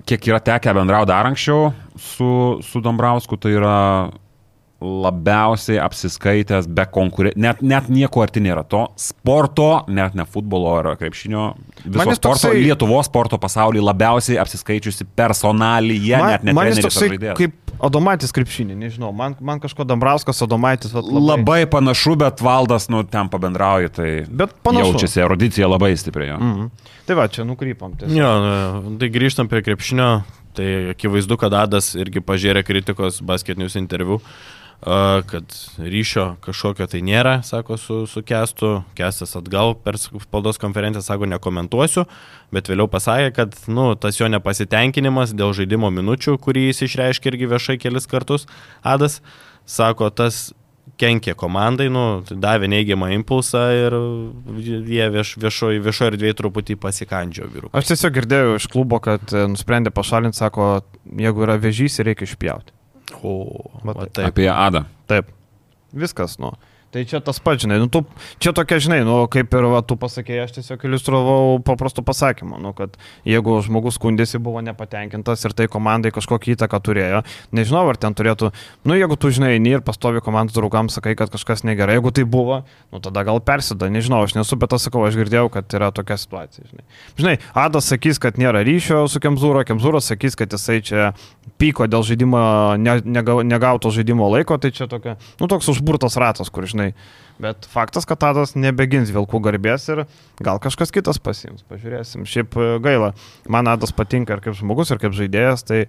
[0.09, 2.29] kiek yra tekę bendrauti dar anksčiau su,
[2.65, 3.79] su Dombrausku, tai yra
[4.85, 10.91] labiausiai apsiskaitęs be konkurencijos, net, net nieko arti nėra to sporto, net ne futbolo ar
[11.01, 11.45] krepšinio,
[11.85, 12.65] viso Man sporto, toksai-.
[12.67, 17.39] Lietuvos sporto pasaulyje labiausiai apsiskaičiusi personalyje, net ne man treneris ar žaidėjas.
[17.41, 21.25] kaip Adomaitis krepšinį, nežinau, man, man kažko Dambrauskas, Adomaitis, vat, labai.
[21.37, 24.93] Labai panašu, bet valdas, nu, ten pabendrauja, tai Bet panašu.
[24.95, 26.29] jaučiasi erudicija labai stipriai.
[26.33, 26.39] jo.
[26.41, 26.71] Mhm.
[27.07, 27.93] Tai va, čia nukrypam.
[28.01, 28.17] tiesiog.
[28.17, 30.23] Jo, tai grįžtam prie krepšinio,
[30.57, 34.64] tai akivaizdu, kad Adas irgi pažiūrė kritikos basketinius interviu, a,
[35.31, 38.83] kad ryšio kažkokio tai nėra, sako su, su Kestu.
[38.99, 42.05] Kestas atgal per spaudos konferenciją sako, nekomentuosiu,
[42.53, 47.49] bet vėliau pasakė, kad nu, tas jo nepasitenkinimas dėl žaidimo minučių, kurį jis išreiškė irgi
[47.55, 48.45] viešai kelis kartus,
[48.85, 49.23] Adas,
[49.65, 50.51] sako, tas
[51.01, 53.97] kenkė komandai, nu, davė neigiamą impulsą ir
[54.61, 57.73] jie vieš, viešoje viešo erdvėje truputį pasikandžio vyrų.
[57.73, 60.71] Aš tiesiog girdėjau iš klubo, kad e, nusprendė pašalinti, sako,
[61.09, 62.77] jeigu yra vežys, reikia išpjauti.
[63.23, 64.13] O, Va taip.
[64.13, 64.27] taip.
[64.33, 64.85] Apie Adą.
[65.07, 65.29] Taip.
[65.95, 66.53] Viskas, nu.
[66.95, 68.05] Tai čia tas pats, žinai, nu, tu,
[68.39, 72.71] čia tokia, žinai, nu, kaip ir va, tu pasakėjai, aš tiesiog iliustravau paprastų pasakymų, nu,
[72.79, 72.95] kad
[73.27, 78.53] jeigu žmogus skundėsi, buvo nepatenkintas ir tai komandai kažkokią įtaką turėjo, nežinau, ar ten turėtų,
[78.87, 82.27] nu, jeigu tu, žinai, eini ir pastovi komandos draugams, sakai, kad kažkas negerai, jeigu tai
[82.31, 82.61] buvo,
[82.95, 86.15] nu, tada gal persida, nežinau, aš nesu, bet aš sakau, aš girdėjau, kad yra tokia
[86.23, 86.87] situacija, žinai.
[87.19, 91.11] Žinai, Adas sakys, kad nėra ryšio su Kemzūro, Kemzūras sakys, kad jisai čia
[91.59, 92.45] pyko dėl žaidimo,
[92.79, 96.84] ne, nega, negauto žaidimo laiko, tai čia tokia, nu, toks užburtas ratas, kur, žinai,
[97.43, 100.05] Bet faktas, kad Tadas nebegins vilkų garbės ir
[100.47, 101.65] gal kažkas kitas pasiims.
[101.67, 102.23] Pažiūrėsim.
[102.31, 103.09] Šiaip e, gaila.
[103.51, 105.89] Man Adas patinka ir kaip žmogus, ir kaip žaidėjas, tai e,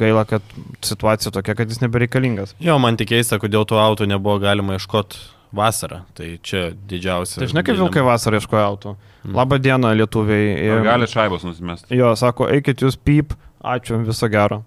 [0.00, 0.40] gaila, kad
[0.80, 2.54] situacija tokia, kad jis nebereikalingas.
[2.64, 5.20] Jo, man tik keista, kodėl tų autų nebuvo galima ieškoti
[5.54, 6.00] vasarą.
[6.16, 7.42] Tai čia didžiausia.
[7.42, 8.94] Tai žinai, kaip vilkai vasarą ieškoja autų.
[9.36, 10.48] Labą dieną, lietuviai.
[10.64, 11.92] Ir- gali šaibos nusimesti?
[11.96, 14.62] Jo, sako, eikit jūs pyp, ačiū, viso gero.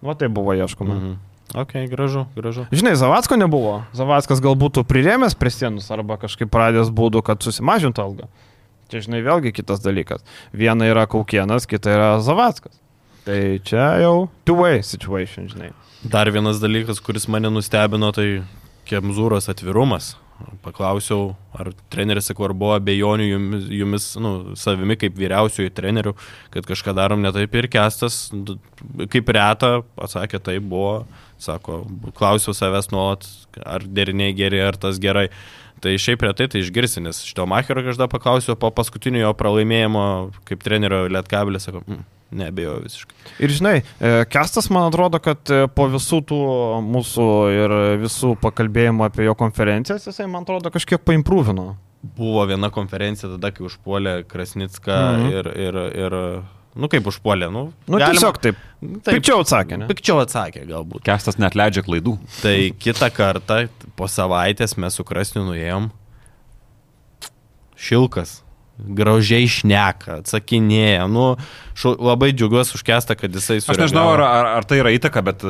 [0.00, 0.94] Va tai buvo ieškoma.
[0.94, 1.10] Mhm.
[1.10, 1.18] Mhm.
[1.54, 2.66] Ok, gražu, gražu.
[2.70, 3.80] Žinai, Zavatsko nebuvo.
[3.96, 8.28] Zavackas gal būtų prirėmęs prie sienus arba kažkaip pradės būdų, kad susimažintų algą.
[8.90, 10.22] Čia, žinai, vėlgi kitas dalykas.
[10.54, 12.74] Viena yra Kaukienas, kita yra Zavackas.
[13.26, 15.74] Tai čia jau two-way situation, žinai.
[16.06, 18.42] Dar vienas dalykas, kuris mane nustebino, tai
[18.88, 20.14] Kemzūros atvirumas.
[20.64, 26.14] Paklausiau, ar treneris, sakau, ar buvo abejonių jumis, jumis nu, savimi kaip vyriausiųjų trenerių,
[26.54, 28.30] kad kažką darom ne taip ir kestas,
[29.12, 31.02] kaip reta, atsakė, tai buvo,
[31.40, 31.82] sako,
[32.16, 33.26] klausiau savęs nuolat,
[33.64, 35.28] ar deriniai geri, ar tas gerai.
[35.80, 40.02] Tai šiaip retai tai išgirsi, nes šito Macherio kažkada paklausiau po paskutinio jo pralaimėjimo
[40.48, 42.02] kaip trenerio Lietkabilis, sako, mm,
[42.36, 43.16] nebejoju visiškai.
[43.46, 46.40] Ir žinai, e, Kestas man atrodo, kad e, po visų tų
[46.84, 51.72] mūsų ir visų pakalbėjimų apie jo konferencijas, jisai man atrodo kažkiek paimprūvino.
[52.16, 55.32] Buvo viena konferencija tada, kai užpuolė Krasnicką mhm.
[55.32, 56.18] ir, ir, ir,
[56.74, 57.72] nu kaip užpuolė, nu.
[57.86, 58.56] Nu, galima- tiesiog taip.
[59.04, 59.86] taip, Pikčiau atsakė, ne?
[59.90, 61.02] Pikčiau atsakė galbūt.
[61.06, 62.18] Kestas net leidžia klaidų.
[62.42, 65.90] Tai kitą kartą, po savaitės mes su Krasniu nuėjom.
[67.80, 68.40] Šilkas.
[68.80, 71.04] Gražiai šneka, atsakinėja.
[71.10, 71.34] Nu,
[71.74, 73.84] šu, labai džiugiuosi užkesta, kad jisai Aš sureagavo.
[73.86, 75.44] nežinau, ar, ar, ar tai yra įtaka, bet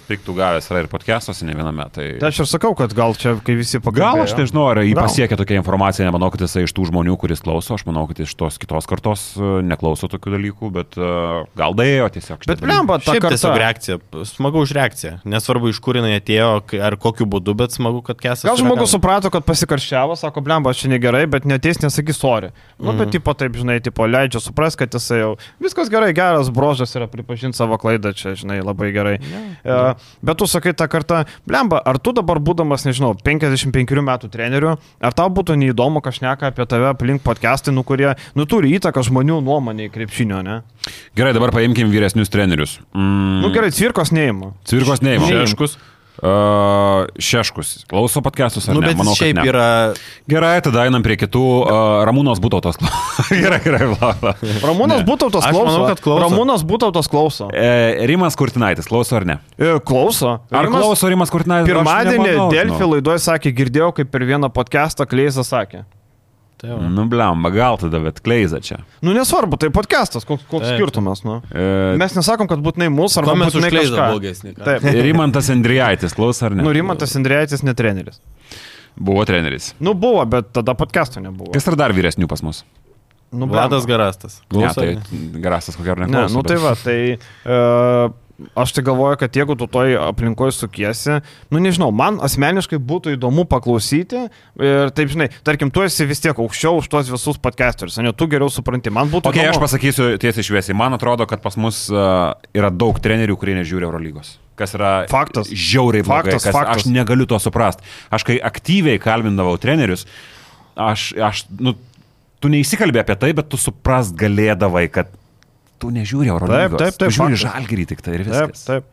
[0.00, 1.86] spiktų gavęs yra ir podcastuose ne viename.
[1.94, 2.06] Tai...
[2.20, 4.08] Tai aš ir sakau, kad gal čia, kai visi pakalbėjo.
[4.18, 5.04] Gal aš nežinau, ar jį Gal.
[5.08, 8.34] pasiekia tokia informacija, nemanau, kad jisai iš tų žmonių, kuris klauso, aš manau, kad iš
[8.38, 11.10] tos kitos kartos e, neklauso tokių dalykų, bet e,
[11.58, 12.46] gal daėjo tiesiog.
[12.48, 13.62] Bet blemba, ta Šiaip tiesiog karta.
[13.64, 13.98] reakcija,
[14.32, 15.12] smagu už reakciją.
[15.28, 16.50] Nesvarbu, iš kur jinai atėjo,
[16.88, 18.46] ar kokiu būdu, bet smagu, kad kesas.
[18.48, 22.52] Gal žmogus suprato, kad pasikarščiavo, sako, blemba, aš čia negerai, bet neteis nesakys sorry.
[22.78, 26.94] Nu, bet tipo taip, žinai, tipo leidžia supras, kad jisai jau viskas gerai, geras brožas
[26.96, 29.16] yra pripažinti savo klaidą, čia, žinai, labai gerai.
[29.18, 29.78] E,
[30.24, 35.16] bet tu sakai tą kartą, blemba, ar tu dabar būdamas, nežinau, 55 metų treneriu, ar
[35.18, 39.88] tau būtų neįdomu kažneka apie tave aplink podcastai, nu kurie, nu turi įtaką žmonių nuomonė
[39.88, 40.60] į krepšinio, ne?
[41.18, 42.78] Gerai, dabar paimkim vyresnius trenerius.
[42.94, 44.52] Mm, Nu gerai, cvirkos neima.
[44.68, 45.46] Cvirkos neįmanoma.
[45.46, 45.78] Šeškus.
[46.18, 47.84] Uh, šeškus.
[47.86, 48.90] Klauso podcastus ar Nu, ne?
[48.98, 49.44] Manau, šiaip ne.
[49.46, 49.66] yra.
[50.26, 51.42] Gerai, tada einam prie kitų.
[51.62, 52.80] Uh, Ramūnos būtautos.
[53.30, 54.32] gerai, gerai, vlada.
[54.66, 55.04] Ramūnas.
[55.06, 55.68] Būtautas Aš klauso.
[55.70, 56.24] manau, kad klauso.
[56.26, 57.50] Ramūnas Būtautas klauso.
[57.54, 57.68] E,
[58.10, 59.38] Rimas Kurtinaitis, klauso ar ne?
[59.58, 60.40] E, klauso.
[60.50, 61.70] Ar Rimas klauso Rimas Kurtinaitis?
[61.70, 62.90] Aš Pirmadienį Delfi žinau.
[62.96, 65.84] laidoje sakė, girdėjau, kaip per vieną podcastą Kleisas sakė.
[66.58, 66.88] Tai va.
[66.90, 68.80] Nu, blemba, gal tada, bet kleiza čia.
[69.06, 70.80] Nu nesvarbu, tai podcastas, koks, koks Taip.
[70.80, 71.36] skirtumas, nu.
[71.54, 74.08] E, Mes nesakom, kad būtinai mūsų ar Ko mes užkleidom kažką.
[74.10, 74.54] blogesnį?
[74.58, 74.88] Taip.
[75.06, 76.64] Rimantas Andrijaitis, klauso ar ne?
[76.66, 78.18] Nu, Rimantas Indrėjaitis ne treneris.
[78.98, 79.70] Buvo treneris.
[79.78, 81.52] Nu, buvo, bet tada podcast'o nebuvo.
[81.54, 82.64] Kas yra dar vyresnių pas mus?
[83.30, 83.86] Nu, Vladas.
[83.86, 84.40] Garastas.
[84.50, 85.40] Ne, Klauso, tai ne?
[85.44, 86.34] garasas ko gero Ne, neklauso.
[86.34, 88.10] nu tai bet- va, tai uh,
[88.54, 91.18] aš tai galvoju, kad jeigu tu toj aplinkoje sukiesi,
[91.50, 94.24] nu nežinau, man asmeniškai būtų įdomu paklausyti
[94.62, 98.28] ir taip, žinai, tarkim, tu esi vis tiek aukščiau už tuos visus podcasterius, ne, tu
[98.30, 99.64] geriau supranti, man būtų Ok, aš įdomu.
[99.66, 100.76] pasakysiu tiesiai šviesiai.
[100.78, 104.36] Man atrodo, kad pas mus uh, yra daug trenerių, kurie nežiūri Eurolygos.
[104.58, 105.50] Kas yra Faktas.
[105.50, 106.32] žiauriai blogai.
[106.34, 106.82] Faktas, kas, faktas.
[106.82, 107.86] Aš negaliu to suprasti.
[108.10, 110.06] Aš kai aktyviai kalbindavau trenerius,
[110.78, 111.74] aš, aš nu,
[112.42, 115.10] tu neįsikalbė apie tai, bet tu suprast galėdavai, kad
[115.78, 116.78] tu nežiūri Eurolygos.
[116.78, 118.64] taip, taip, Tu žiūri žalgyrį tik tai ir Taip, viskas.
[118.68, 118.84] taip.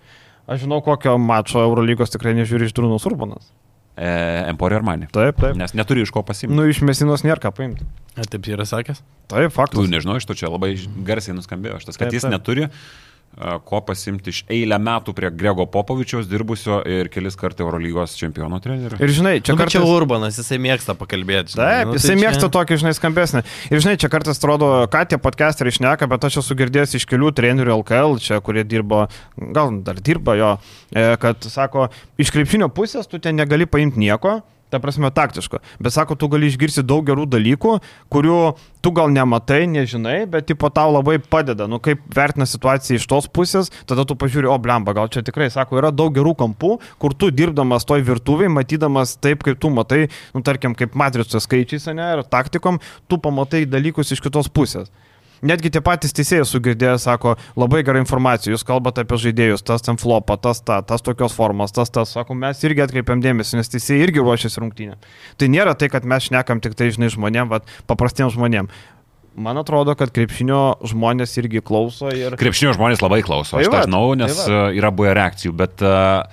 [0.48, 3.48] Aš žinau, kokio mačo Eurolygos tikrai nežiūri iš Drūnos Urbanas.
[3.98, 4.10] E,
[4.52, 5.08] Emporio Armani.
[5.16, 5.56] Taip, taip.
[5.58, 6.54] Nes neturi iš ko pasimti.
[6.54, 7.86] Nu, iš Mesinos nėra ką paimti.
[8.20, 9.00] A, Taip yra sakęs.
[9.32, 9.88] Taip, Tu faktas.
[9.90, 10.74] nežinau, iš to čia labai
[11.08, 12.36] garsiai nuskambėjo šitas, kad Taip, jis taip.
[12.36, 12.70] neturi a,
[13.68, 19.00] ko pasimti iš eilę metų prie Grego Popovičiaus dirbusio ir kelis kartų Eurolygos čempionų trenerių.
[19.04, 19.92] Ir žinai, čia Čia kartu kartais...
[19.98, 21.56] Urbanas, jisai mėgsta pakalbėti.
[21.58, 21.68] žinai.
[21.76, 23.44] Taip, Nu, jisai tai mėgsta čia- tokį, žinai, skambesnį.
[23.76, 27.34] Ir žinai, čia kartais atrodo, ką tie podcasteriai išneka, bet aš esu girdėjęs iš kelių
[27.36, 29.06] trenerių LKL, čia, kurie dirbo,
[29.36, 30.54] gal dar dirba jo,
[30.96, 34.40] e, kad sako, iš krepšinio pusės tu ten negali paimti nieko.
[34.74, 35.60] Ta prasme, taktiško.
[35.80, 37.76] Bet sako, tu gali išgirsti daug gerų dalykų,
[38.12, 38.40] kurių
[38.82, 41.68] tu gal nematai, nežinai, bet tipo tau labai padeda.
[41.70, 45.52] Nu, kaip vertina situaciją iš tos pusės, tada tu pažiūri, o blemba, gal čia tikrai,
[45.54, 50.08] sako, yra daug gerų kampų, kur tu dirbdamas toj virtuviai, matydamas taip, kaip tu matai,
[50.34, 54.90] nu, tarkim, kaip matricos skaičiais, ne, ir taktikom, tu pamatai dalykus iš kitos pusės.
[55.44, 60.00] Netgi tie patys teisėjai sugirdėję sako, labai gerą informaciją, jūs kalbate apie žaidėjus, tas ten
[60.00, 64.08] flopą, tas, ta, tas tokios formos, tas, tas, sako, mes irgi atkreipiam dėmesį, nes teisėjai
[64.08, 64.98] irgi ruošiasi rungtynė.
[65.36, 68.72] Tai nėra tai, kad mes šnekam tik tai, žinai, žmonėm, vat, paprastiems žmonėm.
[69.36, 72.38] Man atrodo, kad krepšinio žmonės irgi klauso ir...
[72.40, 76.30] Krepšinio žmonės labai klauso, aš Tai žinau, nes tai tai yra buvę reakcijų, bet, a,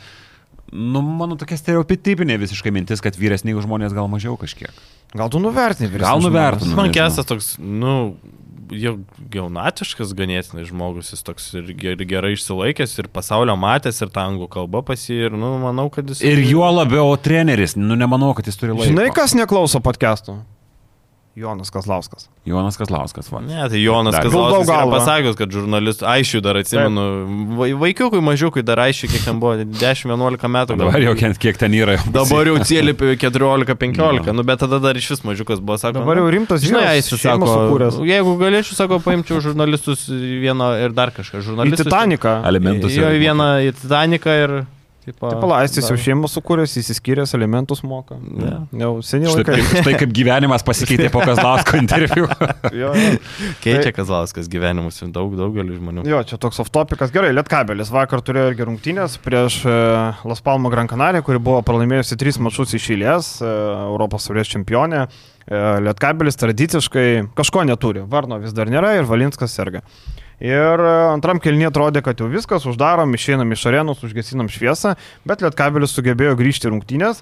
[0.70, 4.70] nu, mano tokia stereotipinė visiškai mintis, kad vyresni žmonės gal mažiau kažkiek.
[5.18, 6.30] Gal tu nuvertini vyresnius Gal žmones?
[6.30, 6.76] nuvertinu.
[6.78, 8.14] Man kesas toks, nu,
[8.72, 14.48] jaunatiškas ganėtinai žmogus, jis toks ir ger- gerai išsilaikęs, ir pasaulio matęs, ir tą anglų
[14.52, 16.22] kalbą pasi, ir, nu, manau, kad jis...
[16.26, 18.88] Ir juo labiau treneris, nu, nemanau, kad jis turi laiko.
[18.90, 20.40] Žinai, kas neklauso podcast'o?
[21.34, 22.26] Jonas Kazlauskas.
[22.44, 23.40] Jonas Kazlauskas, va.
[23.40, 24.98] Ne, tai Jonas Dar- Kazlauskas galvą.
[24.98, 27.04] pasakęs, kad žurnalistų, aišku, dar atsimenu,
[27.56, 30.76] vai, vaikiukui mažiukui dar aišku, kiek ten buvo, 10-11 metų.
[30.76, 30.82] gal.
[30.84, 31.96] Dabar jau kiek, kiek ten yra.
[31.96, 36.02] jau Dabar jau cėlėpi 14-15, nu bet tada dar iš vis mažiukas buvo, sako.
[36.04, 37.98] Dabar jau nu, rimtas Žinai, vyras, jis sako, sukūręs.
[38.12, 41.40] jeigu galėčiau, sako, paimčiau žurnalistus vieną ir dar kažką.
[41.40, 41.86] Į Žurnalistus.
[41.88, 42.42] Titaniką.
[42.44, 42.92] Alimentus.
[42.92, 44.50] Jo ir- į vieną į Titaniką ir
[45.02, 48.14] Tipo, Taip, palaistis jau šeimą sukūręs, įsiskyręs, elementus moka.
[48.22, 48.52] Ne.
[48.78, 49.80] Jau seniai Štai, laikai.
[49.82, 52.28] štai kaip gyvenimas pasikeitė po Kazlausko interviu.
[52.72, 53.16] Jo, jo.
[53.64, 56.04] Keičia Tai- Kazlauskas gyvenimus daug, daugeliu žmonių.
[56.06, 57.10] Jo, čia toks off-topikas.
[57.14, 59.74] Gerai, Lietkabelis vakar turėjo irgi rungtynės prieš e,
[60.30, 63.50] Las Palmo Gran Canaria, kuri buvo pralaimėjusi tris mačus iš eilės, e,
[63.90, 65.08] Europos saulės čempionė.
[65.50, 68.06] E, Lietkabelis tradiciškai kažko neturi.
[68.06, 69.82] Varno vis dar nėra ir Valinskas serga.
[70.42, 74.96] Ir e, antram kelnie atrodė, kad jau viskas, uždarom, išeinam iš arenos, užgesinam šviesą,
[75.28, 77.20] bet Lietkabelis sugebėjo grįžti rungtynės.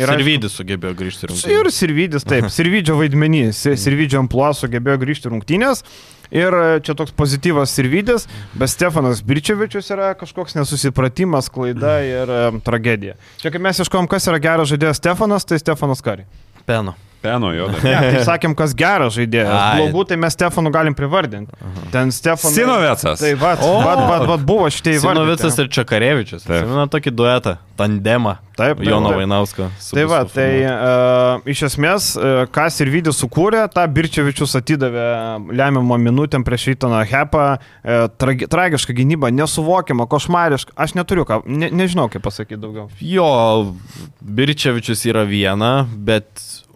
[0.00, 1.76] Ir Arvydis sugebėjo grįžti Ir rungtynėms.
[1.76, 5.84] Sirvidis, taip, Sirvidžio vaidmenį, Si- Sirvidžio ampluo sugebėjo grįžti rungtynės.
[6.32, 8.24] Ir e, čia toks pozityvas Sirvidis,
[8.56, 13.18] bet Stefanas Birčevičius yra kažkoks nesusipratimas, klaida ir e, tragedija.
[13.44, 16.24] Čia kai mes iškom, kas yra geras žaidėjas Stefanas, tai Stefanas Kari.
[16.64, 16.96] Peno.
[17.22, 17.68] Peno jo.
[17.84, 19.52] Ne, tai sakėm, kas geras žaidėjas.
[19.54, 19.80] Ai.
[19.80, 21.54] Blogų tai mes Stefanu galim privardinti.
[21.94, 22.56] Ten Stefanas.
[22.56, 23.22] Sinovecas.
[23.22, 25.38] Tai va, va, va, va, buvo šitie įvardinti.
[25.38, 26.46] Sinovicas ir Čekarevičius.
[26.48, 26.64] Taip.
[26.64, 28.38] Atsimena tokį duetą, tandemą.
[28.52, 29.14] Taip, taip, Jono.
[29.16, 29.68] Vainausko.
[29.96, 35.06] Tai va, tai uh, iš esmės, uh, kas ir Vydis sukūrė, tą Birčevičius atidavė
[35.56, 41.70] lemiamą minutėm prieš Rytoną Hepą, uh, tragi, tragiška gynyba, nesuvokiama, košmariška, aš neturiu ką, ne,
[41.72, 42.90] nežinau kaip pasakyti daugiau.
[43.00, 43.30] Jo,
[44.20, 46.28] Birčevičius yra viena, bet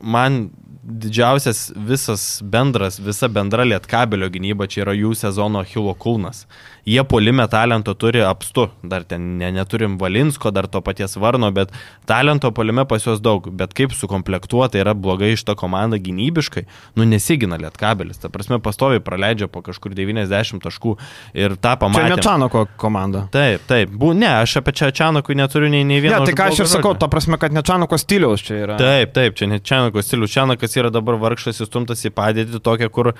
[0.02, 0.50] man
[0.86, 6.44] didžiausias visas bendras, visa bendra lietkabelio gynyba čia yra jų sezono Hilo Kulnas.
[6.86, 11.72] Jie polime talento turi apstu, dar ten ne, neturim Valinsko, dar to paties Varno, bet
[12.06, 16.62] talento polime pas juos daug, bet kaip sukomplektuota yra blogai iš to komanda gynybiškai,
[16.94, 20.94] nu nesigina lietkabelis, ta prasme pastoviai praleidžia po kažkur 90 taškų
[21.34, 22.14] ir tą pamatė.
[22.14, 23.26] ne Čanoko komanda.
[23.34, 26.22] Taip, taip, bu, ne, aš apie čia Čianakui neturiu nei, nei Ne, vieno.
[26.22, 28.78] tai ką aš ir sakau, ta prasme, kad ne Čanoko stiliaus čia yra.
[28.78, 30.30] Taip, taip, čia ne Čianako stilius.
[30.38, 33.16] Čianakas yra dabar vargšas įstumtas į padėtį tokią, kur,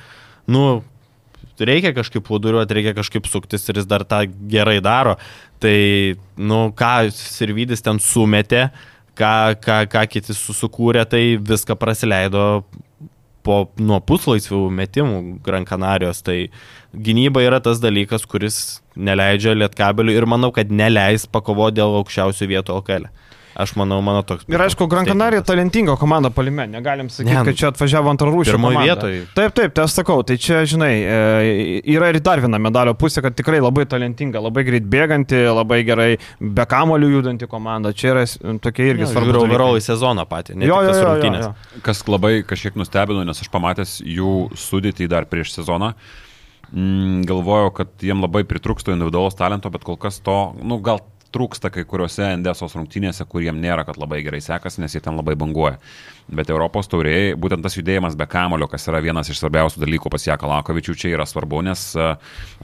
[0.46, 0.84] nu,
[1.64, 5.16] reikia kažkaip plūduriuoti, reikia kažkaip suktis ir jis dar tą gerai daro.
[5.62, 5.78] Tai,
[6.36, 8.66] nu, ką Sirvidis ten sumetė,
[9.16, 12.64] ką, ką, ką kiti susukūrė, tai viską praleido
[13.46, 16.22] po, nuo puslaisvių metimų Gran Canarijos.
[16.26, 16.38] Tai
[16.92, 22.80] gynyba yra tas dalykas, kuris neleidžia lietkabeliui ir manau, kad neleis pakovoti dėl aukščiausių vietų
[22.80, 23.08] LKL.
[23.56, 24.44] Aš manau, mano toks.
[24.52, 28.28] Ir aišku, Gran Canaria talentinga komanda palime, negalim sakyti, Ne, nu, kad čia atvažiavo antrą
[28.34, 28.50] rūšį.
[28.52, 28.84] pirmoj komanda.
[28.84, 29.14] vietoj.
[29.34, 33.22] Taip, taip, tai aš sakau, tai čia, žinai, e, yra ir dar viena medalio pusė,
[33.24, 37.94] kad tikrai labai talentinga, labai greit bėganti, labai gerai be kamolių judanti komanda.
[37.96, 39.48] Čia yra s- tokie irgi svarbu dalykai.
[39.48, 41.44] overall į sezoną patį, ne Jo, jo, tas jo, jo, rungtynės.
[41.48, 41.80] jo.
[41.82, 45.94] Kas labai kažkiek nustebino, nes aš pamatęs jų sudėtį dar prieš sezoną,
[46.74, 51.00] mm, galvojau, kad jiem labai pritrūksta individualaus talento, bet kol kas to, nu gal
[51.36, 55.18] trūksta kai kuriuose Endesos rungtynėse, kur jiem nėra, kad labai gerai sekasi, nes jie ten
[55.18, 55.76] labai banguoja.
[56.26, 60.24] Bet Europos tauriai, būtent tas judėjimas be kamulio, kas yra vienas iš svarbiausių dalykų pas
[60.26, 62.16] Jaką Lakovičių, čia yra svarbu, nes a,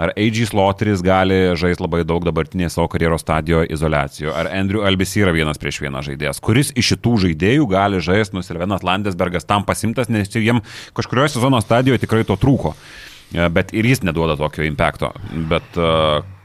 [0.02, 5.14] ar AG Slotris gali žaisti labai daug dabartinėje savo karjeros stadijoje izolacijoje, ar Andrew Albis
[5.20, 9.68] yra vienas prieš vieną žaidėjas, kuris iš šitų žaidėjų gali žaisti, nu Silvenas Landesbergas tam
[9.68, 10.64] pasimtas, nes jiem
[10.96, 12.74] kažkurioje sezono stadijoje tikrai to trūko.
[12.74, 15.12] E, Bet ir jis neduoda tokio impacto.
[15.48, 15.88] Bet e,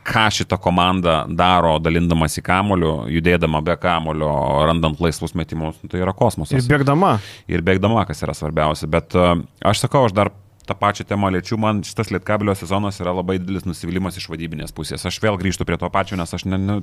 [0.07, 4.31] ką šita komanda daro, dalindamas į kamolių, judėdama be kamolio,
[4.69, 6.67] randant laisvus metimus, nu, tai yra Ir kosmosas.
[6.69, 7.17] bėgdama.
[7.51, 8.87] Ir bėgdama, kas yra svarbiausia.
[8.91, 9.25] Bet e,
[9.67, 10.31] aš sakau, aš dar
[10.67, 15.05] tą pačią temą liečiu, man šitas lietkabelio sezonas yra labai didelis nusivylimas iš vadybinės pusės.
[15.07, 16.77] Aš vėl grįžtu prie to pačio, nes aš, ne, ne,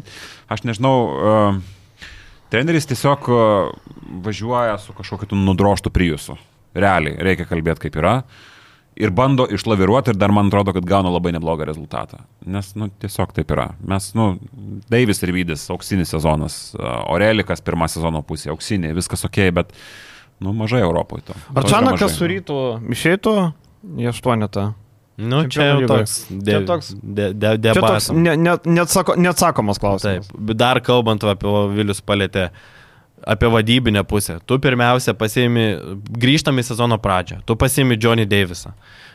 [0.53, 1.59] aš nežinau, uh,
[2.53, 3.75] treneris tiesiog uh,
[4.25, 6.39] važiuoja su kažkokiu tu nudroštų priusu.
[6.75, 8.15] Realiai, reikia kalbėti kaip yra.
[8.97, 12.21] Ir bando išlaviruoti ir dar man atrodo, kad gauna labai neblogą rezultatą.
[12.47, 13.73] Nes, nu, tiesiog taip yra.
[13.91, 14.37] Mes, nu,
[14.91, 19.75] Deivis ir Vydis, auksinis sezonas, uh, Orelikas pirmą sezono pusė, auksiniai, viskas ok, bet,
[20.39, 21.35] nu, mažai Europoje to.
[21.59, 22.61] Ar Čanakas su rytu
[22.95, 23.35] išeitų
[23.99, 24.69] į aštuonetą?
[25.17, 29.79] Nu, čia jau toks, Čia de, toks- de, de, Čia toks ne, ne, neatsako, neatsakomas
[29.79, 30.27] klausimas.
[30.27, 32.49] Taip, bet dar kalbant apie Vilius palėtę,
[33.27, 34.39] apie vadybinę pusę.
[34.47, 35.67] Tu pirmiausia pasiimi,
[36.19, 38.73] grįžtam į sezono pradžią, tu pasiimi Johnny Davisą.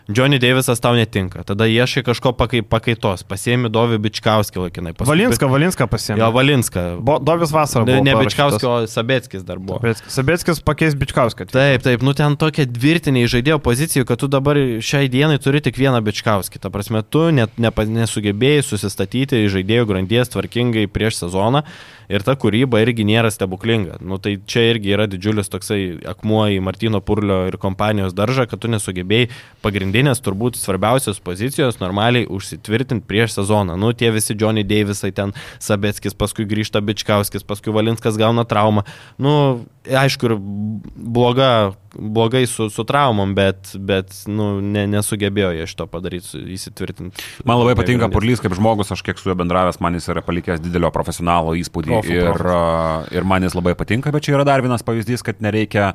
[0.09, 4.93] Johnny Davisas tau netinka, tada ieškai kažko pakai, pakaitos, pasiimi Dovį Bičkauskį laikinai.
[4.97, 6.17] paskui- Valinską, Valinską pasiemė.
[6.17, 6.85] Jo, Valinską.
[7.05, 7.85] Bo, Dovis vasarą.
[7.85, 8.15] Ne, ne.
[8.15, 9.77] Bičkauskio, o Sabeckis dar buvo.
[9.77, 10.09] Sabeckis.
[10.15, 11.45] Sabeckis pakeis Bičkauską.
[11.51, 15.77] Taip, taip, nu ten tokia dvirtiniai žaidėjo pozicijų, kad tu dabar šiai dienai turi tik
[15.77, 16.57] vieną bičkauskį.
[16.59, 21.61] Ta prasme, tu net nepa, nesugebėjai susistatyti žaidėjų grandies tvarkingai prieš sezoną
[22.09, 23.99] ir ta kūryba irgi nėra stebuklinga.
[24.01, 25.79] Nu tai čia irgi yra didžiulis toksai
[26.09, 29.29] akmuo į Martino Purlio ir kompanijos daržą, kad tu nesugebėjai
[29.63, 33.77] pagrindinės, turbūt svarbiausios pozicijos normaliai užsitvirtinti prieš sezoną.
[33.79, 38.85] Nu tie visi Johnny Davisai ten, Sabeckis, paskui grįžta Bičkauskis, paskui Valinskas gauna traumą.
[39.21, 41.49] Nu, aišku, ir bloga,
[41.93, 47.25] blogai su, su traumom, bet, bet nu, ne, nesugebėjo jie šito padaryti, įsitvirtinti.
[47.47, 48.09] Man labai patinka.
[48.13, 51.98] Purlys kaip žmogus, aš kiek su juo bendravęs, man jis yra palikęs didelio profesionalo įspūdį.
[51.99, 53.09] Katastrofų ir, profas.
[53.11, 55.93] a, ir man jis labai patinka, bet čia yra dar vienas pavyzdys, kad nereikia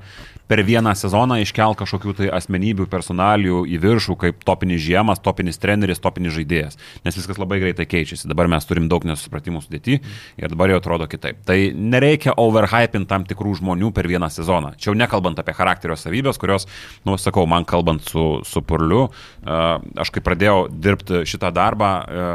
[0.51, 6.03] per vieną sezoną iškelti kažkokių tai asmenybių, personalijų į viršų, kaip topinis žiemas, topinis treneris,
[6.05, 6.77] topinis žaidėjas.
[7.07, 8.29] Nes viskas labai greitai keičiasi.
[8.29, 11.41] Dabar mes turim daug nesusipratimų sudėti ir dabar jau atrodo kitaip.
[11.49, 14.75] Tai nereikia overhypinti tam tikrų žmonių per vieną sezoną.
[14.77, 16.69] Čia jau nekalbant apie charakterio savybės, kurios,
[17.09, 19.09] nu, sakau, man kalbant su, su Purliu,
[19.45, 22.31] a, aš kai pradėjau dirbti šitą darbą, a,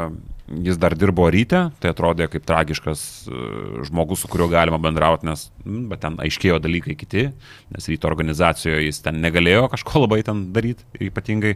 [0.50, 3.42] jis dar dirbo ryte, tai atrodė kaip tragiškas e,
[3.86, 7.28] žmogus, su kuriuo galima bendrauti, nes, mm, bet ten aiškėjo dalykai kiti,
[7.74, 11.54] nes ryto organizacijoje jis ten negalėjo kažko labai ten daryti, ypatingai.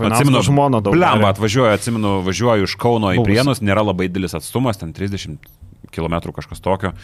[0.00, 3.24] Vainausko žmona daug Blemba, atvažiuoju, atsimenu, važiuoju iš Kauno į.
[3.26, 5.36] Prienus, nėra labai didelis atstumas, ten 30
[5.92, 6.94] km kažkas tokio,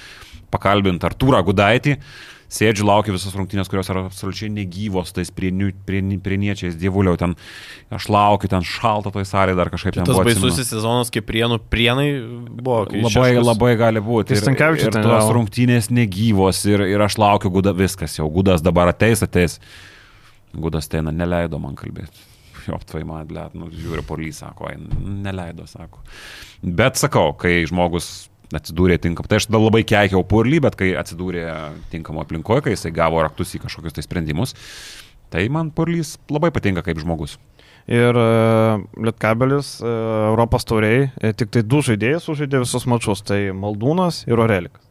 [0.54, 1.98] pakalbint Artūrą Gudaitį.
[2.46, 7.34] Sėdžiu, laukiu visas rungtynės, kurios yra absoliučiai negyvos, tais prieniu- prieni- prieniečiais, dievuliau, ten
[7.90, 12.06] aš laukiu, ten šalta toj salėje dar kažkaip ten Tas baisusis sezonas, kaip prienų prienai
[12.62, 12.84] buvo.
[12.86, 14.28] Labai, šeškus- labai gali būti.
[14.28, 18.62] Tai ir, ir ten tos rungtynės negyvos ir, ir aš laukiu gudą viskas, jau gudas
[18.62, 19.58] dabar ateis, ateis.
[20.54, 22.14] Gudas teina, neleido man kalbėti.
[22.66, 25.98] Jo, tvai man, blėt, nu, žiūri, polys, sako, "Ai, neleido, sako.
[26.64, 31.46] Bet sakau, kai žmogus atsidūrė tinkamai, tai aš tada labai keikiau purlį, bet kai atsidūrė
[31.92, 34.54] tinkamo aplinkoje, kai jisai gavo raktus į kažkokius tai sprendimus,
[35.34, 37.36] tai man purlys labai patinka kaip žmogus.
[37.86, 43.52] Ir uh, Lietkabelis uh, Europos tauriai, e, tik tai du žaidėjai sužaidė visus mačius, tai
[43.54, 44.82] Maldūnas ir Orelikas.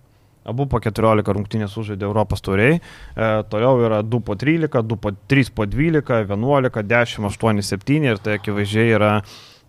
[0.45, 5.11] Abu po 14 rungtynės sužaidė Europos tauriai, e, toliau yra 2 po 13, 2 po
[5.11, 9.11] 3 po 12, 11, 10, 8, 7 ir tai akivaizdžiai yra,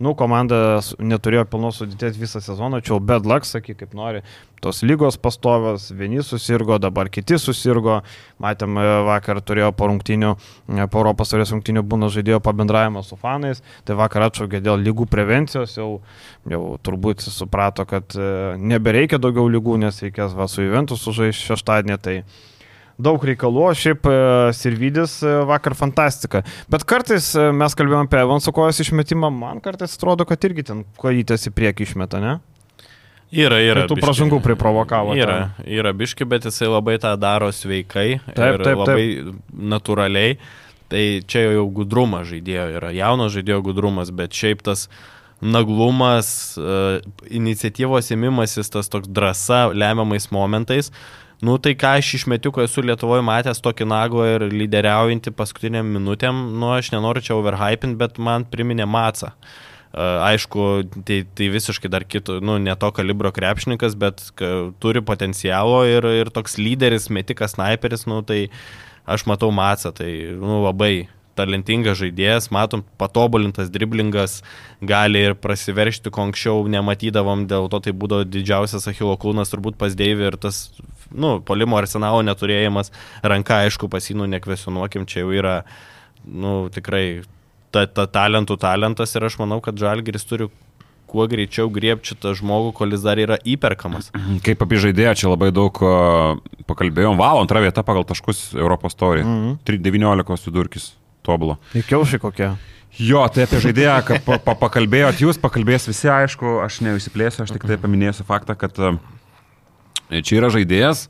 [0.03, 4.23] nu, komanda neturėjo pilnos sudėties visą sezoną, čia jau bad luck, sakyk, kaip nori,
[4.65, 8.01] tos lygos pastovios, vieni susirgo, dabar kiti susirgo,
[8.43, 10.33] matėm, e, vakar turėjo po rungtynių,
[10.77, 15.09] e, po Europos taurės rungtynių būna žaidėjo pabendravimo su fanais, tai vakar atšaukė dėl lygų
[15.13, 15.91] prevencijos, jau,
[16.51, 21.99] jau turbūt suprato, kad e, nebereikia daugiau lygų, nes reikės va su Juventus sužaisti šeštadienį,
[22.03, 22.21] tai
[22.99, 24.17] daug reikalų, o šiaip e,
[24.57, 26.43] Sirvidis e, vakar fantastika.
[26.73, 30.85] Bet kartais e, mes kalbėjome apie Evanso kojos išmetimą, man kartais atrodo, kad irgi ten
[31.01, 32.37] kojytės į priekį išmeta, ne?
[33.35, 33.85] Yra, yra.
[33.85, 35.17] Ir tų pražangų priprovokavo.
[35.19, 39.35] Yra, yra biški, bet jisai labai tą daro sveikai Taip, ir taip, labai
[39.75, 40.39] natūraliai.
[40.87, 44.87] Tai čia jau gudrumas žaidėjo yra, jauno žaidėjo gudrumas, bet šiaip tas
[45.43, 46.29] naglumas,
[47.27, 50.93] iniciatyvos įmimasis, tas toks drąsa lemiamais momentais.
[51.45, 56.39] Nu tai ką aš iš metiuko esu Lietuvoje matęs tokį naglą ir lyderiaujantį paskutiniam minutėm,
[56.57, 59.35] nu aš nenoriu čia overhypint, bet man priminė Matsą.
[59.93, 64.25] E, Aišku, tai, tai visiškai dar kito, nu, ne to kalibro krepšininkas, bet
[64.81, 68.47] turi potencialo ir, ir toks lyderis, metikas, sniperis, nu, tai
[69.05, 70.11] aš matau Matsą, tai
[70.41, 74.41] nu, labai talentingas žaidėjas, matom, patobulintas driblingas,
[74.81, 79.95] gali ir prasiveršti, ko anksčiau nematydavom, dėl to tai būdavo didžiausias Achilo kūnas turbūt pas
[79.97, 80.65] Deivį ir tas,
[81.13, 82.93] nu, polimo arsenalo neturėjimas,
[83.23, 85.57] ranka, aišku, pasinų nekvesionuokim, čia jau yra,
[86.25, 87.07] nu, tikrai
[87.75, 90.49] ta, ta talentų talentas ir aš manau, kad Žalgiris turi
[91.07, 94.11] kuo greičiau griebti šitą žmogų, kol jis dar yra įperkamas.
[94.47, 95.81] Kaip apie žaidėją čia labai daug
[96.69, 97.19] pakalbėjom.
[97.21, 99.25] Vau, antra vieta pagal taškus Europos taurė.
[99.25, 99.59] Mhm.
[99.87, 100.93] 19 vidurkis.
[101.27, 101.59] Tobulo.
[101.77, 102.51] Įkiaušiai kokie.
[102.97, 107.53] Jo, tai apie žaidėją, kad pa, pa, pakalbėjot jūs, pakalbės visi, aišku, aš neužsiplėsiu, aš
[107.53, 108.95] tik tai paminėsiu faktą, kad a,
[110.17, 111.07] čia yra žaidėjas,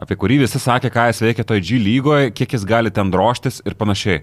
[0.00, 3.60] apie kurį visi sakė, ką jis veikia toj G lygoje, kiek jis gali ten droštis
[3.68, 4.22] ir panašiai.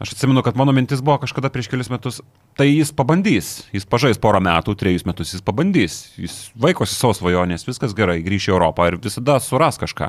[0.00, 2.22] Aš atsimenu, kad mano mintis buvo kažkada prieš kelius metus,
[2.56, 7.66] tai jis pabandys, jis pažais porą metų, trejus metus jis pabandys, jis vaikosi savo svajonės,
[7.68, 10.08] viskas gerai, grįš į Europą ir visada suras kažką.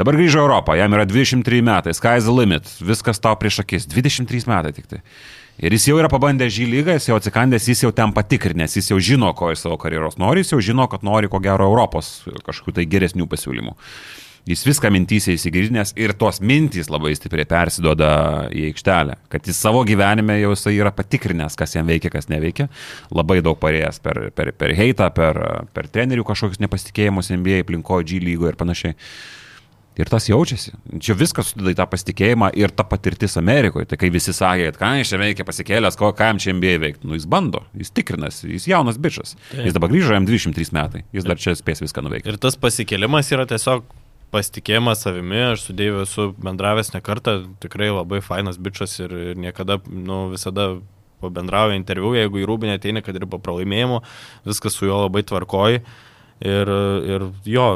[0.00, 4.46] Dabar grįžo Europą, jam yra 23 metai, sky's the limit, viskas tau prieš akis, 23
[4.48, 5.02] metai tik tai.
[5.60, 8.86] Ir jis jau yra pabandęs žį lygą, jis jau atsikandęs, jis jau ten patikrinęs, jis
[8.94, 12.22] jau žino, ko iš savo karjeros nori, jis jau žino, kad nori ko gero Europos
[12.46, 13.74] kažkokių tai geresnių pasiūlymų.
[14.48, 18.08] Jis viską mintysė įsigilinęs ir tos mintys labai stipriai persidoda
[18.56, 19.18] į aikštelę.
[19.28, 22.70] Kad jis savo gyvenime jau jisai yra patikrinęs, kas jam veikia, kas neveikia.
[23.12, 25.42] Labai daug parėjęs per, per, per heitą, per,
[25.76, 28.96] per trenerių kažkokius nepasitikėjimus NBA aplinkoje, G lygoje ir panašiai.
[29.98, 30.72] Ir tas jaučiasi.
[31.02, 33.88] Čia viskas sudeda į tą pasitikėjimą ir ta patirtis Amerikoje.
[33.90, 36.76] Tai kai visi sakė, kad ką jis čia veikia pasikėlęs, ko, ką jam čia MBA
[36.84, 37.08] veikti.
[37.10, 39.34] Nu, jis bando, jis tikrinasi, jis jaunas bičias.
[39.50, 39.64] Taip.
[39.66, 41.02] Jis dabar grįžo, jam 23 metai.
[41.16, 42.30] Jis dar čia spės viską nuveikti.
[42.30, 43.84] Ir tas pasikėlimas yra tiesiog
[44.30, 49.40] pasitikėjimas savimi, aš su Deiviu esu bendravęs ne kartą, tikrai labai fainas bičias ir, ir
[49.42, 50.70] niekada, nu, visada
[51.20, 54.00] pabendrauja interviu, jeigu į rūbinę ateina, kad ir po pralaimėjimo,
[54.46, 55.82] viskas su juo labai tvarkoji.
[56.40, 56.70] Ir,
[57.04, 57.66] ir jo,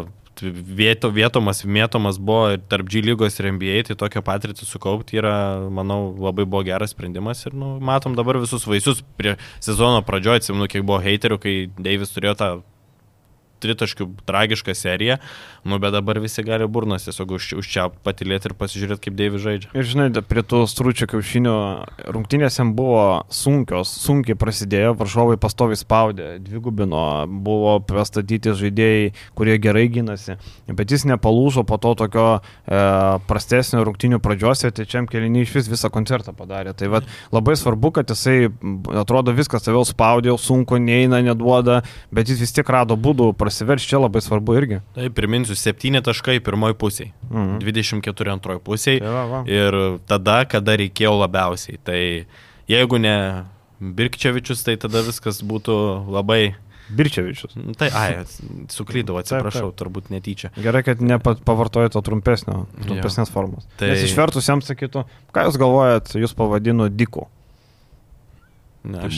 [0.43, 5.35] vieto, vietomas, mėtomas buvo ir tarp G lygos ir NBA, tai tokią patirtį sukaupti yra,
[5.71, 10.69] manau, labai buvo geras sprendimas ir nu, matom dabar visus vaisius prie sezono pradžioje, atsimenu,
[10.71, 12.51] kiek buvo heiterių, kai Deivis turėjo tą
[13.65, 15.19] tritaškių tragišką seriją,
[15.65, 19.71] nu bet dabar visi gali burnas tiesiog už, užčiaupti, patilėti ir pasižiūrėti, kaip Deivis žaidžia.
[19.73, 21.55] Ir žinai, prie tų stručio kiaušinių
[22.15, 29.87] rungtynėse jam buvo sunkios, sunkiai prasidėjo, varžovai pastoviai spaudė, dvigubino, buvo pastatyti žaidėjai, kurie gerai
[29.93, 30.37] gynasi,
[30.69, 32.83] bet jis nepalūžo po to tokio e,
[33.29, 36.75] prastesnio rungtynių pradžiose, tai čia kelinį iš vis visą koncertą padarė.
[36.77, 38.51] Tai vat, labai svarbu, kad jisai,
[39.01, 41.81] atrodo, viskas tave spaudė, sunku, neina, neduoda,
[42.15, 44.81] bet jis vis tiek rado būdų prasiveršti, čia labai svarbu irgi.
[44.97, 47.59] Tai priminsiu, 7 taškai pirmoji pusė, Mhm.
[47.65, 49.41] 24 antroji pusė Tai va, va.
[49.47, 51.79] ir tada, kada reikėjo labiausiai.
[51.85, 52.27] Tai
[52.69, 53.45] jeigu ne
[53.81, 55.75] Birkčevičius, tai tada viskas būtų
[56.13, 56.55] labai...
[56.95, 57.55] Birčevičius.
[57.57, 58.25] Nu, Tai, ai,
[58.69, 60.51] suklydau, atsiprašau, Taip, turbūt netyčia.
[60.61, 63.65] Gerai, kad nepavartojo to trumpesnio, trumpesnės formos.
[63.81, 63.89] Tai...
[63.89, 67.25] Nes išvertus jam sakytų, ką jūs galvojat, jūs pavadino Diku.
[68.85, 69.17] Ne, Tai.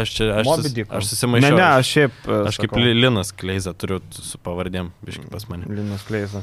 [0.00, 1.50] Aš čia, aš, sus- aš susimaišiau.
[1.52, 2.12] Ne, ne, aš šiaip.
[2.24, 5.66] e, Aš kaip sakau, Li- Linas Kleiza turiu su pavardėm, biškai pas mane.
[5.68, 6.40] Linas Kleiza.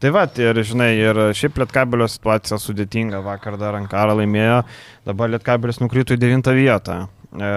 [0.00, 3.22] Tai va, ir žinai, ir šiaip Lietkabelio situacija sudėtinga.
[3.24, 4.62] Vakar dar Ankara laimėjo,
[5.08, 7.08] dabar Lietkabelis nukrito į 9 vietą.
[7.30, 7.48] E,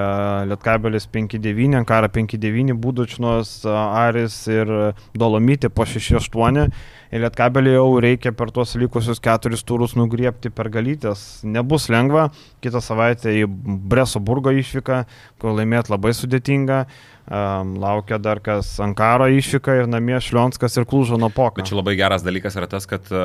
[0.45, 4.69] Lietkabelis 5-9, Ankara 5-9, Būdučnos, Aris ir
[5.17, 6.67] Dolomitė po 6-8.
[7.13, 11.41] Ir Lietkabelį jau reikia per tuos likusius keturis turus nugriepti per galytės.
[11.45, 12.27] Nebus lengva.
[12.61, 13.47] Kitą savaitę į
[13.89, 15.03] Breso burgo išvyką,
[15.41, 16.85] kur laimėti labai sudėtinga.
[17.23, 21.61] Um, laukia dar kas Ankaro išvyka ir namie Šlionskas ir Klūžo nuo poka.
[21.61, 23.21] Bet čia labai geras dalykas yra tas, kad e,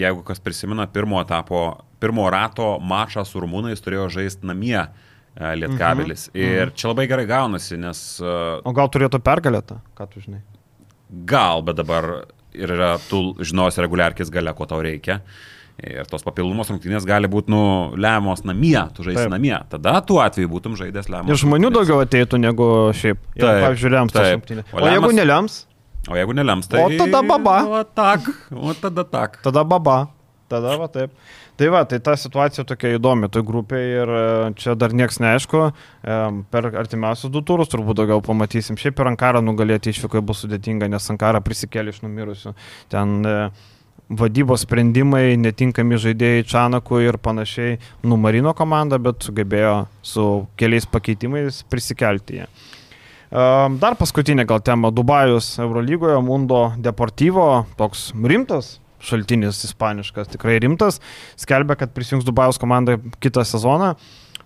[0.00, 1.68] jeigu kas prisimena pirmo etapo,
[2.02, 5.05] pirmo rato mačą su rumūnais turėjo žaisti namie e,
[5.36, 6.28] Lietkabelis.
[6.32, 6.42] Mhm.
[6.42, 10.40] Ir čia labai gerai gaunasi, nes e, O gal turėtų pergalėtą, ką tu žinai?
[11.26, 12.06] gal, bet dabar
[12.56, 15.20] ir yra, tu žinosi reguliarkis gale, ko tau reikia.
[15.76, 19.52] Ir tos papildomos rungtynės gali būti, nu, lemiamos namie, tu žaisi namie.
[19.68, 21.28] Tada tuo atveju būtum žaidęs lemiamos.
[21.36, 21.76] Ir žmonių rungtynes.
[21.76, 23.20] daugiau ateitų negu šiaip.
[23.36, 24.72] Jeigu, Taip, pavyzdžiui, lems tas rungtynės.
[24.72, 25.58] O O jeigu lemas- nelems,
[26.08, 26.80] O jeigu nelems, tai...
[26.80, 27.56] O tada baba.
[27.68, 28.26] O tak,
[28.56, 29.36] o tada tak.
[29.44, 30.08] tada baba.
[30.48, 31.10] Tada va taip.
[31.56, 34.24] Tai va, tai ta situacija tokia įdomi toj grupėje ir e,
[34.60, 35.62] čia dar niekas neaišku.
[36.04, 36.18] E,
[36.52, 38.76] Per artimiausius du turus turbūt daugiau pamatysim.
[38.76, 42.52] Šiaip per Ankarą nugalėti išvykoje bus sudėtinga, nes Ankara prisikėlė iš numirusių.
[42.92, 43.34] Ten e,
[44.20, 50.28] vadybos sprendimai, netinkami žaidėjai Čanakui ir panašiai numarino komandą, bet sugebėjo su
[50.60, 52.50] keliais pakeitimais prisikelti ją.
[53.80, 58.76] Dar paskutinė gal tema- Dubajus Eurolygoje, Mundo Deportivo, toks rimtas
[59.06, 61.00] šaltinis ispaniškas, tikrai rimtas,
[61.40, 63.94] skelbia, kad prisijungs Dubajus komanda kitą sezoną.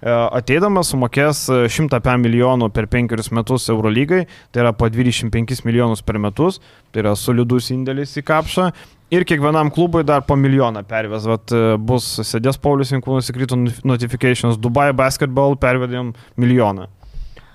[0.00, 6.20] E, Ateidamas sumokės 105 milijonų per penkerius metus Eurolygai, tai yra po 25 milijonus per
[6.22, 6.60] metus,
[6.92, 8.70] tai yra solidus indėlis į kapšą.
[9.10, 11.26] Ir kiekvienam klubui dar po milijoną perves.
[11.26, 14.60] Vat e, bus sėdės Paulius Inkūnas įkrito notifications.
[14.62, 16.86] Dubai basketball pervedėm milijoną.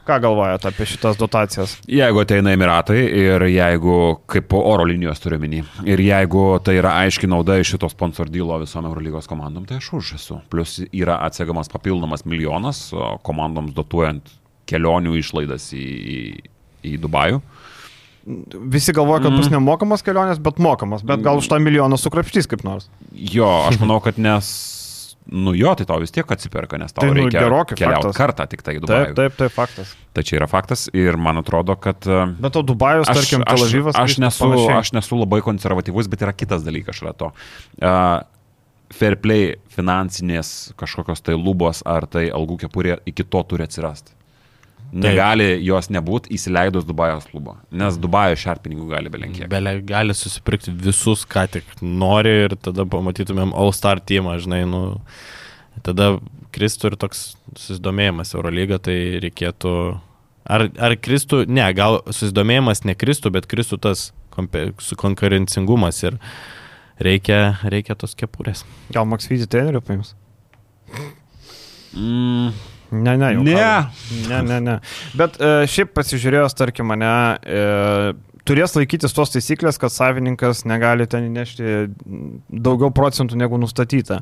[0.05, 1.71] Ką galvojate apie šitas dotacijas?
[1.89, 3.95] Jeigu ateina Emiratai ir jeigu,
[4.29, 8.29] kaip po oro linijos turiu minį, ir jeigu tai yra aiški nauda iš šito sponsor
[8.29, 10.37] dealo visom Eurolygos komandom, tai aš už esu.
[10.53, 12.91] Plus yra atsegamas papildomas milijonas
[13.25, 14.29] komandoms dotuojant
[14.69, 16.19] kelionių išlaidas į, į,
[16.85, 17.41] į Dubajų.
[18.73, 21.03] Visi galvoja, kad bus nemokamos kelionės, bet mokamos.
[21.05, 22.87] Bet gal už tą milijoną sukrapštys kaip nors.
[23.13, 24.49] Jo, aš manau, kad nes,
[25.31, 28.17] nu jo, tai tau vis tiek atsiperka, nes tau Tai, nu, reikia gerokai keliauti faktas.
[28.19, 29.15] kartą tik tai į Taip, Dubajų.
[29.17, 29.95] taip, tai faktas.
[30.13, 32.05] Tai čia yra faktas ir man atrodo, kad...
[32.05, 33.95] e, Bet to Dubajus, tarkim, Tel Avivas.
[33.97, 37.31] aš, viskas nesu, aš nesu labai konservatyvus, bet yra kitas dalykas šalia to.
[37.81, 38.21] Uh,
[38.93, 44.13] fair play finansinės kažkokios tai lubos ar tai algų kepurė iki to turi atsirasti.
[44.95, 49.49] Negali jos nebūti įsileidus Dubajos klubo, nes Dubajo šarpininkų gali belenkiek.
[49.51, 54.83] Belė gali susipirkti visus, ką tik nori ir tada pamatytumėm All-Star teamą, žinai, nu,
[55.83, 56.13] tada
[56.55, 57.25] kristų ir toks
[57.59, 58.95] susidomėjimas Eurolyga, tai
[59.25, 59.73] reikėtų,
[60.47, 66.19] ar, ar kristų, ne, gal susidomėjimas nekristų, bet kristų tas konkurencingumas ir
[67.03, 68.63] reikia, reikia tos kepurės.
[68.95, 70.15] Gal Max Vizį trenerių paims?
[71.95, 72.55] Mm,
[72.95, 73.43] Ne, ne, jau.
[73.43, 73.65] Ne.
[74.29, 74.77] Ne, ne, ne.
[75.17, 77.11] Bet e, šiaip pasižiūrėjus, tarkim, mane,
[77.43, 77.63] e,
[78.45, 81.73] turės laikytis tos taisyklės, kad savininkas negali ten įnešti
[82.49, 84.21] daugiau procentų negu nustatyta.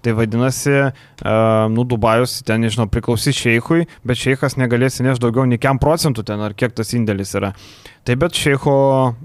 [0.00, 1.34] Tai vadinasi, e,
[1.74, 6.42] nu, Dubajus ten, nežinau, priklausys šeichui, bet šeichas negalės įnešti daugiau nei kiam procentų ten,
[6.44, 7.52] ar kiek tas indėlis yra.
[8.08, 8.74] Tai bet šeicho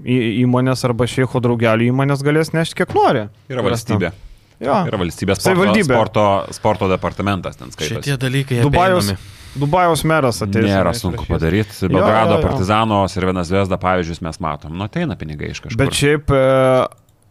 [0.04, 3.28] įmonės arba šeicho draugelių įmonės galės nešti kiek nori.
[3.50, 4.12] yra valstybė.
[4.62, 4.76] Jo.
[4.88, 6.26] Yra valstybės sporto, sporto,
[6.56, 8.00] sporto departamentas ten skaitosi.
[8.00, 9.10] Šitie dalykai Dubajaus.
[9.56, 10.68] Dubajaus meras ateis.
[10.68, 11.76] Nėra sunku padaryti.
[11.88, 12.38] Belgrado.
[12.44, 14.76] Partizano ir Vienas Vesda pavyzdžius mes matom.
[14.76, 15.80] Nu, ateina pinigai iš kažkur.
[15.80, 16.42] Bet šiaip e,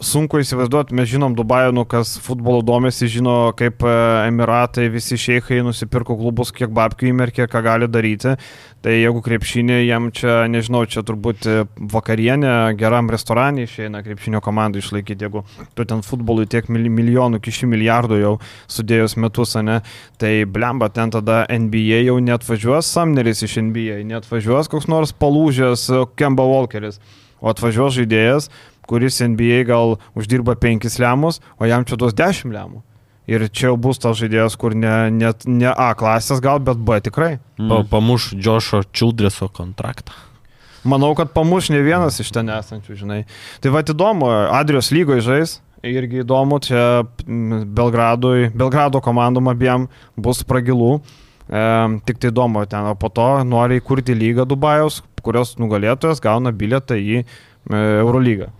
[0.04, 3.94] sunku įsivaizduoti, mes žinom Dubajų, nu, kas futbolo domėsi, žino, kaip e,
[4.28, 8.36] Emiratai, visi šeikai nusipirko klubus, kiek babkių įmerkė, ką gali daryti.
[8.84, 11.56] Tai jeigu krepšinė, jam čia, nežinau, čia turbūt e,
[11.96, 15.46] vakarienė geram restoranui išeina krepšinio komandai išlaikyti, jeigu
[15.78, 18.36] tu ten futbolui tiek milijonų, kiši milijardų jau
[18.68, 19.80] sudėjus metus, ne,
[20.22, 25.16] tai blemba, ten tada NBA jau net važiuos Samneris iš NBA, net važiuos koks nors
[25.16, 25.88] palūžęs
[26.20, 27.00] Kemba Walkeris,
[27.40, 28.52] o atvažiuos žaidėjas
[28.90, 32.84] kuris NBA gal uždirba 5 lemus, o jam čia duos 10 lemų.
[33.26, 37.00] Ir čia jau bus tas žaidėjas, kur ne, ne, ne A klasės gal, bet B
[37.02, 37.40] tikrai.
[37.58, 37.72] Mm.
[37.72, 40.14] Pa, pamuš Džošo Čildreso kontraktą.
[40.86, 43.24] Manau, kad pamuš ne vienas iš ten esančių, žinai.
[43.64, 51.00] Tai va įdomu, Adrijos lygoje žais, irgi įdomu, čia Belgradui, Belgrado komandom abiem bus pragilų.
[51.50, 51.64] E,
[52.06, 56.98] tik tai įdomu ten, o po to nori įkurti lygą Dubajaus, kurios nugalėtojas gauna bilietą
[57.02, 57.24] į
[57.74, 58.52] Eurolygą.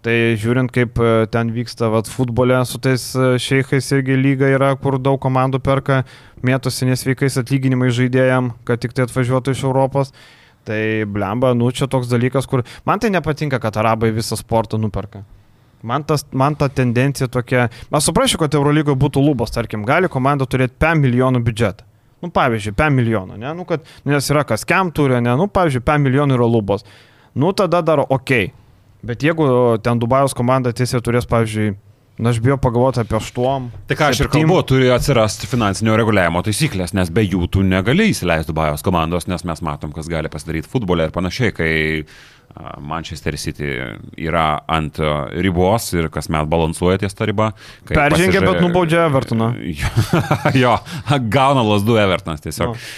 [0.00, 4.70] Tai žiūrint, kaip e, ten vyksta vat, futbole su tais e, šeichais irgi lyga yra,
[4.80, 5.98] kur daug komandų perka,
[6.40, 10.14] mėtosi nesveikais atlyginimai žaidėjam, kad tik tai atvažiuotų iš Europos.
[10.64, 15.20] Tai blemba, nu čia toks dalykas, kur man tai nepatinka, kad arabai visą sportą nuperka.
[15.84, 20.48] Man, tas, man ta tendencija tokia, aš suprasčiau, kad Eurolygoje būtų lubos, tarkim, gali komanda
[20.48, 21.86] turėti 5 milijonų biudžetą.
[22.20, 25.84] Nu, pavyzdžiui, 5 milijonų, ne, nu, kad, nes yra kas kem turi, ne, nu, pavyzdžiui,
[25.88, 26.84] 5 milijonų yra lubos.
[27.32, 28.34] Nu, tada dar ok,
[29.06, 29.46] Bet jeigu
[29.84, 31.76] ten Dubajos komanda tiesiog turės, pavyzdžiui,
[32.20, 33.70] Na, aš bijau pagalvoti apie aštuom.
[33.88, 38.10] Tai ką aš ir kalbu, turi atsirasti finansinio reguliavimo taisyklės, nes be jų tu negali
[38.12, 41.70] įsileisti Dubajos komandos, nes mes matom, kas gali pasidaryti futbole ir panašiai, kai
[42.84, 43.70] Manchester City
[44.20, 44.98] yra ant
[45.40, 47.52] ribos ir kasmet balansuoja ties tą ribą.
[47.88, 48.50] Peržengė, pasižiūrė...
[48.50, 49.52] bet nubaudžia Evertoną.
[50.64, 50.74] jo,
[51.32, 52.74] gauna lasdu Evertonas tiesiog.
[52.76, 52.90] No.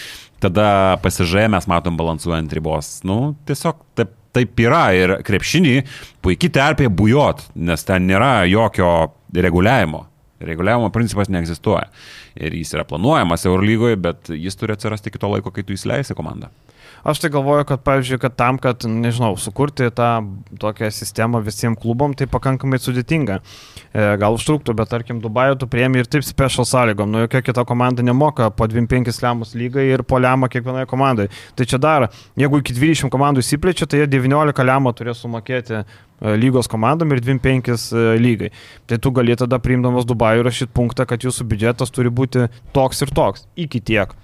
[0.43, 0.66] Tada
[1.05, 2.97] pasižiūrėjome, mes matom balansuojant ribos.
[3.07, 5.77] Nu, tiesiog taip taip yra ir krepšinį
[6.25, 10.07] puikiai terpė bujot, nes ten nėra jokio reguliavimo.
[10.43, 11.87] Reguliavimo principas neegzistuoja.
[12.35, 16.17] Ir jis yra planuojamas Eurolygoje, bet jis turi atsirasti iki to laiko, kai tu įsileisi
[16.19, 16.51] komandą.
[17.03, 20.11] Aš tai galvoju, kad, pavyzdžiui, kad tam, kad, nežinau, sukurti tą
[20.62, 23.41] tokią sistemą visiems klubom, tai pakankamai sudėtinga.
[23.91, 27.11] E, gal užtruktų, bet tarkim, Dubajų tu priemi ir taip special sąlygom.
[27.11, 31.27] Nu, jokia kita komanda nemoka po 25 lemus lygai ir po lemą kiekvienoje komandai.
[31.59, 32.07] Tai čia dar,
[32.39, 35.85] jeigu iki 20 komandų įsiplečia, tai jie 19 lemą turės sumokėti e,
[36.39, 38.55] lygos komandom ir 25 e, lygai.
[38.87, 43.11] Tai tu gali tada priimdamas Dubajų rašyti punktą, kad jūsų biudžetas turi būti toks ir
[43.11, 43.49] toks.
[43.59, 44.15] Iki tiek.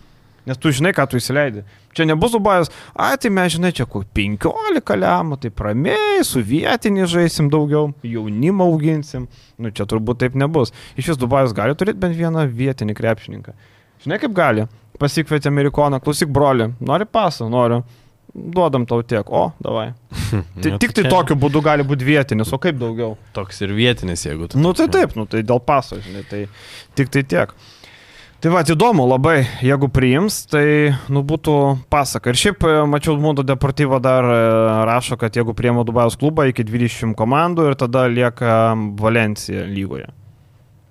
[0.48, 1.62] Nes tu žinai, ką tu įsileidai.
[1.92, 7.04] Čia nebus Dubajus, ai tai mes žinai, čia kur 15 lemų, tai ramiai, su vietinį
[7.10, 9.28] žaisim daugiau, jaunimą auginsim.
[9.60, 10.72] Nu čia turbūt taip nebus.
[10.96, 13.56] Iš vis Dubajus gali turėti bent vieną vietinį krepšininką.
[14.04, 14.68] Žinai kaip gali?
[14.98, 17.82] Pasikvietė amerikoną, klausyk broli, nori pasą, noriu.
[18.38, 19.88] Duodam tau tiek, o, davai.
[20.62, 23.16] Tai tik tai tokiu būdu gali būti vietinis, o kaip daugiau?
[23.34, 24.60] Toks ir vietinis, jeigu tu.
[24.60, 26.42] Nu tai taip, nu tai dėl paso, žinai, tai
[26.98, 27.54] tik tai tiek.
[28.38, 31.54] Tai va, įdomu labai, jeigu priims, tai nu, būtų
[31.90, 32.30] pasaka.
[32.30, 34.36] Ir šiaip, e, mačiau, Mundo Deportivo dar e,
[34.86, 40.06] rašo, kad jeigu priima Dubajos klubą iki 20 komandų ir tada lieka Valencija lygoje.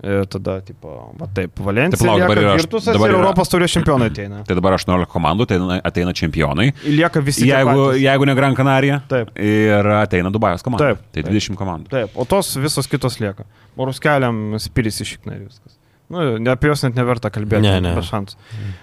[0.04, 2.02] Ir e, tada, tipo, va taip, Valencija.
[2.02, 4.44] Taip, lauk, dabar yra Virtusas dabar ir yra, Europos turės čempionai ateina.
[4.44, 6.68] Tai dabar 18 komandų, tai ateina čempionai.
[6.84, 7.48] Ir lieka visi.
[7.48, 9.00] Jeigu, jeigu ne Gran Canaria.
[9.08, 9.32] Taip.
[9.40, 10.92] Ir ateina Dubajos komanda.
[10.92, 11.08] Taip.
[11.16, 11.96] Tai 20 taip, komandų.
[11.96, 13.48] Taip, o tos visos kitos lieka.
[13.80, 15.77] Morus keliam spiris išiknai viskas.
[16.14, 17.66] Nu, apie juos net neverta kalbėti.
[17.66, 17.94] Ne, ne.
[17.98, 18.38] Be šansų.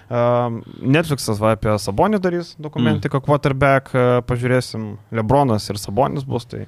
[0.05, 0.59] Uh,
[0.95, 3.25] Netflixas va apie Sabonį darys dokumentiką, mm.
[3.25, 6.67] quarterback, uh, pažiūrėsim, Lebronas ir Sabonis bus, tai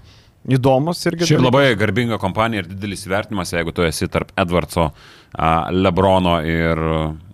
[0.49, 1.27] įdomus irgi.
[1.29, 6.81] Šiaip labai garbinga kompanija ir didelis įvertinimas, jeigu tu esi tarp Edwardso, uh, Lebrono ir,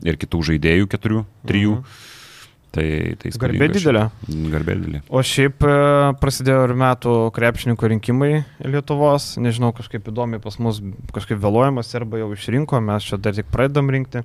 [0.04, 1.78] ir kitų žaidėjų, keturių, trijų.
[1.80, 2.10] Mm -hmm.
[2.74, 2.86] Tai,
[3.22, 4.08] tai Garbė didelė.
[4.50, 5.02] Garbė didelė.
[5.14, 5.74] O šiaip e,
[6.18, 8.32] prasidėjo ir metų krepšininkų rinkimai
[8.66, 9.36] Lietuvos.
[9.38, 10.80] Nežinau, kažkaip įdomiai pas mus
[11.14, 14.24] kažkaip vėluojamas arba jau išrinko, mes čia dar tik pradedam rinkti.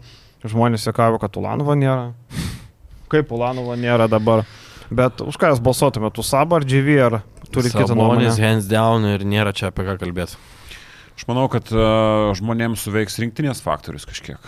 [0.48, 2.14] Žmonės sakavo, kad Ulanovo nėra.
[3.12, 4.46] Kaip Ulanovo nėra dabar.
[4.88, 7.18] Bet už ką jūs balsuotumėte, tu Sabą ar GV, ar
[7.52, 8.30] turi kitą nuomonę?
[8.40, 10.40] hands down ir nėra čia apie ką kalbėti.
[11.18, 14.40] Aš manau, kad uh, žmonėms suveiks rinktinės faktorius kažkiek.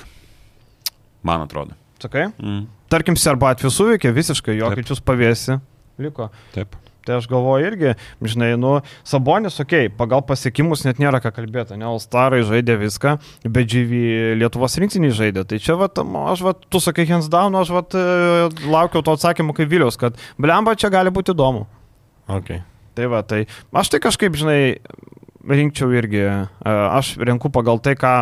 [1.26, 1.76] Man atrodo.
[2.00, 2.28] Sakai?
[2.40, 2.62] Mm.
[2.90, 5.58] Tarkim, serba atveju suveikė visiškai, jokičius pavėsi.
[6.00, 6.30] Liko.
[6.54, 6.78] Taip.
[7.06, 7.92] Tai aš galvoju irgi,
[8.28, 8.74] žinai, nu,
[9.08, 13.14] Sabonis, okei, okay, pagal pasiekimus net nėra ką kalbėti, ne, Alstarai žaidė viską,
[13.46, 15.46] bet Džyvy Lietuvos rinktinį žaidė.
[15.48, 19.56] Tai čia, vat, aš, vat, tu sakai hands down, aš, vat, e, laukiau to atsakymo
[19.56, 21.64] kaip Vilius, kad blemba čia gali būti įdomu.
[22.30, 22.60] Okay.
[22.98, 24.60] Tai va, tai aš tai kažkaip, žinai,
[25.48, 28.14] rinkčiau irgi, e, aš renku pagal tai, ką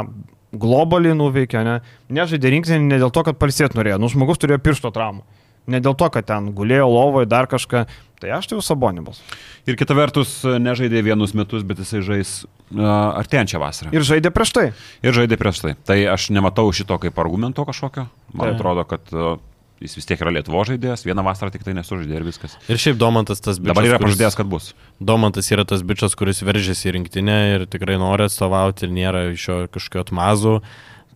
[0.52, 1.80] globaliai nuveikė, ne?
[2.12, 5.26] Nežaidė rinktinį ne dėl to, kad palsėt norėjo, nu žmogus turėjo piršto traumą.
[5.68, 7.82] Ne dėl to, kad ten gulėjo lovoje dar kažką,
[8.22, 9.20] tai aš tai jau sabonibas.
[9.68, 12.30] Ir kita vertus, nežaidė vienus metus, bet jisai žais
[12.72, 13.92] artėjančią vasarą.
[13.92, 14.64] Ir žaidė prieš tai.
[15.04, 15.74] Ir žaidė prieš tai.
[15.84, 18.06] Tai aš nematau šito kaip argumento kažkokio.
[18.32, 18.56] Man Taip.
[18.56, 19.36] atrodo, kad a,
[19.82, 22.56] jis vis tiek yra Lietuvo žaidėjas, vieną vasarą tik tai nesužaidė ir viskas.
[22.68, 23.74] Ir šiaip Domantas tas bičias.
[23.76, 24.72] Dabar yra pažadėjęs, kad bus.
[25.00, 29.48] Domantas yra tas bičias, kuris veržėsi į rinktinę ir tikrai nori atstovauti ir nėra iš
[29.48, 30.55] jo kažkokio atmazų.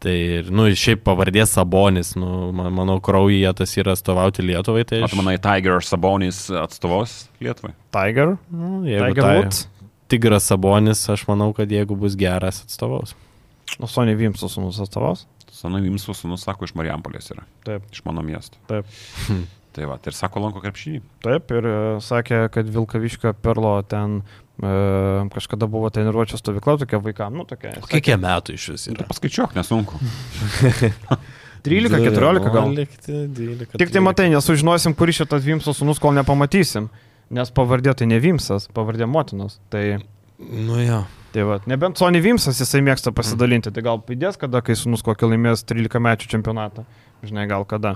[0.02, 4.82] Tai, ir, nu, šiaip pavardės Sabonis, nu, man- manau, kraujyje tas yra atstovauti Lietuvai.
[4.90, 7.70] Tai O aš, tu manai, Tiger Sabonis atstovaus Lietuvai?
[7.94, 8.32] Tiger.
[8.50, 9.60] nu, jeigu Tiger tai, Woods.
[10.10, 13.14] Tigras Sabonis, aš manau, kad jeigu bus geras atstovaus.
[13.78, 14.82] O Sonny Vimsas sūnus
[15.62, 15.82] atstovas.
[15.82, 17.44] Sanovims sūnus, sako, iš Marijampolės yra.
[17.64, 17.82] Taip.
[17.92, 18.58] Iš mano miesto.
[18.68, 18.86] Taip.
[19.72, 20.98] Tai va, ir sako lanko krepšinį.
[21.24, 24.72] Taip, ir e, sakė, kad Vilkaviškio perlo ten e,
[25.32, 27.72] kažkada buvo treniruočio stovykla tokia vaikam, nu tokia.
[27.80, 29.06] O kiek metų iš vis Tu yra?
[29.08, 29.96] paskaičiuok, nesunku.
[31.62, 32.74] 13, 14 gal.
[32.74, 36.90] 12, Tik tai matai, nesužinosim, kuris šitas Vimsas sūnus, kol nepamatysim.
[37.32, 39.56] Nes pavardė tai ne Vimsas, pavardė motinos.
[39.72, 40.02] Tai,
[40.42, 41.04] Nu jo.
[41.32, 45.32] Tai va, nebent Sony Vimsas jisai mėgsta pasidalinti, tai gal pridės kada, kai sūnus kokį
[45.32, 46.84] laimės 13 mečių čempionatą.
[47.22, 47.94] Žinai, gal kada.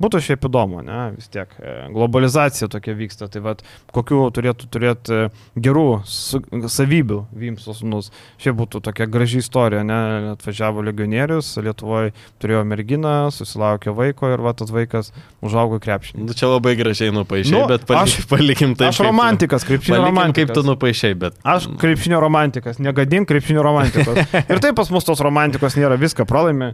[0.00, 1.50] Būtų šiaip įdomu, ne, vis tiek.
[1.58, 5.24] e, Globalizacija tokia vyksta, tai vad, kokiu turėtų turėti e,
[5.60, 6.38] gerų su,
[6.70, 8.08] savybių Vimsos sūnus.
[8.40, 9.98] Šiaip būtų tokia graži istorija, ne,
[10.36, 15.10] atvažiavo legionierius, Lietuvoje turėjo merginą, susilaukė vaiko ir va, tas vaikas
[15.44, 16.24] užaugo krepšinį.
[16.30, 18.94] Nu, čia labai gražiai nupaišai, Nu, bet palik, aš- aš, palikim taip.
[18.94, 20.54] Aš romantikas, krepšinio romantikas.
[20.54, 21.36] kaip tu nupaišai, bet.
[21.44, 24.16] Aš krepšinio romantikas, negadink krepšinio romantikos.
[24.54, 26.72] Ir taip pas mus tos romantikos nėra, viską pralaimi.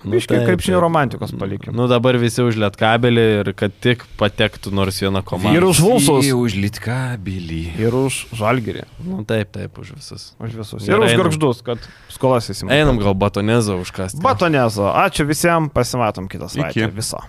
[0.00, 1.74] Nu, Biški taip, krepšinio romantikos palikim.
[1.76, 5.52] Nu dabar visi užliet kabelį ir kad tik patektų nors viena komanda.
[5.58, 6.30] Ir už Vulsus.
[6.32, 7.60] už Litkabilį.
[7.84, 8.86] Ir už žalgerį.
[9.04, 10.30] Nu taip, taip, už visus.
[10.40, 10.86] Už visus.
[10.88, 12.80] Gerai, Ir už garždus, kad skolas įsimokėtų.
[12.80, 14.22] Einam gal batonezą užkasti.
[14.24, 14.88] Batonezo.
[14.88, 16.80] Ačiū visiems, pasimatom kitą savaitę.
[16.80, 16.96] Iki.
[16.96, 17.20] Viso.